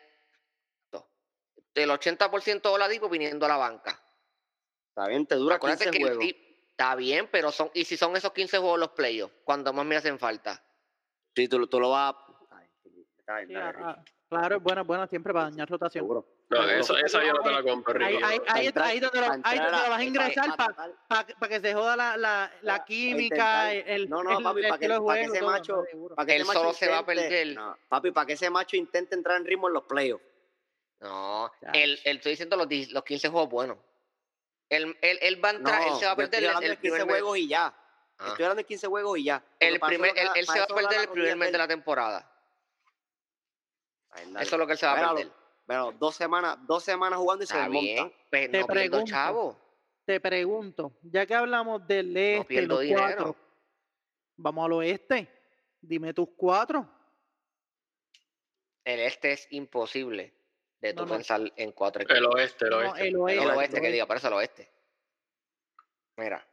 el 1.75 1.91
80% 1.91 2.69
de 2.71 2.75
Oladipo 2.75 3.09
viniendo 3.09 3.47
a 3.47 3.51
la 3.51 3.57
banca. 3.57 4.03
Está 4.89 5.07
bien, 5.07 5.27
te 5.27 5.37
dura 5.37 5.57
Acuérdate 5.57 5.85
15 5.85 5.97
que 5.99 6.05
juegos. 6.05 6.25
está 6.71 6.97
bien, 6.97 7.29
pero 7.31 7.53
son 7.53 7.71
y 7.73 7.85
si 7.85 7.97
son 7.97 8.17
esos 8.17 8.33
15 8.33 8.59
juegos 8.59 8.81
los 8.81 8.91
playoffs, 8.91 9.33
cuando 9.45 9.73
más 9.73 9.87
me 9.87 9.95
hacen 9.95 10.19
falta. 10.19 10.61
Sí, 11.37 11.47
tú, 11.47 11.65
tú 11.69 11.79
lo 11.79 11.91
vas 11.91 12.15
a... 12.17 12.67
Está 13.21 13.37
bien, 13.43 13.57
está 13.57 14.03
ah, 14.31 14.35
ah, 14.37 14.41
claro, 14.41 14.57
es 14.57 14.63
buena, 14.63 14.83
buena 14.83 15.07
siempre 15.07 15.33
para 15.33 15.47
dañar 15.47 15.69
rotación. 15.69 16.03
seguro. 16.05 16.27
No, 16.51 16.63
esa 16.69 17.25
yo 17.25 17.33
no 17.33 17.41
te 17.43 17.51
la 17.51 17.63
compro, 17.63 18.05
Ahí, 18.05 18.15
Ricky. 18.17 18.25
ahí, 18.25 18.39
ahí, 18.49 18.67
entrar- 18.69 18.87
ahí 18.89 19.01
donde 19.01 19.21
lo, 19.21 19.27
ahí 19.45 19.59
donde 19.59 19.73
lo 19.73 19.91
vas 19.91 19.99
a 19.99 20.05
ingresar 20.05 20.57
pa- 20.57 20.95
para 21.09 21.27
pa- 21.39 21.49
que 21.49 21.61
se 21.61 21.75
joda 21.75 21.97
la, 21.97 22.17
la, 22.17 22.51
la 22.63 22.85
química, 22.85 23.75
intentar- 23.75 23.91
el, 23.95 24.09
No, 24.11 24.23
no, 24.23 24.31
el 24.39 24.43
papi, 24.45 24.63
pa' 24.69 24.79
que- 24.79 24.89
de 24.89 24.95
que 24.99 25.21
ese 25.23 25.39
todo, 25.41 25.51
macho- 25.51 25.85
seguro. 25.91 26.15
pa' 26.17 26.25
que 26.27 26.33
Él 26.37 26.41
ese 26.43 26.49
macho 26.49 26.61
solo 26.61 26.73
se 26.73 26.89
va 26.89 26.97
a 26.97 27.01
intente- 27.01 27.15
perder. 27.29 27.55
No, 27.55 27.77
papi, 27.89 28.11
para 28.13 28.27
que 28.27 28.33
ese 28.35 28.51
macho 28.51 28.77
intente 28.77 29.15
entrar 29.15 29.37
en 29.39 29.45
ritmo 29.47 29.69
en 29.69 29.75
los 29.75 29.85
playoffs. 29.85 30.25
No, 31.01 31.51
él, 31.75 31.99
él 32.05 32.17
estoy 32.17 32.33
diciendo 32.33 32.57
los, 32.57 32.67
los 32.91 33.05
15 33.05 33.29
juegos 33.29 33.49
buenos. 33.49 33.77
Él, 34.69 34.97
él, 35.01 35.19
él 35.23 35.43
va 35.45 35.51
a 35.51 35.53
No, 35.53 35.59
entrar, 35.61 35.83
él 35.89 35.95
se 35.95 36.07
va 36.07 36.13
a 36.13 36.17
perder 36.17 36.43
estoy 36.43 36.45
el, 36.45 36.47
hablando 36.49 36.65
el 36.67 36.71
de 36.73 36.77
15 36.77 36.91
primer 36.99 37.07
mes. 37.07 37.15
juegos 37.23 37.39
y 37.39 37.49
ya. 37.49 37.67
Ah. 38.19 38.27
Estoy 38.29 38.45
hablando 38.45 38.61
de 38.61 38.65
15 38.65 38.87
juegos 38.89 39.19
y 39.19 39.25
ya. 39.25 39.45
El 39.61 39.79
para 39.79 39.89
primer, 39.91 40.11
él, 40.19 40.27
para 40.27 40.43
se 40.45 40.59
va 40.59 40.65
a 40.65 40.67
perder 40.75 41.01
el 41.03 41.09
primer 41.09 41.37
mes 41.37 41.49
de 41.49 41.53
él. 41.55 41.59
la 41.59 41.69
temporada. 41.69 42.33
Eso 44.41 44.55
es 44.55 44.59
lo 44.59 44.67
que 44.67 44.73
él 44.73 44.79
se 44.79 44.87
va 44.87 44.93
a 44.93 45.15
perder. 45.15 45.33
Pero 45.67 45.93
dos 45.93 46.15
semanas, 46.17 46.57
dos 46.67 46.83
semanas 46.83 47.19
jugando 47.19 47.45
y 47.45 47.47
se 47.47 47.55
Está 47.55 47.69
bien, 47.69 47.97
desmonta. 47.97 48.17
pero 48.31 48.51
Te 48.53 48.61
no 48.61 48.67
pregunto. 48.67 49.07
chavo. 49.07 49.59
Te 50.07 50.21
pregunto, 50.21 50.93
ya 51.03 51.27
que 51.27 51.35
hablamos 51.35 51.87
del 51.87 52.17
este, 52.17 52.45
pierdo 52.47 52.75
los 52.77 52.81
dinero. 52.83 53.05
cuatro, 53.07 53.37
vamos 54.37 54.65
al 54.65 54.73
oeste. 54.73 55.29
Dime 55.81 56.15
tus 56.15 56.29
cuatro. 56.37 56.89
El 58.85 59.01
este 59.01 59.33
es 59.33 59.47
imposible 59.51 60.33
de 60.81 60.95
tú 60.95 61.01
No, 61.03 61.07
no. 61.09 61.15
pensar 61.15 61.41
en 61.57 61.73
cuatro 61.73 62.03
equipos. 62.03 62.17
El 62.19 62.25
oeste, 62.27 62.65
el 62.65 62.71
No, 62.71 62.77
oeste. 62.79 63.09
el 63.09 63.17
oeste. 63.17 63.43
El 63.45 63.51
el 63.51 63.57
oeste, 63.57 63.81
que 63.83 63.91
diga, 63.93 64.07
por 64.07 64.17
eso 64.17 64.29
el 64.29 64.35
oeste. 64.35 64.71
Mira, 66.17 66.47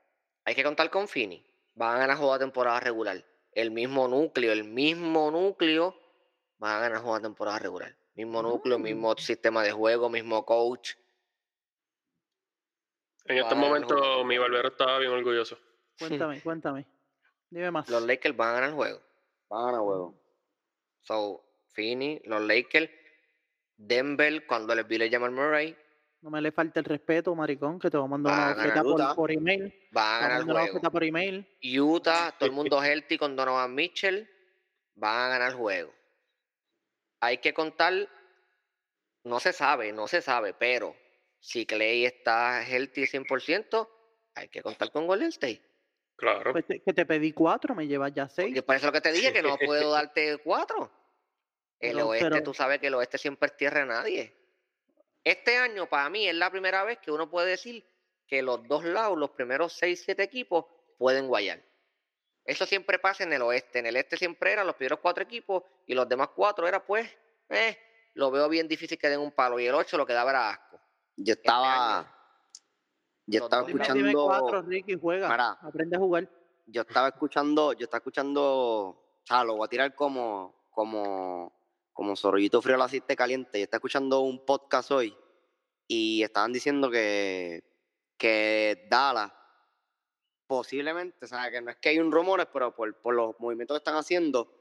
hay 0.44 0.54
que 0.54 0.64
contar 0.64 0.90
con 0.90 1.08
Fini. 1.08 1.44
Van 1.76 1.96
a 1.96 2.00
ganar 2.00 2.18
juego 2.18 2.34
de 2.34 2.40
temporada 2.40 2.80
regular. 2.82 3.24
El 3.54 3.72
mismo 3.72 4.08
núcleo, 4.10 4.52
el 4.52 4.66
mismo 4.66 5.32
núcleo, 5.32 5.96
van 6.66 6.78
a 6.78 6.80
ganar 6.80 7.02
juego 7.02 7.22
temporada 7.22 7.60
regular. 7.60 7.96
Mismo 8.16 8.42
núcleo, 8.42 8.80
Mm. 8.80 8.82
mismo 8.82 9.16
sistema 9.18 9.62
de 9.64 9.72
juego, 9.72 10.10
mismo 10.10 10.44
coach. 10.46 10.94
En 13.26 13.38
estos 13.38 13.58
momentos 13.58 14.26
mi 14.26 14.38
barbero 14.38 14.70
estaba 14.70 14.98
bien 15.00 15.12
orgulloso. 15.12 15.58
Cuéntame, 16.00 16.42
cuéntame. 16.42 16.86
Dime 17.50 17.72
más. 17.72 17.88
Los 17.90 18.04
Lakers 18.04 18.36
van 18.36 18.50
a 18.50 18.54
ganar 18.54 18.70
el 18.70 18.76
juego. 18.76 19.02
Van 19.50 19.62
a 19.62 19.66
ganar 19.68 19.82
juego. 19.82 20.16
So, 21.02 21.44
Fini, 21.74 22.20
los 22.26 22.42
Lakers, 22.42 22.90
Denver, 23.78 24.46
cuando 24.48 24.74
les 24.76 24.88
vi 24.88 24.98
le 24.98 25.10
llaman 25.10 25.34
Murray, 25.34 25.78
No 26.22 26.32
me 26.32 26.42
le 26.42 26.52
falte 26.52 26.80
el 26.80 26.86
respeto, 26.86 27.36
maricón, 27.36 27.78
que 27.80 27.90
te 27.92 27.98
voy 27.98 28.06
a 28.08 28.10
mandar 28.10 28.34
Va 28.34 28.46
una 28.54 28.56
oferta 28.62 28.82
por, 28.84 29.16
por 29.16 29.32
email. 29.32 29.72
van 29.92 30.16
a 30.16 30.20
ganar 30.40 30.40
el 30.64 30.72
juego. 30.72 30.92
por 30.92 31.04
email. 31.04 31.48
Utah, 31.80 32.32
todo 32.40 32.48
el 32.50 32.56
mundo 32.56 32.82
healthy 32.82 33.18
con 33.20 33.36
Donovan 33.36 33.76
Mitchell, 33.76 34.28
van 34.96 35.26
a 35.26 35.30
ganar 35.30 35.52
el 35.52 35.58
juego. 35.58 35.94
Hay 37.22 37.38
que 37.40 37.54
contar, 37.54 37.94
no 39.24 39.40
se 39.40 39.54
sabe, 39.54 39.92
no 39.94 40.08
se 40.08 40.22
sabe, 40.22 40.54
pero 40.54 40.96
si 41.40 41.66
Clay 41.66 42.06
está 42.06 42.64
healthy 42.64 43.04
100%, 43.08 43.90
hay 44.36 44.48
que 44.50 44.62
contar 44.62 44.92
con 44.92 45.08
Golden 45.08 45.30
State. 45.30 45.62
Claro. 46.18 46.52
Pues 46.54 46.66
te- 46.66 46.82
que 46.82 46.94
te 46.94 47.06
pedí 47.06 47.32
cuatro, 47.34 47.76
me 47.76 47.88
llevas 47.88 48.14
ya 48.14 48.28
seis. 48.30 48.56
Y 48.56 48.62
por 48.62 48.76
eso 48.76 48.86
lo 48.88 48.92
que 48.94 49.02
te 49.02 49.12
dije, 49.12 49.34
que 49.34 49.42
no 49.42 49.58
puedo 49.58 49.92
darte 49.92 50.38
cuatro. 50.44 50.92
El 51.80 52.00
oeste, 52.00 52.30
pero- 52.30 52.44
tú 52.44 52.54
sabes 52.54 52.80
que 52.80 52.88
el 52.88 52.94
oeste 52.96 53.18
siempre 53.18 53.48
es 53.48 53.58
tierra 53.58 53.82
de 53.82 53.86
nadie. 53.88 54.34
Este 55.24 55.58
año, 55.58 55.88
para 55.88 56.10
mí, 56.10 56.28
es 56.28 56.36
la 56.36 56.50
primera 56.52 56.84
vez 56.84 57.00
que 57.00 57.12
uno 57.12 57.30
puede 57.30 57.50
decir 57.50 57.84
que 58.28 58.42
los 58.42 58.66
dos 58.68 58.84
lados, 58.86 59.18
los 59.18 59.32
primeros 59.32 59.74
seis, 59.74 60.04
siete 60.06 60.24
equipos, 60.24 60.66
pueden 60.98 61.28
guayar. 61.28 61.62
Eso 62.46 62.66
siempre 62.68 63.00
pasa 63.00 63.24
en 63.24 63.34
el 63.34 63.42
oeste. 63.42 63.80
En 63.80 63.88
el 63.88 63.96
este 63.96 64.18
siempre 64.18 64.54
eran 64.54 64.68
los 64.68 64.76
primeros 64.76 65.00
cuatro 65.00 65.24
equipos 65.24 65.64
y 65.88 65.96
los 65.96 66.08
demás 66.08 66.30
cuatro 66.36 66.68
era, 66.68 66.86
pues, 66.86 67.10
eh, 67.50 67.78
lo 68.14 68.30
veo 68.30 68.48
bien 68.48 68.68
difícil 68.68 68.98
que 68.98 69.10
den 69.10 69.20
un 69.20 69.32
palo. 69.32 69.60
Y 69.60 69.66
el 69.66 69.74
ocho 69.74 69.98
lo 69.98 70.06
que 70.06 70.14
daba 70.14 70.30
era 70.30 70.50
asco. 70.52 70.80
Yo 71.18 71.34
Este 71.34 71.48
estaba, 71.48 72.00
año, 72.00 72.08
yo 73.26 73.44
estaba 73.44 73.62
dos 73.64 73.72
escuchando, 73.72 74.26
cuatro, 74.26 74.62
Ricky, 74.62 74.96
juega. 75.00 75.28
Mira. 75.30 75.52
Aprende 75.62 75.96
a 75.96 76.00
jugar. 76.00 76.30
yo 76.68 76.82
estaba 76.82 77.08
escuchando, 77.08 77.74
yo 77.74 77.86
estaba 77.86 78.00
escuchando, 78.00 78.44
o 78.44 79.22
sea, 79.24 79.44
lo 79.44 79.56
voy 79.56 79.66
a 79.66 79.70
tirar 79.70 79.96
como, 79.96 80.68
como, 80.72 81.52
como 81.94 82.16
Zorrillito 82.16 82.62
Frío 82.62 82.78
la 82.78 82.86
asiste 82.86 83.16
caliente. 83.16 83.58
Yo 83.60 83.64
estaba 83.64 83.80
escuchando 83.80 84.20
un 84.20 84.46
podcast 84.46 84.92
hoy 84.92 85.18
y 85.88 86.22
estaban 86.22 86.52
diciendo 86.54 86.92
que, 86.92 87.64
que 88.18 88.88
Dallas 88.90 89.32
posiblemente, 90.48 91.26
o 91.26 91.28
sea, 91.28 91.50
que 91.52 91.62
no 91.62 91.72
es 91.72 91.78
que 91.78 91.90
hay 91.90 92.00
un 92.00 92.12
rumores, 92.12 92.48
pero 92.52 92.74
por, 92.76 92.94
por 92.96 93.16
los 93.16 93.40
movimientos 93.40 93.76
que 93.76 93.80
están 93.80 93.96
haciendo, 93.96 94.52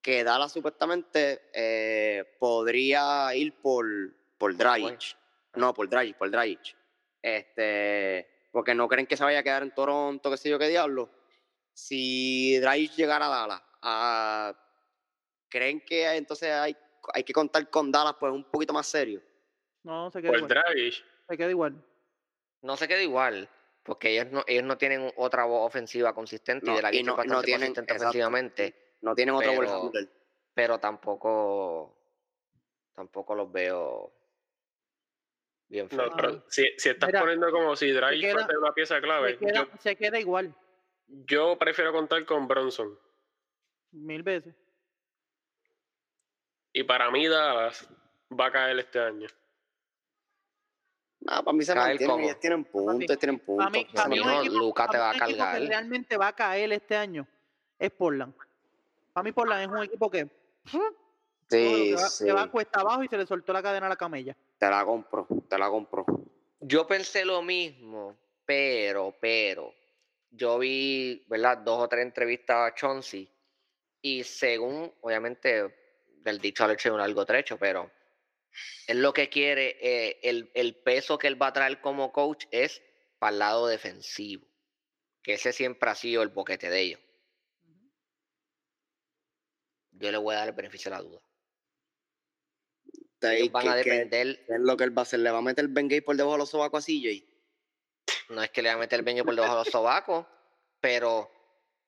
que 0.00 0.24
Dallas 0.24 0.52
supuestamente 0.52 1.42
eh, 1.54 2.36
podría 2.38 3.34
ir 3.34 3.60
por, 3.60 3.86
por 4.36 4.56
Dragic. 4.56 5.16
No, 5.54 5.72
por 5.72 5.88
Dragic, 5.88 6.16
por 6.16 6.30
Dragic. 6.30 6.76
Este, 7.22 8.48
porque 8.50 8.74
no 8.74 8.88
creen 8.88 9.06
que 9.06 9.16
se 9.16 9.24
vaya 9.24 9.38
a 9.38 9.42
quedar 9.42 9.62
en 9.62 9.74
Toronto, 9.74 10.30
qué 10.30 10.36
sé 10.36 10.50
yo 10.50 10.58
qué 10.58 10.68
diablo. 10.68 11.08
Si 11.72 12.58
Dragic 12.58 12.92
llegara 12.96 13.26
a 13.26 13.28
Dallas, 13.28 13.62
ah, 13.82 14.54
¿creen 15.48 15.80
que 15.80 16.10
entonces 16.16 16.50
hay, 16.50 16.76
hay 17.14 17.24
que 17.24 17.32
contar 17.32 17.70
con 17.70 17.92
Dallas 17.92 18.16
pues 18.18 18.32
un 18.32 18.44
poquito 18.44 18.72
más 18.72 18.86
serio? 18.86 19.22
No, 19.84 20.10
se 20.10 20.20
queda 20.20 20.32
Pues 20.32 20.42
igual. 20.42 20.62
Dragic. 20.62 21.04
Se 21.28 21.36
queda 21.36 21.50
igual. 21.50 21.84
No 22.62 22.76
se 22.76 22.86
queda 22.88 23.02
igual, 23.02 23.48
porque 23.82 24.10
ellos 24.10 24.30
no, 24.32 24.44
ellos 24.46 24.64
no 24.64 24.78
tienen 24.78 25.12
otra 25.16 25.44
voz 25.44 25.66
ofensiva 25.66 26.14
consistente 26.14 26.66
No, 26.66 26.72
y 26.72 26.76
de 26.76 26.82
la 26.82 26.90
es 26.90 27.04
no- 27.04 27.16
no 27.16 27.42
tienen- 27.42 27.68
consistente 27.68 27.80
exacto. 27.80 28.04
ofensivamente, 28.04 28.94
No 29.02 29.14
tienen 29.16 29.34
otro 29.34 29.50
Pero- 29.58 29.82
handler. 29.82 30.08
pero 30.54 30.78
tampoco 30.78 31.98
tampoco 32.94 33.34
los 33.34 33.50
veo 33.50 34.12
bien 35.68 35.88
No, 35.90 35.96
feos. 36.04 36.12
pero 36.14 36.44
si, 36.48 36.66
si 36.76 36.90
estás 36.90 37.08
Mira, 37.08 37.20
poniendo 37.20 37.50
como 37.50 37.74
si 37.74 37.90
Dragic 37.90 38.20
queda- 38.20 38.44
fuese 38.44 38.58
una 38.58 38.72
pieza 38.72 39.00
clave, 39.00 39.30
Se 39.32 39.38
queda, 39.38 39.52
yo, 39.54 39.78
se 39.80 39.96
queda 39.96 40.20
igual. 40.20 40.54
yo 41.08 41.58
prefiero 41.58 41.92
contar 41.92 42.24
con 42.26 42.46
Bronson. 42.46 42.96
Mil 43.92 44.22
veces. 44.22 44.54
Y 46.72 46.84
para 46.84 47.10
mí 47.10 47.26
Dallas 47.26 47.88
va 48.30 48.46
a 48.46 48.52
caer 48.52 48.78
este 48.78 48.98
año. 49.00 49.26
No, 51.24 51.44
para 51.44 51.56
mí 51.56 51.64
se 51.64 51.74
mantienen, 51.74 52.20
ellos 52.20 52.40
tienen 52.40 52.64
puntos, 52.64 53.00
ellos 53.00 53.18
tienen 53.18 53.38
puntos. 53.38 53.64
Para 53.64 53.70
mí, 53.70 53.86
pa' 53.94 54.08
mí 54.08 54.18
equipo, 54.18 54.56
Luka 54.56 54.86
pa' 54.86 54.92
te 54.92 54.98
va 54.98 55.10
a 55.10 55.14
cargar. 55.14 55.60
que 55.60 55.66
realmente 55.66 56.16
va 56.16 56.28
a 56.28 56.32
caer 56.32 56.72
este 56.72 56.96
año 56.96 57.26
es 57.78 57.90
Portland. 57.90 58.34
Para 59.12 59.24
mí 59.24 59.32
Portland 59.32 59.62
es 59.62 59.68
un 59.68 59.84
equipo 59.84 60.10
que, 60.10 60.28
Sí, 61.48 61.58
que, 61.58 61.94
va, 61.94 62.08
sí, 62.08 62.24
que 62.24 62.32
va 62.32 62.50
cuesta 62.50 62.80
abajo 62.80 63.04
y 63.04 63.08
se 63.08 63.18
le 63.18 63.26
soltó 63.26 63.52
la 63.52 63.62
cadena 63.62 63.86
a 63.86 63.90
la 63.90 63.96
camella. 63.96 64.36
te 64.58 64.70
la 64.70 64.84
compro, 64.84 65.26
te 65.48 65.58
la 65.58 65.68
compro. 65.68 66.06
Yo 66.60 66.86
pensé 66.86 67.24
lo 67.24 67.42
mismo, 67.42 68.16
pero, 68.44 69.14
pero, 69.20 69.74
yo 70.30 70.58
vi, 70.58 71.24
¿verdad? 71.28 71.58
Dos 71.58 71.82
o 71.82 71.88
tres 71.88 72.02
entrevistas 72.02 72.70
a 72.70 72.74
Chauncey 72.74 73.28
y 74.00 74.24
según, 74.24 74.92
obviamente, 75.02 76.00
del 76.22 76.38
dicho 76.38 76.64
al 76.64 76.70
hecho 76.72 76.88
hay 76.88 76.94
un 76.94 77.00
largo 77.00 77.26
trecho, 77.26 77.58
pero 77.58 77.90
él 78.86 79.02
lo 79.02 79.12
que 79.12 79.28
quiere, 79.28 79.76
eh, 79.80 80.20
el, 80.22 80.50
el 80.54 80.76
peso 80.76 81.18
que 81.18 81.26
él 81.28 81.40
va 81.40 81.48
a 81.48 81.52
traer 81.52 81.80
como 81.80 82.12
coach 82.12 82.44
es 82.50 82.82
para 83.18 83.32
el 83.32 83.38
lado 83.38 83.66
defensivo, 83.66 84.46
que 85.22 85.34
ese 85.34 85.52
siempre 85.52 85.90
ha 85.90 85.94
sido 85.94 86.22
el 86.22 86.28
boquete 86.30 86.68
de 86.70 86.80
ellos. 86.80 87.00
Yo 89.92 90.10
le 90.10 90.18
voy 90.18 90.34
a 90.34 90.38
dar 90.38 90.48
el 90.48 90.54
beneficio 90.54 90.90
de 90.90 90.96
la 90.96 91.02
duda. 91.02 91.20
Ellos 93.20 93.52
van 93.52 93.68
a 93.68 93.76
¿qué- 93.76 93.82
qué- 93.84 93.90
depender, 93.90 94.44
qué 94.46 94.54
es 94.54 94.60
lo 94.60 94.76
que 94.76 94.84
él 94.84 94.96
va 94.96 95.02
a 95.02 95.04
hacer? 95.04 95.20
¿Le 95.20 95.30
va 95.30 95.38
a 95.38 95.42
meter 95.42 95.68
Ben 95.68 95.88
Gay 95.88 96.00
por 96.00 96.16
debajo 96.16 96.32
de 96.34 96.38
los 96.38 96.50
sobacos 96.50 96.82
a 96.82 96.86
CJ? 96.86 97.24
no 98.30 98.42
es 98.42 98.50
que 98.50 98.62
le 98.62 98.70
va 98.70 98.74
a 98.76 98.78
meter 98.78 98.98
el 98.98 99.04
beño 99.04 99.24
por 99.24 99.34
debajo 99.34 99.54
de 99.54 99.60
los 99.60 99.68
sobacos, 99.68 100.26
pero 100.80 101.30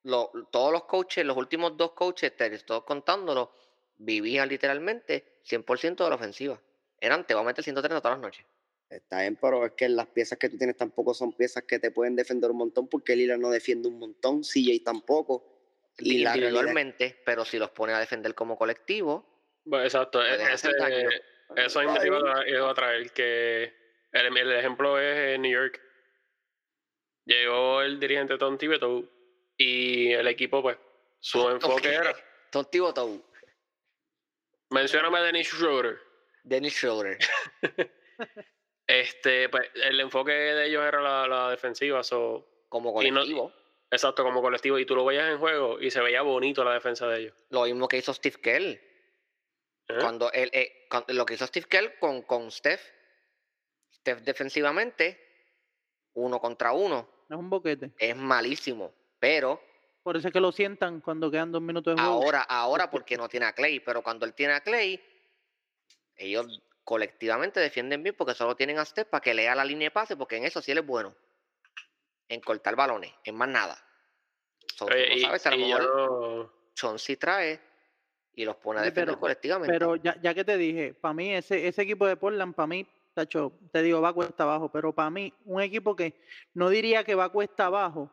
lo- 0.04 0.30
todos 0.52 0.70
los 0.72 0.84
coaches, 0.84 1.24
los 1.24 1.36
últimos 1.36 1.76
dos 1.76 1.92
coaches, 1.92 2.36
te 2.36 2.54
estoy 2.54 2.82
contándolo, 2.82 3.52
vivían 3.96 4.48
literalmente 4.48 5.40
100% 5.44 6.04
de 6.04 6.10
la 6.10 6.16
ofensiva. 6.16 6.60
Eran, 7.00 7.26
te 7.26 7.34
va 7.34 7.40
a 7.40 7.44
meter 7.44 7.62
130 7.64 8.00
todas 8.00 8.18
las 8.18 8.22
noches. 8.22 8.46
Está 8.88 9.20
bien, 9.20 9.36
pero 9.40 9.64
es 9.66 9.72
que 9.72 9.88
las 9.88 10.06
piezas 10.08 10.38
que 10.38 10.48
tú 10.48 10.56
tienes 10.58 10.76
tampoco 10.76 11.14
son 11.14 11.32
piezas 11.32 11.64
que 11.64 11.78
te 11.78 11.90
pueden 11.90 12.14
defender 12.16 12.50
un 12.50 12.58
montón 12.58 12.88
porque 12.88 13.16
Lillard 13.16 13.40
no 13.40 13.50
defiende 13.50 13.88
un 13.88 13.98
montón, 13.98 14.42
CJ 14.44 14.82
tampoco. 14.84 15.50
Y 15.98 16.24
realidad- 16.24 16.34
individualmente, 16.36 17.20
pero 17.24 17.44
si 17.44 17.58
los 17.58 17.70
pone 17.70 17.92
a 17.92 17.98
defender 17.98 18.34
como 18.34 18.56
colectivo, 18.58 19.26
Bueno, 19.64 19.84
exacto, 19.84 20.24
e- 20.24 20.52
ese- 20.52 20.70
eso 21.56 21.82
iba 21.82 21.94
a 21.94 22.48
iba 22.48 22.70
a 22.70 22.74
traer, 22.74 23.10
que 23.12 23.72
el, 24.12 24.36
el 24.36 24.52
ejemplo 24.52 24.98
es 25.00 25.34
en 25.34 25.42
New 25.42 25.52
York. 25.52 25.80
Llegó 27.24 27.80
el 27.82 27.98
dirigente 27.98 28.36
Tom 28.38 28.58
Thibodeau 28.58 29.08
y 29.56 30.12
el 30.12 30.26
equipo, 30.28 30.60
pues, 30.62 30.76
su 31.20 31.38
enfoque 31.50 31.94
era, 31.94 32.14
Botou, 32.52 33.24
mencióname 34.70 35.18
a 35.18 35.22
Dennis 35.22 35.48
Schroeder. 35.48 35.98
Dennis 36.44 36.74
Schroeder. 36.74 37.18
Este, 38.86 39.48
pues, 39.48 39.70
el 39.82 39.98
enfoque 40.00 40.30
de 40.32 40.66
ellos 40.66 40.84
era 40.84 41.00
la, 41.00 41.26
la 41.26 41.50
defensiva, 41.50 42.02
so, 42.04 42.66
como 42.68 42.90
Y 43.02 43.10
no- 43.10 43.20
colectivo. 43.20 43.52
exacto, 43.90 44.22
como 44.22 44.42
colectivo, 44.42 44.78
y 44.78 44.84
tú 44.84 44.94
lo 44.94 45.06
veías 45.06 45.30
en 45.30 45.38
juego 45.38 45.80
y 45.80 45.90
se 45.90 46.02
veía 46.02 46.20
bonito 46.20 46.62
la 46.64 46.74
defensa 46.74 47.08
de 47.08 47.20
ellos. 47.20 47.34
Lo 47.48 47.62
mismo 47.64 47.88
que 47.88 47.96
hizo 47.96 48.12
Steve 48.12 48.36
Kerr. 48.42 48.62
¿eh? 48.62 48.80
Cuando 50.00 50.30
él, 50.32 50.50
eh, 50.52 50.86
cuando- 50.90 51.14
lo 51.14 51.24
que 51.24 51.32
hizo 51.34 51.46
Steve 51.46 51.66
Kerr 51.66 51.98
con, 51.98 52.22
con 52.22 52.50
Steph. 52.50 52.82
Steph 53.90 54.20
defensivamente, 54.20 55.18
uno 56.12 56.38
contra 56.38 56.72
uno, 56.72 57.24
Es 57.30 57.36
un 57.38 57.48
boquete. 57.48 57.90
es 57.98 58.14
malísimo. 58.14 58.94
Pero 59.18 59.62
Por 60.04 60.18
eso 60.18 60.28
es 60.28 60.32
que 60.34 60.40
lo 60.40 60.52
sientan 60.52 61.00
cuando 61.00 61.30
quedan 61.30 61.50
dos 61.50 61.62
minutos 61.62 61.96
de 61.96 62.00
juego. 62.02 62.22
ahora, 62.22 62.42
ahora 62.42 62.90
porque 62.90 63.16
no 63.16 63.26
tiene 63.26 63.46
a 63.46 63.54
Clay. 63.54 63.80
Pero 63.80 64.02
cuando 64.02 64.26
él 64.26 64.34
tiene 64.34 64.52
a 64.52 64.60
Clay, 64.60 65.02
ellos 66.14 66.62
colectivamente 66.84 67.58
defienden 67.58 68.02
bien 68.02 68.14
porque 68.14 68.34
solo 68.34 68.54
tienen 68.54 68.78
a 68.78 68.84
Steph 68.84 69.08
para 69.08 69.22
que 69.22 69.32
lea 69.32 69.54
la 69.54 69.64
línea 69.64 69.86
de 69.86 69.90
pase, 69.90 70.14
porque 70.14 70.36
en 70.36 70.44
eso 70.44 70.60
sí 70.60 70.72
él 70.72 70.78
es 70.78 70.86
bueno. 70.86 71.16
En 72.28 72.40
cortar 72.42 72.76
balones, 72.76 73.12
en 73.24 73.34
más 73.34 73.48
nada. 73.48 73.82
So, 74.76 74.84
Oye, 74.84 75.08
no 75.08 75.14
y, 75.16 75.20
sabes, 75.20 75.46
a 75.46 75.50
lo 75.56 75.56
yo 76.74 76.96
trae 77.18 77.60
y 78.34 78.44
los 78.44 78.56
pone 78.56 78.80
a 78.80 78.82
defender 78.82 79.14
pero- 79.14 79.20
colectivamente. 79.20 79.72
Pero 79.72 79.96
ya, 79.96 80.20
ya 80.20 80.34
que 80.34 80.44
te 80.44 80.58
dije, 80.58 80.92
para 80.92 81.14
mí 81.14 81.34
ese, 81.34 81.66
ese 81.66 81.80
equipo 81.80 82.06
de 82.06 82.16
Portland, 82.16 82.54
para 82.54 82.66
mí, 82.66 82.86
tacho, 83.14 83.52
te 83.72 83.80
digo, 83.80 84.02
va 84.02 84.12
cuesta 84.12 84.42
abajo, 84.42 84.70
pero 84.70 84.92
para 84.92 85.08
mí, 85.08 85.32
un 85.46 85.62
equipo 85.62 85.96
que 85.96 86.20
no 86.52 86.68
diría 86.68 87.04
que 87.04 87.14
va 87.14 87.30
cuesta 87.30 87.66
abajo, 87.66 88.10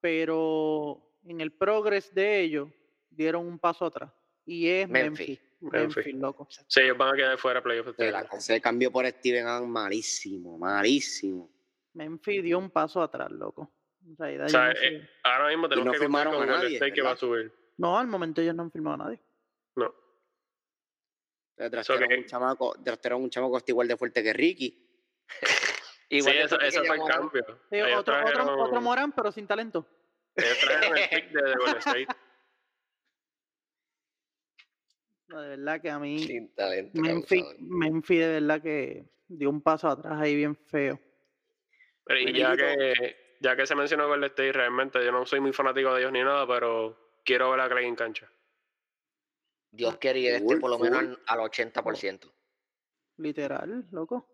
pero 0.00 1.07
en 1.24 1.40
el 1.40 1.52
progress 1.52 2.14
de 2.14 2.40
ellos 2.40 2.68
dieron 3.10 3.46
un 3.46 3.58
paso 3.58 3.86
atrás. 3.86 4.10
Y 4.44 4.68
es 4.68 4.88
Memphis. 4.88 5.28
Memphis. 5.28 5.40
Memphis. 5.60 5.96
Memphis, 5.96 6.14
loco. 6.14 6.48
Sí, 6.68 6.80
ellos 6.80 6.96
van 6.96 7.14
a 7.14 7.16
quedar 7.16 7.38
fuera 7.38 7.60
de 7.60 7.62
playoffs. 7.64 7.94
este 8.32 8.60
cambio 8.60 8.90
por 8.90 9.06
Steven 9.06 9.46
Adams 9.46 9.68
malísimo, 9.68 10.56
malísimo. 10.58 11.50
Memphis 11.94 12.42
dio 12.42 12.58
un 12.58 12.70
paso 12.70 13.02
atrás, 13.02 13.30
loco. 13.30 13.72
En 14.06 14.16
realidad, 14.16 14.46
O 14.46 14.48
sea, 14.48 14.68
no 14.68 14.74
sé. 14.76 14.86
eh, 14.86 15.08
ahora 15.24 15.48
mismo 15.48 15.68
tenemos 15.68 15.86
no 15.86 15.92
que 15.92 15.98
firmaron 15.98 16.34
con 16.34 16.42
a 16.44 16.46
nadie, 16.46 16.74
State 16.76 16.92
que 16.92 17.02
va 17.02 17.10
a 17.12 17.16
subir. 17.16 17.52
No, 17.76 17.98
al 17.98 18.06
momento 18.06 18.40
ellos 18.40 18.54
no 18.54 18.62
han 18.62 18.70
firmado 18.70 18.94
a 18.94 19.04
nadie. 19.06 19.20
No. 19.76 19.92
Draftearon 21.56 22.08
que- 22.08 22.16
un 22.18 22.24
chamaco, 22.24 22.74
draftearon 22.78 23.22
un 23.22 23.30
chamaco 23.30 23.52
que 23.54 23.58
está 23.58 23.72
igual 23.72 23.88
de 23.88 23.96
fuerte 23.96 24.22
que 24.22 24.32
Ricky. 24.32 24.84
Igual 26.10 26.32
sí, 26.34 26.38
eso, 26.40 26.60
eso 26.60 26.84
fue 26.84 26.96
el 26.96 27.02
cambio. 27.04 27.44
Sí, 27.70 27.80
otro, 27.80 28.14
otro, 28.24 28.62
otro 28.62 28.80
Morán, 28.80 29.12
pero 29.12 29.30
sin 29.32 29.46
talento. 29.46 29.84
Ellos 30.42 30.58
trajeron 30.60 30.98
el 30.98 31.08
pick 31.08 31.30
de, 31.30 31.42
de 31.42 31.54
Golden 31.56 31.78
State. 31.78 32.06
No, 35.28 35.42
de 35.42 35.48
verdad 35.50 35.80
que 35.80 35.90
a 35.90 35.98
mí 35.98 36.18
Sin 36.20 36.54
talento. 36.54 37.00
Memphis, 37.00 38.18
de 38.20 38.40
verdad 38.40 38.62
que 38.62 39.10
dio 39.28 39.50
un 39.50 39.60
paso 39.60 39.88
atrás 39.88 40.18
ahí 40.20 40.34
bien 40.34 40.56
feo. 40.56 40.98
Pero 42.04 42.20
y 42.20 42.32
ya 42.32 42.56
que, 42.56 43.36
ya 43.40 43.54
que 43.54 43.66
se 43.66 43.74
mencionó 43.74 44.08
Golden 44.08 44.30
State, 44.30 44.52
realmente 44.52 45.04
yo 45.04 45.12
no 45.12 45.26
soy 45.26 45.40
muy 45.40 45.52
fanático 45.52 45.92
de 45.92 46.00
ellos 46.00 46.12
ni 46.12 46.22
nada, 46.22 46.46
pero 46.46 47.20
quiero 47.24 47.50
ver 47.50 47.60
a 47.60 47.68
Clay 47.68 47.84
en 47.84 47.96
cancha. 47.96 48.30
Dios 49.70 49.98
quiere 49.98 50.26
esté 50.26 50.40
Full, 50.40 50.60
por 50.60 50.70
lo 50.70 50.78
menos 50.78 51.18
al 51.26 51.38
80%. 51.40 52.32
Literal, 53.18 53.86
loco. 53.90 54.26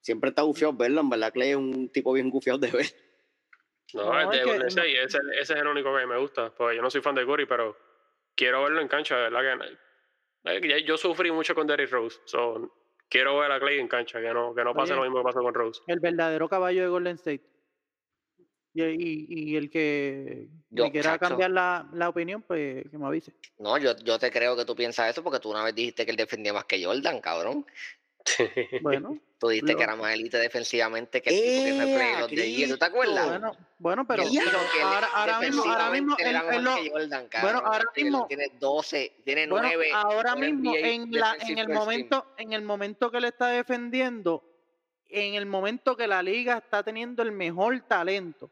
Siempre 0.00 0.30
está 0.30 0.42
gufiado 0.42 0.72
verlo, 0.72 1.02
en 1.02 1.10
verdad 1.10 1.32
Clay 1.32 1.50
es 1.50 1.56
un 1.56 1.88
tipo 1.90 2.12
bien 2.12 2.28
gufiado 2.28 2.58
de 2.58 2.70
ver. 2.72 2.86
No, 3.94 4.04
No, 4.12 4.20
es 4.20 4.30
de 4.30 4.44
que 4.44 4.56
ese, 4.66 4.82
ese 5.04 5.18
es 5.40 5.50
el 5.50 5.66
único 5.66 5.96
que 5.96 6.06
me 6.06 6.18
gusta. 6.18 6.50
Porque 6.54 6.76
yo 6.76 6.82
no 6.82 6.90
soy 6.90 7.00
fan 7.00 7.14
de 7.14 7.24
Curry, 7.26 7.46
pero 7.46 7.76
quiero 8.34 8.62
verlo 8.62 8.80
en 8.80 8.88
cancha, 8.88 9.16
de 9.16 9.22
verdad 9.30 9.58
que. 10.60 10.82
Yo 10.84 10.96
sufrí 10.96 11.30
mucho 11.30 11.54
con 11.54 11.66
Derrick 11.66 11.90
Rose. 11.90 12.18
So, 12.24 12.74
quiero 13.08 13.38
ver 13.38 13.50
a 13.52 13.60
Clay 13.60 13.78
en 13.78 13.88
cancha, 13.88 14.20
que 14.20 14.32
no, 14.32 14.54
que 14.54 14.64
no 14.64 14.72
pase 14.74 14.92
Oye. 14.92 15.00
lo 15.00 15.04
mismo 15.04 15.18
que 15.18 15.24
pasó 15.24 15.40
con 15.42 15.52
Rose. 15.54 15.82
El 15.86 16.00
verdadero 16.00 16.48
caballo 16.48 16.82
de 16.82 16.88
Golden 16.88 17.16
State. 17.16 17.42
Y, 18.72 18.84
y- 18.84 19.26
y 19.28 19.56
el 19.56 19.68
que 19.68 20.46
Yo, 20.70 20.84
me 20.84 20.92
quiera 20.92 21.10
chacho. 21.18 21.28
cambiar 21.30 21.50
la, 21.50 21.88
la 21.92 22.08
opinión, 22.08 22.42
pues 22.42 22.88
que 22.88 22.96
me 22.98 23.04
avise. 23.06 23.32
No, 23.58 23.76
yo, 23.78 23.96
yo 23.96 24.16
te 24.18 24.30
creo 24.30 24.56
que 24.56 24.64
tú 24.64 24.76
piensas 24.76 25.10
eso 25.10 25.24
porque 25.24 25.40
tú 25.40 25.50
una 25.50 25.64
vez 25.64 25.74
dijiste 25.74 26.04
que 26.04 26.12
él 26.12 26.16
defendía 26.16 26.52
más 26.52 26.66
que 26.66 26.82
Jordan, 26.84 27.20
cabrón. 27.20 27.66
Bueno, 28.82 29.18
Tú 29.38 29.48
dijiste 29.48 29.72
Lo- 29.72 29.78
que 29.78 29.84
era 29.84 29.96
más 29.96 30.12
élite 30.12 30.36
defensivamente 30.36 31.22
que 31.22 31.30
el 31.30 31.36
tipo 31.36 31.64
que 31.64 31.72
fue 31.72 31.84
¡Ea, 31.90 31.96
play 31.96 32.20
los 32.20 32.30
de 32.30 32.68
¿Tú 32.68 32.78
te 32.78 32.84
acuerdas? 32.84 33.26
bueno, 33.26 33.56
bueno, 33.78 34.06
pero 34.06 34.22
él 34.24 34.38
ahora, 34.82 35.06
ahora 35.14 35.40
mismo, 35.40 35.62
ahora 35.64 36.60
lo- 36.60 36.76
Jordan, 36.90 37.28
bueno, 37.40 37.58
ahora 37.64 37.84
mismo- 37.96 38.26
tiene 38.26 38.48
12, 38.60 39.12
tiene 39.24 39.46
bueno, 39.46 39.66
9. 39.68 39.90
ahora 39.94 40.36
mismo 40.36 40.72
NBA 40.74 40.88
en 40.88 41.10
la, 41.12 41.36
en 41.40 41.58
el 41.58 41.66
team. 41.66 41.78
momento, 41.78 42.26
en 42.36 42.52
el 42.52 42.60
momento 42.62 43.10
que 43.10 43.20
le 43.20 43.28
está 43.28 43.46
defendiendo, 43.48 44.44
en 45.08 45.34
el 45.34 45.46
momento 45.46 45.96
que 45.96 46.06
la 46.06 46.22
liga 46.22 46.58
está 46.58 46.82
teniendo 46.82 47.22
el 47.22 47.32
mejor 47.32 47.80
talento, 47.88 48.50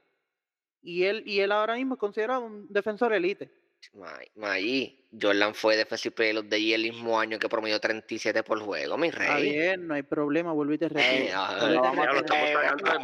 y 0.81 1.05
él, 1.05 1.23
y 1.27 1.41
él 1.41 1.53
ahora 1.53 1.75
mismo 1.75 1.95
es 1.97 2.01
considerado 2.01 2.41
un 2.47 2.67
defensor 2.73 3.13
elite. 3.13 3.51
Mayi, 4.37 5.09
Jordan 5.21 5.55
fue 5.55 5.77
Defensive 5.77 6.15
Player 6.15 6.39
of 6.39 6.49
the 6.49 6.61
Year 6.61 6.79
el 6.81 6.93
mismo 6.93 7.19
año 7.19 7.39
que 7.39 7.49
promedió 7.49 7.81
37 7.81 8.43
por 8.43 8.61
juego, 8.61 8.97
mi 8.99 9.09
Está 9.09 9.37
rey. 9.37 9.51
bien, 9.53 9.87
no 9.87 9.95
hay 9.95 10.03
problema, 10.03 10.53
vuelvo 10.53 10.73
y 10.75 10.79
te 10.79 10.89
repito. 10.89 11.09
Estás 11.11 11.61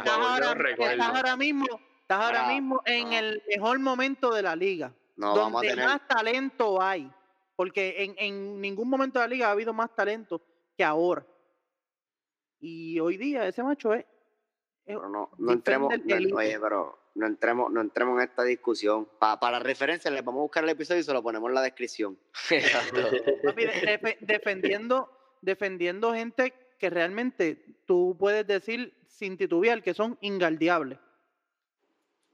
de 0.03 0.09
ahora, 0.09 0.45
los 0.47 0.57
recuerdos. 0.57 0.93
estás 0.99 1.15
ahora 1.15 1.35
mismo, 1.37 1.65
estás 2.01 2.19
ahora 2.21 2.47
mismo 2.47 2.81
en 2.85 3.13
el 3.13 3.43
mejor 3.47 3.79
momento 3.79 4.33
de 4.33 4.41
la 4.43 4.55
liga, 4.55 4.93
No, 5.15 5.35
vamos 5.35 5.47
a 5.47 5.51
donde 5.53 5.69
tener. 5.69 5.85
más 5.85 6.07
talento 6.07 6.81
hay, 6.81 7.11
porque 7.55 8.03
en, 8.03 8.15
en 8.17 8.61
ningún 8.61 8.89
momento 8.89 9.19
de 9.19 9.25
la 9.27 9.29
liga 9.33 9.47
ha 9.47 9.51
habido 9.51 9.73
más 9.73 9.93
talento 9.95 10.41
que 10.77 10.83
ahora. 10.83 11.25
Y 12.59 12.99
hoy 12.99 13.17
día 13.17 13.47
ese 13.47 13.63
macho 13.63 13.93
es, 13.93 14.01
es- 14.01 14.05
Pero 14.95 15.09
no, 15.09 15.31
no 15.37 15.51
entremos, 15.53 15.91
no- 15.97 16.35
oye, 16.37 16.59
pero 16.59 16.99
no 17.15 17.25
entremos, 17.27 17.71
no 17.71 17.81
entremos 17.81 18.17
en 18.21 18.29
esta 18.29 18.43
discusión. 18.43 19.07
Pa- 19.19 19.39
para 19.39 19.59
referencia, 19.59 20.11
les 20.11 20.23
vamos 20.23 20.39
a 20.39 20.43
buscar 20.43 20.63
el 20.63 20.69
episodio 20.69 21.01
y 21.01 21.03
se 21.03 21.13
lo 21.13 21.23
ponemos 21.23 21.49
en 21.49 21.55
la 21.55 21.61
descripción. 21.61 22.17
Exacto. 22.51 23.01
papi, 23.43 23.65
de- 23.65 23.73
defe- 23.99 24.17
defendiendo, 24.19 25.09
defendiendo 25.41 26.13
gente 26.13 26.53
que 26.77 26.89
realmente 26.89 27.63
tú 27.85 28.15
puedes 28.19 28.45
decir 28.45 28.93
sin 29.07 29.37
titubear 29.37 29.81
que 29.81 29.93
son 29.93 30.17
ingaldeables. 30.21 30.99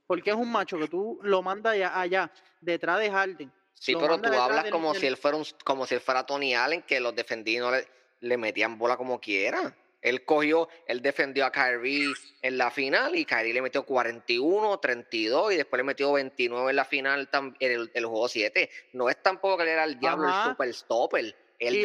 Porque 0.08 0.32
es 0.32 0.36
un 0.36 0.52
macho 0.52 0.78
que 0.78 0.88
tú 0.88 1.20
lo 1.24 1.42
mandas 1.42 1.74
allá, 1.74 2.00
allá 2.00 2.32
detrás 2.60 3.00
de 3.00 3.10
Harden. 3.12 3.52
Sí, 3.76 3.96
pero 3.96 4.20
tú 4.20 4.30
hablas 4.34 4.70
como 4.70 4.92
del- 4.94 5.00
si 5.02 5.08
él 5.08 5.16
fuera 5.18 5.38
un- 5.38 5.46
como 5.64 5.86
si 5.86 5.96
él 5.96 6.02
fuera 6.02 6.26
Tony 6.26 6.54
Allen, 6.56 6.82
que 6.84 7.00
los 7.00 7.16
defendí 7.16 7.56
y 7.56 7.60
no 7.60 7.72
le, 7.72 7.88
le 8.20 8.38
metían 8.38 8.78
bola 8.78 8.98
como 8.98 9.20
quiera. 9.20 9.76
Él 10.02 10.26
cogió, 10.26 10.68
él 10.88 11.02
defendió 11.02 11.46
a 11.46 11.52
Kyrie 11.52 12.12
en 12.42 12.58
la 12.58 12.72
final 12.72 13.16
y 13.16 13.24
Kyrie 13.26 13.54
le 13.54 13.62
metió 13.62 13.84
41, 13.84 14.80
32 14.80 15.54
y 15.54 15.58
después 15.58 15.78
le 15.78 15.84
metió 15.84 16.12
29 16.14 16.70
en 16.72 16.76
la 16.76 16.86
final 16.86 17.30
en 17.32 17.72
el, 17.72 17.92
el 17.94 18.06
juego 18.06 18.28
7. 18.28 18.70
No 18.94 19.10
es 19.10 19.22
tampoco 19.22 19.58
que 19.58 19.64
él 19.64 19.70
era 19.70 19.84
el 19.84 20.00
diablo, 20.00 20.28
Ajá. 20.28 20.44
el 20.46 20.50
super 20.52 20.74
stopper. 20.74 21.36
Él 21.60 21.76
Y- 21.76 21.80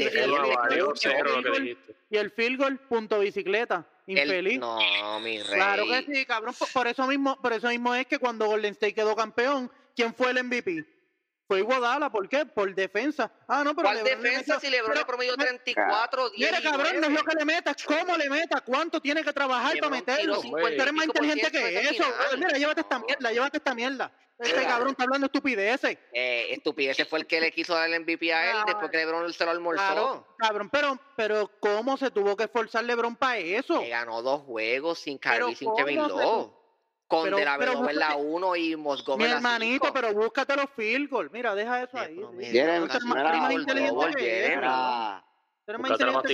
y- 2.11 2.17
el 2.17 2.31
field 2.31 2.59
goal, 2.59 2.79
punto 2.79 3.19
bicicleta. 3.19 3.87
Infeliz. 4.07 4.59
no, 4.61 4.79
mi 5.21 5.43
rey. 5.43 5.55
claro 5.57 5.85
que 5.87 6.14
sí, 6.14 6.25
cabrón. 6.25 6.55
Por, 6.57 6.71
por 6.73 6.87
eso 6.87 7.07
mismo, 7.09 7.41
por 7.43 7.53
eso 7.53 7.69
mismo 7.69 7.95
es 7.95 8.07
que 8.07 8.19
cuando 8.19 8.47
Golden 8.47 8.73
State 8.73 8.95
quedó 8.95 9.17
campeón, 9.17 9.71
¿quién 9.97 10.14
fue 10.14 10.31
el 10.31 10.45
MVP? 10.45 10.85
Fue 11.49 11.61
Iguodala, 11.61 12.11
¿por 12.11 12.28
qué? 12.28 12.44
Por 12.44 12.74
defensa. 12.74 13.30
Ah, 13.47 13.62
no, 13.62 13.74
pero 13.74 13.86
¿Cuál 13.88 14.03
LeBron 14.03 14.22
le 14.22 14.30
defensa 14.30 14.55
metió- 14.55 14.61
si 14.61 14.70
LeBron 14.70 14.90
pero- 14.90 15.01
le 15.01 15.07
promedió 15.07 15.34
pero- 15.36 15.49
34, 15.49 16.30
10 16.30 16.51
Mira, 16.51 16.62
cabrón, 16.70 16.82
no 16.86 16.88
es 16.88 17.01
lo 17.03 17.09
9? 17.11 17.24
que 17.30 17.36
le 17.36 17.44
metas, 17.44 17.76
cómo 17.84 18.16
le 18.16 18.28
metas, 18.30 18.62
cuánto 18.62 19.01
tiene 19.01 19.22
que 19.22 19.32
trabajar 19.32 19.74
LeBron 19.74 19.90
para 19.90 20.01
meterlo. 20.16 20.40
50 20.42 20.76
Tú 20.76 20.82
eres 20.82 20.92
más 20.94 21.07
inteligente 21.07 21.51
que 21.53 21.78
eso. 21.80 22.03
final. 22.05 22.38
Mira, 22.38 22.59
llévate 22.59 22.80
esta 22.80 22.99
mierda, 22.99 23.30
llévate 23.32 23.57
esta 23.59 23.74
mierda. 23.74 24.12
Este 24.38 24.64
cabrón 24.64 24.90
está 24.90 25.05
hablando 25.05 25.26
estupideces. 25.26 25.97
Eh, 26.12 26.49
estupidez 26.51 27.09
fue 27.09 27.20
el 27.20 27.26
que 27.26 27.40
le 27.40 27.53
quiso 27.53 27.74
dar 27.74 27.88
el 27.88 27.94
MVP 28.03 28.34
a 28.34 28.51
él 28.51 28.57
después 28.66 28.90
que 28.90 28.99
LeBron 28.99 29.32
se 29.32 29.44
lo 29.47 29.51
almorzó. 29.53 29.82
Claro, 29.82 30.26
cabrón, 30.36 30.68
pero, 30.68 30.99
pero 31.16 31.51
¿cómo 31.61 31.97
se 31.97 32.11
tuvo 32.11 32.36
que 32.36 32.44
esforzar 32.44 32.84
LeBron 32.84 33.16
para 33.16 33.38
eso? 33.38 33.82
Ganó 33.88 34.20
dos 34.20 34.42
juegos 34.42 34.99
sin 34.99 35.16
Kyrie, 35.18 35.55
sin 35.57 35.66
¿cómo 35.68 35.76
Kevin 35.78 35.97
Love. 36.09 36.51
Con 37.09 37.23
Pero- 37.25 37.37
De 37.37 37.45
La 37.45 37.57
Vedova 37.57 37.91
en 37.91 37.99
la 37.99 38.15
búscate- 38.17 38.23
1 38.25 38.57
y 38.57 38.77
Mosgov 38.77 39.19
Mi 39.19 39.25
en 39.25 39.31
la 39.31 39.37
hermanito, 39.37 39.85
5. 39.87 39.95
pero 39.95 40.13
búscate 40.13 40.57
los 40.57 40.71
field 40.71 41.09
goals. 41.09 41.31
Mira, 41.31 41.55
deja 41.55 41.83
eso 41.85 41.99
ahí. 41.99 42.21
Jeremy, 42.41 42.89
Tú 42.89 43.07
más- 43.07 43.53
inteligente 43.53 43.75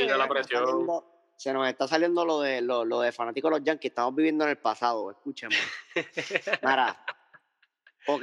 la 0.07 0.16
la 0.16 0.29
presión. 0.29 1.03
se 1.37 1.53
nos 1.53 1.68
está 1.68 1.87
saliendo 1.89 2.25
lo 2.25 2.41
de 2.41 2.61
lo, 2.62 2.85
lo 2.85 3.01
de 3.01 3.12
fanáticos 3.12 3.51
de 3.51 3.59
los 3.59 3.64
Yankees. 3.66 3.91
Estamos 3.91 4.14
viviendo 4.14 4.45
en 4.45 4.51
el 4.51 4.59
pasado, 4.59 5.11
escúchame. 5.11 5.55
Mira, 6.62 7.05
ok, 8.07 8.23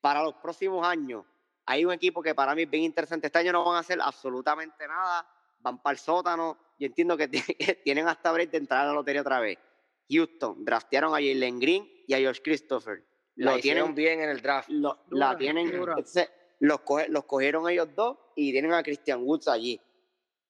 para 0.00 0.22
los 0.22 0.34
próximos 0.34 0.86
años, 0.86 1.24
hay 1.64 1.84
un 1.84 1.92
equipo 1.92 2.22
que 2.22 2.34
para 2.34 2.54
mí 2.54 2.62
es 2.62 2.70
bien 2.70 2.82
interesante. 2.84 3.28
Este 3.28 3.38
año 3.38 3.52
no 3.52 3.64
van 3.64 3.76
a 3.76 3.80
hacer 3.80 3.98
absolutamente 4.00 4.86
nada, 4.86 5.26
van 5.60 5.78
para 5.80 5.92
el 5.92 5.98
sótano. 5.98 6.58
Yo 6.78 6.86
entiendo 6.86 7.16
que 7.16 7.28
ti- 7.28 7.42
tienen 7.84 8.08
hasta 8.08 8.30
break 8.32 8.50
de 8.50 8.58
entrar 8.58 8.82
a 8.82 8.86
la 8.88 8.92
lotería 8.92 9.20
otra 9.22 9.40
vez. 9.40 9.58
Houston, 10.12 10.64
draftearon 10.64 11.10
a 11.14 11.16
Jalen 11.18 11.58
Green 11.58 11.88
y 12.06 12.14
a 12.14 12.18
Josh 12.28 12.40
Christopher. 12.42 13.04
Lo 13.36 13.58
tienen, 13.58 13.94
bien 13.94 14.20
en 14.20 14.28
el 14.30 14.42
draft. 14.42 14.68
lo- 14.68 15.02
Dura, 15.08 15.30
la 15.32 15.36
tienen, 15.38 15.70
dura. 15.70 15.92
entonces, 15.92 16.30
los, 16.60 16.80
coge- 16.80 17.08
los 17.08 17.24
cogieron 17.24 17.68
ellos 17.68 17.88
dos 17.94 18.18
y 18.36 18.52
tienen 18.52 18.72
a 18.74 18.82
Christian 18.82 19.22
Woods 19.24 19.48
allí. 19.48 19.80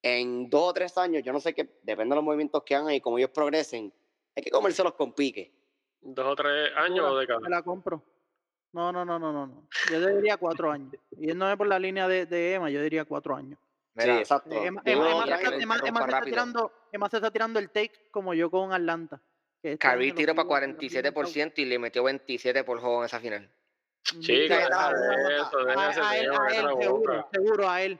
En 0.02 0.50
dos 0.50 0.70
o 0.70 0.72
tres 0.72 0.98
años, 0.98 1.22
yo 1.22 1.32
no 1.32 1.38
sé 1.38 1.54
qué, 1.54 1.78
depende 1.82 2.10
de 2.12 2.16
los 2.16 2.24
movimientos 2.24 2.62
que 2.64 2.74
hagan 2.74 2.92
y 2.92 3.00
como 3.00 3.18
ellos 3.18 3.30
progresen, 3.30 3.92
hay 4.34 4.42
que 4.42 4.50
comérselos 4.50 4.94
con 4.94 5.12
pique. 5.12 5.54
¿Dos 6.00 6.26
o 6.26 6.34
tres 6.34 6.70
años 6.76 7.06
o 7.08 7.14
Me 7.14 7.20
décadas? 7.20 7.42
la 7.48 7.62
compro. 7.62 8.02
No, 8.72 8.90
no, 8.90 9.04
no, 9.04 9.18
no, 9.18 9.32
no. 9.32 9.46
no. 9.46 9.68
Yo 9.90 10.04
diría 10.16 10.36
cuatro 10.38 10.72
años. 10.72 10.92
Y 11.12 11.30
él 11.30 11.38
no 11.38 11.48
es 11.48 11.56
por 11.56 11.68
la 11.68 11.78
línea 11.78 12.08
de, 12.08 12.26
de 12.26 12.54
Emma, 12.54 12.68
yo 12.70 12.82
diría 12.82 13.04
cuatro 13.04 13.36
años. 13.36 13.60
Mira, 13.94 14.14
sí, 14.14 14.20
exacto. 14.20 14.50
Emma, 14.50 14.82
Emma- 14.84 15.04
se 15.04 15.10
está- 15.34 15.50
lo 15.50 15.56
Emma- 15.56 15.62
Emma 15.62 15.74
interrumpa 15.76 15.82
se 15.82 15.86
está 15.88 16.06
rápido. 16.18 16.24
tirando, 16.34 16.72
Emma 16.90 17.08
se 17.10 17.16
está 17.18 17.30
tirando 17.30 17.58
el 17.60 17.70
take 17.70 17.92
como 18.10 18.34
yo 18.34 18.50
con 18.50 18.72
Atlanta. 18.72 19.22
Este 19.62 19.78
Kyrie 19.78 20.12
tiró 20.12 20.34
para 20.34 20.48
Eagles 20.48 20.76
también 20.92 21.14
47% 21.14 21.52
y 21.56 21.64
le 21.66 21.78
metió 21.78 22.02
27 22.04 22.64
por 22.64 22.80
juego 22.80 23.00
en 23.00 23.06
esa 23.06 23.20
final. 23.20 23.50
Mira, 24.16 24.68
la 24.68 25.92
seguro, 26.80 27.28
seguro, 27.32 27.68
a 27.70 27.82
él. 27.82 27.98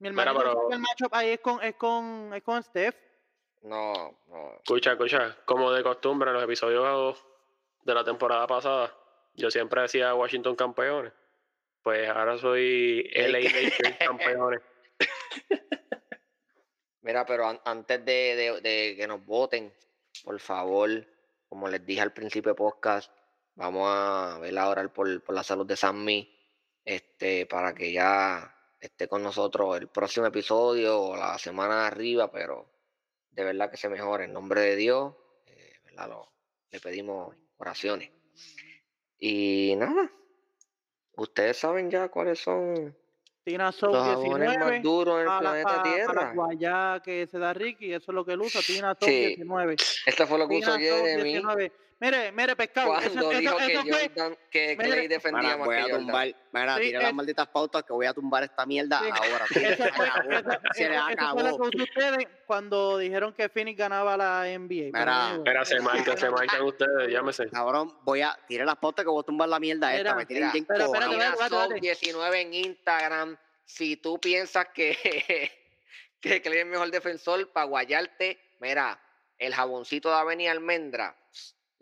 Mi 0.00 0.10
Mira, 0.10 0.22
hermano 0.30 0.38
pero- 0.38 0.70
el 0.70 0.78
matchup 0.80 1.14
ahí 1.14 1.30
es 1.30 1.40
con, 1.40 1.62
es 1.62 1.74
con, 1.76 2.32
es 2.34 2.42
con 2.42 2.62
Steph. 2.62 2.94
No, 3.62 3.92
no. 4.28 4.54
Escucha, 4.56 4.92
escucha, 4.92 5.36
como 5.46 5.72
de 5.72 5.82
costumbre 5.82 6.28
en 6.28 6.34
los 6.34 6.44
episodios 6.44 7.24
de 7.82 7.94
la 7.94 8.04
temporada 8.04 8.46
pasada, 8.46 8.94
yo 9.34 9.50
siempre 9.50 9.80
decía 9.82 10.14
Washington 10.14 10.54
campeones. 10.56 11.12
Pues 11.82 12.06
ahora 12.08 12.36
soy 12.36 13.10
LA 13.14 13.38
Lakers 13.40 13.98
campeones. 13.98 14.60
Mira, 17.02 17.24
pero 17.26 17.46
an- 17.46 17.60
antes 17.64 18.04
de, 18.04 18.12
de- 18.36 18.60
de 18.60 18.96
que 18.96 19.06
nos 19.06 19.24
voten, 19.24 19.72
por 20.22 20.38
favor, 20.38 21.06
como 21.48 21.68
les 21.68 21.84
dije 21.84 22.00
al 22.00 22.12
principio 22.12 22.52
de 22.52 22.56
podcast, 22.56 23.10
vamos 23.54 23.88
a 23.90 24.38
ver 24.40 24.56
a 24.58 24.68
orar 24.68 24.92
por, 24.92 25.22
por 25.22 25.34
la 25.34 25.42
salud 25.42 25.66
de 25.66 25.76
Sammy, 25.76 26.30
este, 26.84 27.46
para 27.46 27.74
que 27.74 27.92
ya 27.92 28.54
esté 28.80 29.08
con 29.08 29.22
nosotros 29.22 29.78
el 29.78 29.88
próximo 29.88 30.26
episodio 30.26 31.00
o 31.00 31.16
la 31.16 31.38
semana 31.38 31.80
de 31.80 31.86
arriba, 31.86 32.30
pero 32.30 32.70
de 33.30 33.44
verdad 33.44 33.70
que 33.70 33.76
se 33.76 33.88
mejore 33.88 34.24
en 34.24 34.32
nombre 34.32 34.60
de 34.60 34.76
Dios, 34.76 35.14
eh, 35.46 35.80
le 36.70 36.80
pedimos 36.80 37.34
oraciones. 37.56 38.10
Y 39.18 39.74
nada, 39.76 40.10
ustedes 41.16 41.56
saben 41.56 41.90
ya 41.90 42.08
cuáles 42.08 42.40
son 42.40 42.96
Tina 43.44 43.70
Soul 43.72 43.92
los 43.92 44.02
jabones 44.02 44.48
19. 44.50 44.72
más 44.74 44.82
duros 44.82 45.14
en 45.16 45.22
el 45.22 45.28
a 45.28 45.38
planeta 45.40 45.76
la 45.76 45.82
Tierra. 45.82 46.32
guayá 46.34 47.00
que 47.04 47.26
se 47.26 47.38
da 47.38 47.52
Ricky, 47.52 47.92
eso 47.92 48.10
es 48.10 48.14
lo 48.14 48.24
que 48.24 48.32
él 48.32 48.40
usa, 48.40 48.60
Tina 48.66 48.94
Soul 48.98 49.10
Sí. 49.10 49.26
19. 49.26 49.76
Esto 50.06 50.26
fue 50.26 50.38
lo 50.38 50.48
que 50.48 50.56
usó 50.58 50.70
Soul 50.70 50.80
Jeremy 50.80 51.22
19. 51.24 51.72
Mire, 52.04 52.32
mire, 52.32 52.56
pescado. 52.56 52.88
cuando 52.88 53.08
eso- 53.30 53.38
dijo 53.40 53.56
que 53.56 53.72
eso 53.72 53.82
fue- 53.82 54.08
Jordan, 54.14 54.38
que 54.50 54.76
Mira, 54.78 54.90
Clay 54.94 55.08
defendía 55.08 55.42
Mira, 55.42 55.56
más 55.56 55.66
voy 55.66 55.74
que 55.76 55.80
a 55.80 55.84
Jordan. 55.84 56.00
tumbar, 56.00 56.34
mira, 56.52 56.76
Sí, 56.76 56.82
tira 56.82 57.02
las 57.02 57.14
malditas 57.14 57.46
pautas 57.48 57.82
que 57.84 57.92
voy 57.92 58.06
a 58.06 58.12
tumbar 58.12 58.42
esta 58.44 58.66
mierda 58.66 58.98
Sí. 59.00 59.10
ahora. 59.10 59.46
Se 59.46 59.72
Eso 59.72 59.84
le 59.84 59.92
fue, 59.92 60.06
acabó. 60.06 60.30
eso- 60.30 60.50
Se 60.74 60.88
le 60.88 60.94
eso- 60.96 61.08
eso 61.08 61.32
fue 61.32 61.42
lo 61.44 61.70
que 61.70 61.82
ustedes 61.82 62.28
cuando 62.46 62.98
dijeron 62.98 63.32
que 63.32 63.48
Phoenix 63.48 63.78
ganaba 63.78 64.16
la 64.16 64.48
NBA. 64.48 64.90
pero 64.92 65.04
Mira. 65.04 65.34
Espera, 65.36 65.64
se 65.64 65.80
marcan, 65.80 66.18
se 66.18 66.30
marcan 66.30 66.62
ustedes, 66.62 67.08
llámese. 67.10 67.48
Cabrón, 67.48 67.96
voy 68.02 68.20
a 68.22 68.38
tirar 68.46 68.66
las 68.66 68.76
pautas 68.76 69.04
que 69.04 69.10
voy 69.10 69.20
a 69.22 69.24
tumbar 69.24 69.48
la 69.48 69.58
mierda 69.58 69.92
esta. 69.94 70.02
Mira, 70.02 70.14
Me 70.16 70.26
tienen 70.26 70.42
mira, 70.44 70.52
bien 70.52 70.64
pero 70.66 70.84
espérate, 70.84 71.48
Soul 71.48 71.80
19 71.80 72.40
en 72.40 72.54
Instagram. 72.54 73.36
Si 73.64 73.96
tú 73.96 74.18
piensas 74.20 74.66
que, 74.74 74.90
que 76.20 76.42
Clay 76.42 76.58
es 76.58 76.64
el 76.64 76.70
mejor 76.70 76.90
defensor 76.90 77.50
para 77.50 77.66
guayarte, 77.66 78.38
mira, 78.60 79.00
el 79.38 79.54
jaboncito 79.54 80.10
de 80.10 80.16
Avenida 80.16 80.52
Almendra, 80.52 81.16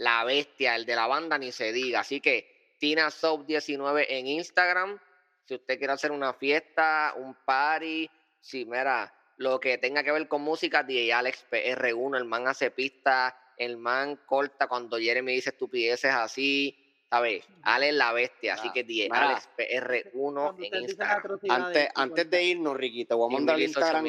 la 0.02 0.24
bestia, 0.24 0.74
el 0.76 0.84
de 0.84 0.96
la 0.96 1.06
banda, 1.06 1.38
ni 1.38 1.52
se 1.52 1.72
diga. 1.72 2.00
Así 2.00 2.20
que 2.20 2.74
Tina 2.78 3.10
Soap 3.10 3.46
19 3.46 4.18
en 4.18 4.26
Instagram. 4.26 4.98
Si 5.44 5.54
usted 5.54 5.78
quiere 5.78 5.92
hacer 5.92 6.10
una 6.12 6.32
fiesta, 6.34 7.14
un 7.16 7.34
party, 7.44 8.08
si 8.40 8.64
mira, 8.64 9.12
lo 9.36 9.58
que 9.60 9.78
tenga 9.78 10.02
que 10.02 10.12
ver 10.12 10.28
con 10.28 10.42
música, 10.42 10.82
DJ 10.82 11.12
Alex 11.12 11.46
PR1, 11.50 12.16
el 12.16 12.24
man 12.24 12.46
hace 12.48 12.70
pista, 12.70 13.36
el 13.56 13.76
man 13.76 14.20
corta 14.26 14.66
cuando 14.66 14.98
Jeremy 14.98 15.34
dice 15.34 15.50
estupideces 15.50 16.12
así. 16.12 16.78
¿Sabes? 17.10 17.44
Alex 17.62 17.90
es 17.92 17.98
la 17.98 18.12
bestia, 18.14 18.54
así 18.54 18.68
Ah, 18.68 18.72
que 18.72 18.84
DJ 18.84 19.04
mira. 19.10 19.28
Alex 19.28 19.48
PR1 19.58 20.10
Cuando 20.12 20.64
en 20.64 20.82
Instagram. 20.84 21.38
Antes, 21.50 21.88
antes 21.94 22.30
de 22.30 22.44
irnos, 22.44 22.76
Ricky, 22.76 23.04
te 23.04 23.14
voy 23.14 23.30
a 23.30 23.34
mandar 23.34 23.56
el 23.56 23.62
Instagram. 23.64 24.06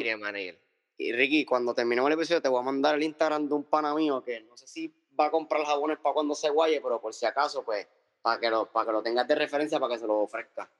Y 0.96 1.12
Ricky, 1.12 1.44
cuando 1.44 1.74
terminemos 1.74 2.08
el 2.08 2.14
episodio, 2.14 2.40
te 2.40 2.48
voy 2.48 2.60
a 2.60 2.64
mandar 2.64 2.94
el 2.94 3.02
Instagram 3.02 3.46
de 3.48 3.54
un 3.54 3.64
pana 3.64 3.94
mío 3.94 4.22
que 4.22 4.40
no 4.40 4.56
sé 4.56 4.66
si 4.66 5.03
va 5.18 5.26
a 5.26 5.30
comprar 5.30 5.64
jabones 5.64 5.98
para 5.98 6.14
cuando 6.14 6.34
se 6.34 6.50
guaye, 6.50 6.80
pero 6.80 7.00
por 7.00 7.14
si 7.14 7.26
acaso, 7.26 7.64
pues, 7.64 7.86
para 8.22 8.40
que 8.40 8.50
lo, 8.50 8.70
para 8.70 8.86
que 8.86 8.92
lo 8.92 9.02
tengas 9.02 9.28
de 9.28 9.34
referencia, 9.34 9.78
para 9.78 9.94
que 9.94 10.00
se 10.00 10.06
lo 10.06 10.20
ofrezca. 10.20 10.70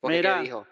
Porque, 0.00 0.16
Mira. 0.16 0.36
¿Qué 0.36 0.42
dijo? 0.42 0.66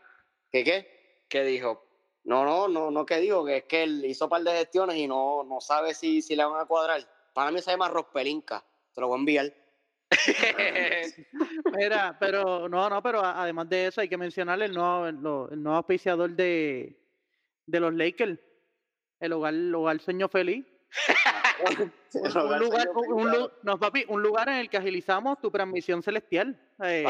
¿Qué 0.51 0.65
qué? 0.65 1.25
¿Qué 1.29 1.45
dijo? 1.45 1.85
No, 2.25 2.45
no, 2.45 2.69
no, 2.69 2.91
no 2.91 3.05
que 3.05 3.19
digo, 3.19 3.45
que 3.45 3.59
es 3.59 3.65
que 3.65 3.83
él 3.83 4.05
hizo 4.05 4.27
un 4.27 4.31
par 4.31 4.43
de 4.43 4.53
gestiones 4.53 4.97
y 4.97 5.09
no, 5.09 5.43
no 5.45 5.61
sabe 5.61 5.95
si, 5.95 6.23
si 6.23 6.37
le 6.37 6.45
van 6.45 6.61
a 6.61 6.67
cuadrar. 6.67 7.03
Para 7.33 7.51
mí 7.51 7.61
se 7.61 7.71
llama 7.71 7.89
Rospelinka. 7.89 8.65
Te 8.95 9.01
lo 9.01 9.09
voy 9.09 9.17
a 9.17 9.21
enviar. 9.21 9.55
Mira, 11.77 12.17
pero 12.21 12.69
no, 12.69 12.91
no, 12.91 13.03
pero 13.03 13.25
además 13.25 13.69
de 13.69 13.87
eso 13.87 14.01
hay 14.01 14.09
que 14.09 14.19
mencionar 14.19 14.61
el 14.63 14.75
nuevo, 14.75 15.07
el, 15.07 15.17
el 15.53 15.63
nuevo 15.63 15.79
auspiciador 15.79 16.31
de, 16.31 17.01
de 17.67 17.81
los 17.81 17.95
Lakers, 17.95 18.39
el 19.21 19.33
hogar, 19.33 19.55
el 19.55 19.75
hogar 19.75 20.01
Sueño 20.01 20.29
Feliz. 20.29 20.67
Un 22.15 22.59
lugar, 22.59 22.89
un, 22.95 23.13
un 23.13 23.31
lu- 23.31 23.51
no, 23.63 23.79
papi, 23.79 24.05
un 24.09 24.23
lugar 24.23 24.49
en 24.51 24.57
el 24.57 24.69
que 24.69 24.77
agilizamos 24.77 25.41
tu 25.41 25.51
transmisión 25.51 26.03
celestial. 26.03 26.59
Eh, 26.83 27.05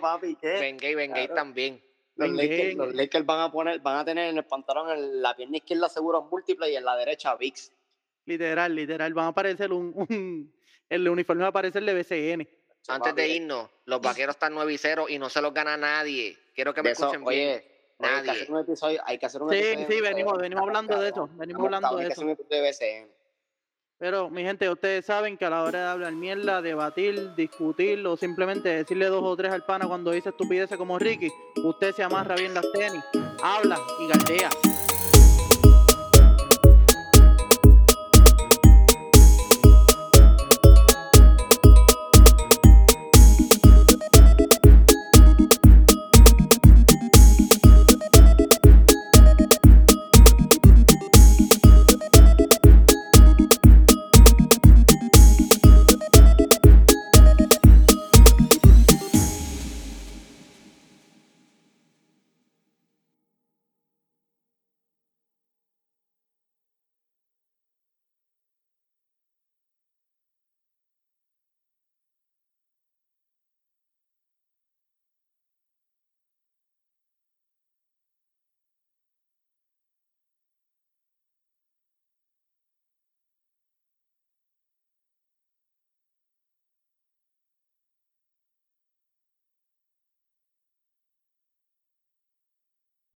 Papi, 0.00 0.36
¿qué? 0.40 0.58
Bengay, 0.60 0.94
Bengay 0.94 1.26
Claro. 1.26 1.34
también. 1.34 1.82
Los 2.16 2.30
Venga. 2.30 2.42
Lakers, 2.42 2.74
los 2.76 2.94
Lakers 2.94 3.26
van 3.26 3.40
a 3.40 3.52
poner, 3.52 3.80
van 3.80 3.98
a 3.98 4.04
tener 4.04 4.28
en 4.30 4.36
el 4.38 4.44
pantalón 4.44 4.90
en 4.90 5.20
la 5.22 5.34
pierna 5.34 5.56
izquierda 5.58 5.88
seguros 5.88 6.24
múltiples 6.30 6.70
y 6.70 6.76
en 6.76 6.84
la 6.84 6.96
derecha 6.96 7.34
VIX. 7.36 7.72
literal, 8.26 8.74
literal. 8.74 9.12
Van 9.14 9.26
a 9.26 9.28
aparecer 9.28 9.72
un, 9.72 9.92
un- 9.94 10.54
el 10.88 11.08
uniforme 11.08 11.42
va 11.42 11.46
a 11.46 11.50
aparecer 11.50 11.84
de 11.84 11.94
BCN. 11.94 12.48
Antes 12.88 13.14
de 13.14 13.22
Papi, 13.22 13.32
irnos, 13.36 13.70
los 13.86 14.00
vaqueros 14.00 14.34
están 14.36 14.54
9 14.54 14.72
y 14.72 14.78
0 14.78 15.06
y 15.08 15.18
no 15.18 15.28
se 15.30 15.40
los 15.40 15.54
gana 15.54 15.76
nadie. 15.76 16.36
Quiero 16.54 16.74
que 16.74 16.82
me 16.82 16.90
eso, 16.90 17.04
escuchen 17.06 17.24
bien. 17.24 17.48
oye, 17.48 17.70
oye, 17.98 18.10
hay 18.10 18.20
que 18.20 18.26
Nadie. 18.26 18.30
hacer 18.42 18.50
un 18.52 18.60
episodio, 18.60 19.00
hay 19.04 19.18
que 19.18 19.26
hacer 19.26 19.42
un 19.42 19.50
Sí, 19.50 19.56
episodio 19.58 19.86
sí, 19.88 19.94
de- 19.94 20.00
venimos, 20.02 20.38
venimos 20.38 20.62
hablando 20.62 21.00
de 21.00 21.08
eso. 21.08 21.28
Venimos 21.34 21.64
hablando 21.64 21.96
de 21.96 22.02
hay 22.02 22.06
que 22.08 22.12
eso. 22.12 22.20
hacer 22.20 22.24
un 22.26 22.30
episodio 22.32 22.62
de 22.62 22.68
BCN. 22.70 23.13
Pero, 23.98 24.28
mi 24.28 24.42
gente, 24.42 24.68
ustedes 24.68 25.06
saben 25.06 25.36
que 25.36 25.44
a 25.44 25.50
la 25.50 25.62
hora 25.62 25.78
de 25.78 25.86
hablar 25.86 26.12
mierda, 26.12 26.60
debatir, 26.60 27.34
discutir 27.36 28.04
o 28.06 28.16
simplemente 28.16 28.68
decirle 28.68 29.06
dos 29.06 29.22
o 29.22 29.36
tres 29.36 29.52
al 29.52 29.64
pana 29.64 29.86
cuando 29.86 30.10
dice 30.10 30.30
estupideces 30.30 30.76
como 30.76 30.98
Ricky, 30.98 31.30
usted 31.62 31.92
se 31.94 32.02
amarra 32.02 32.34
bien 32.34 32.54
las 32.54 32.70
tenis, 32.72 33.04
habla 33.42 33.78
y 34.00 34.08
galdea. 34.08 34.50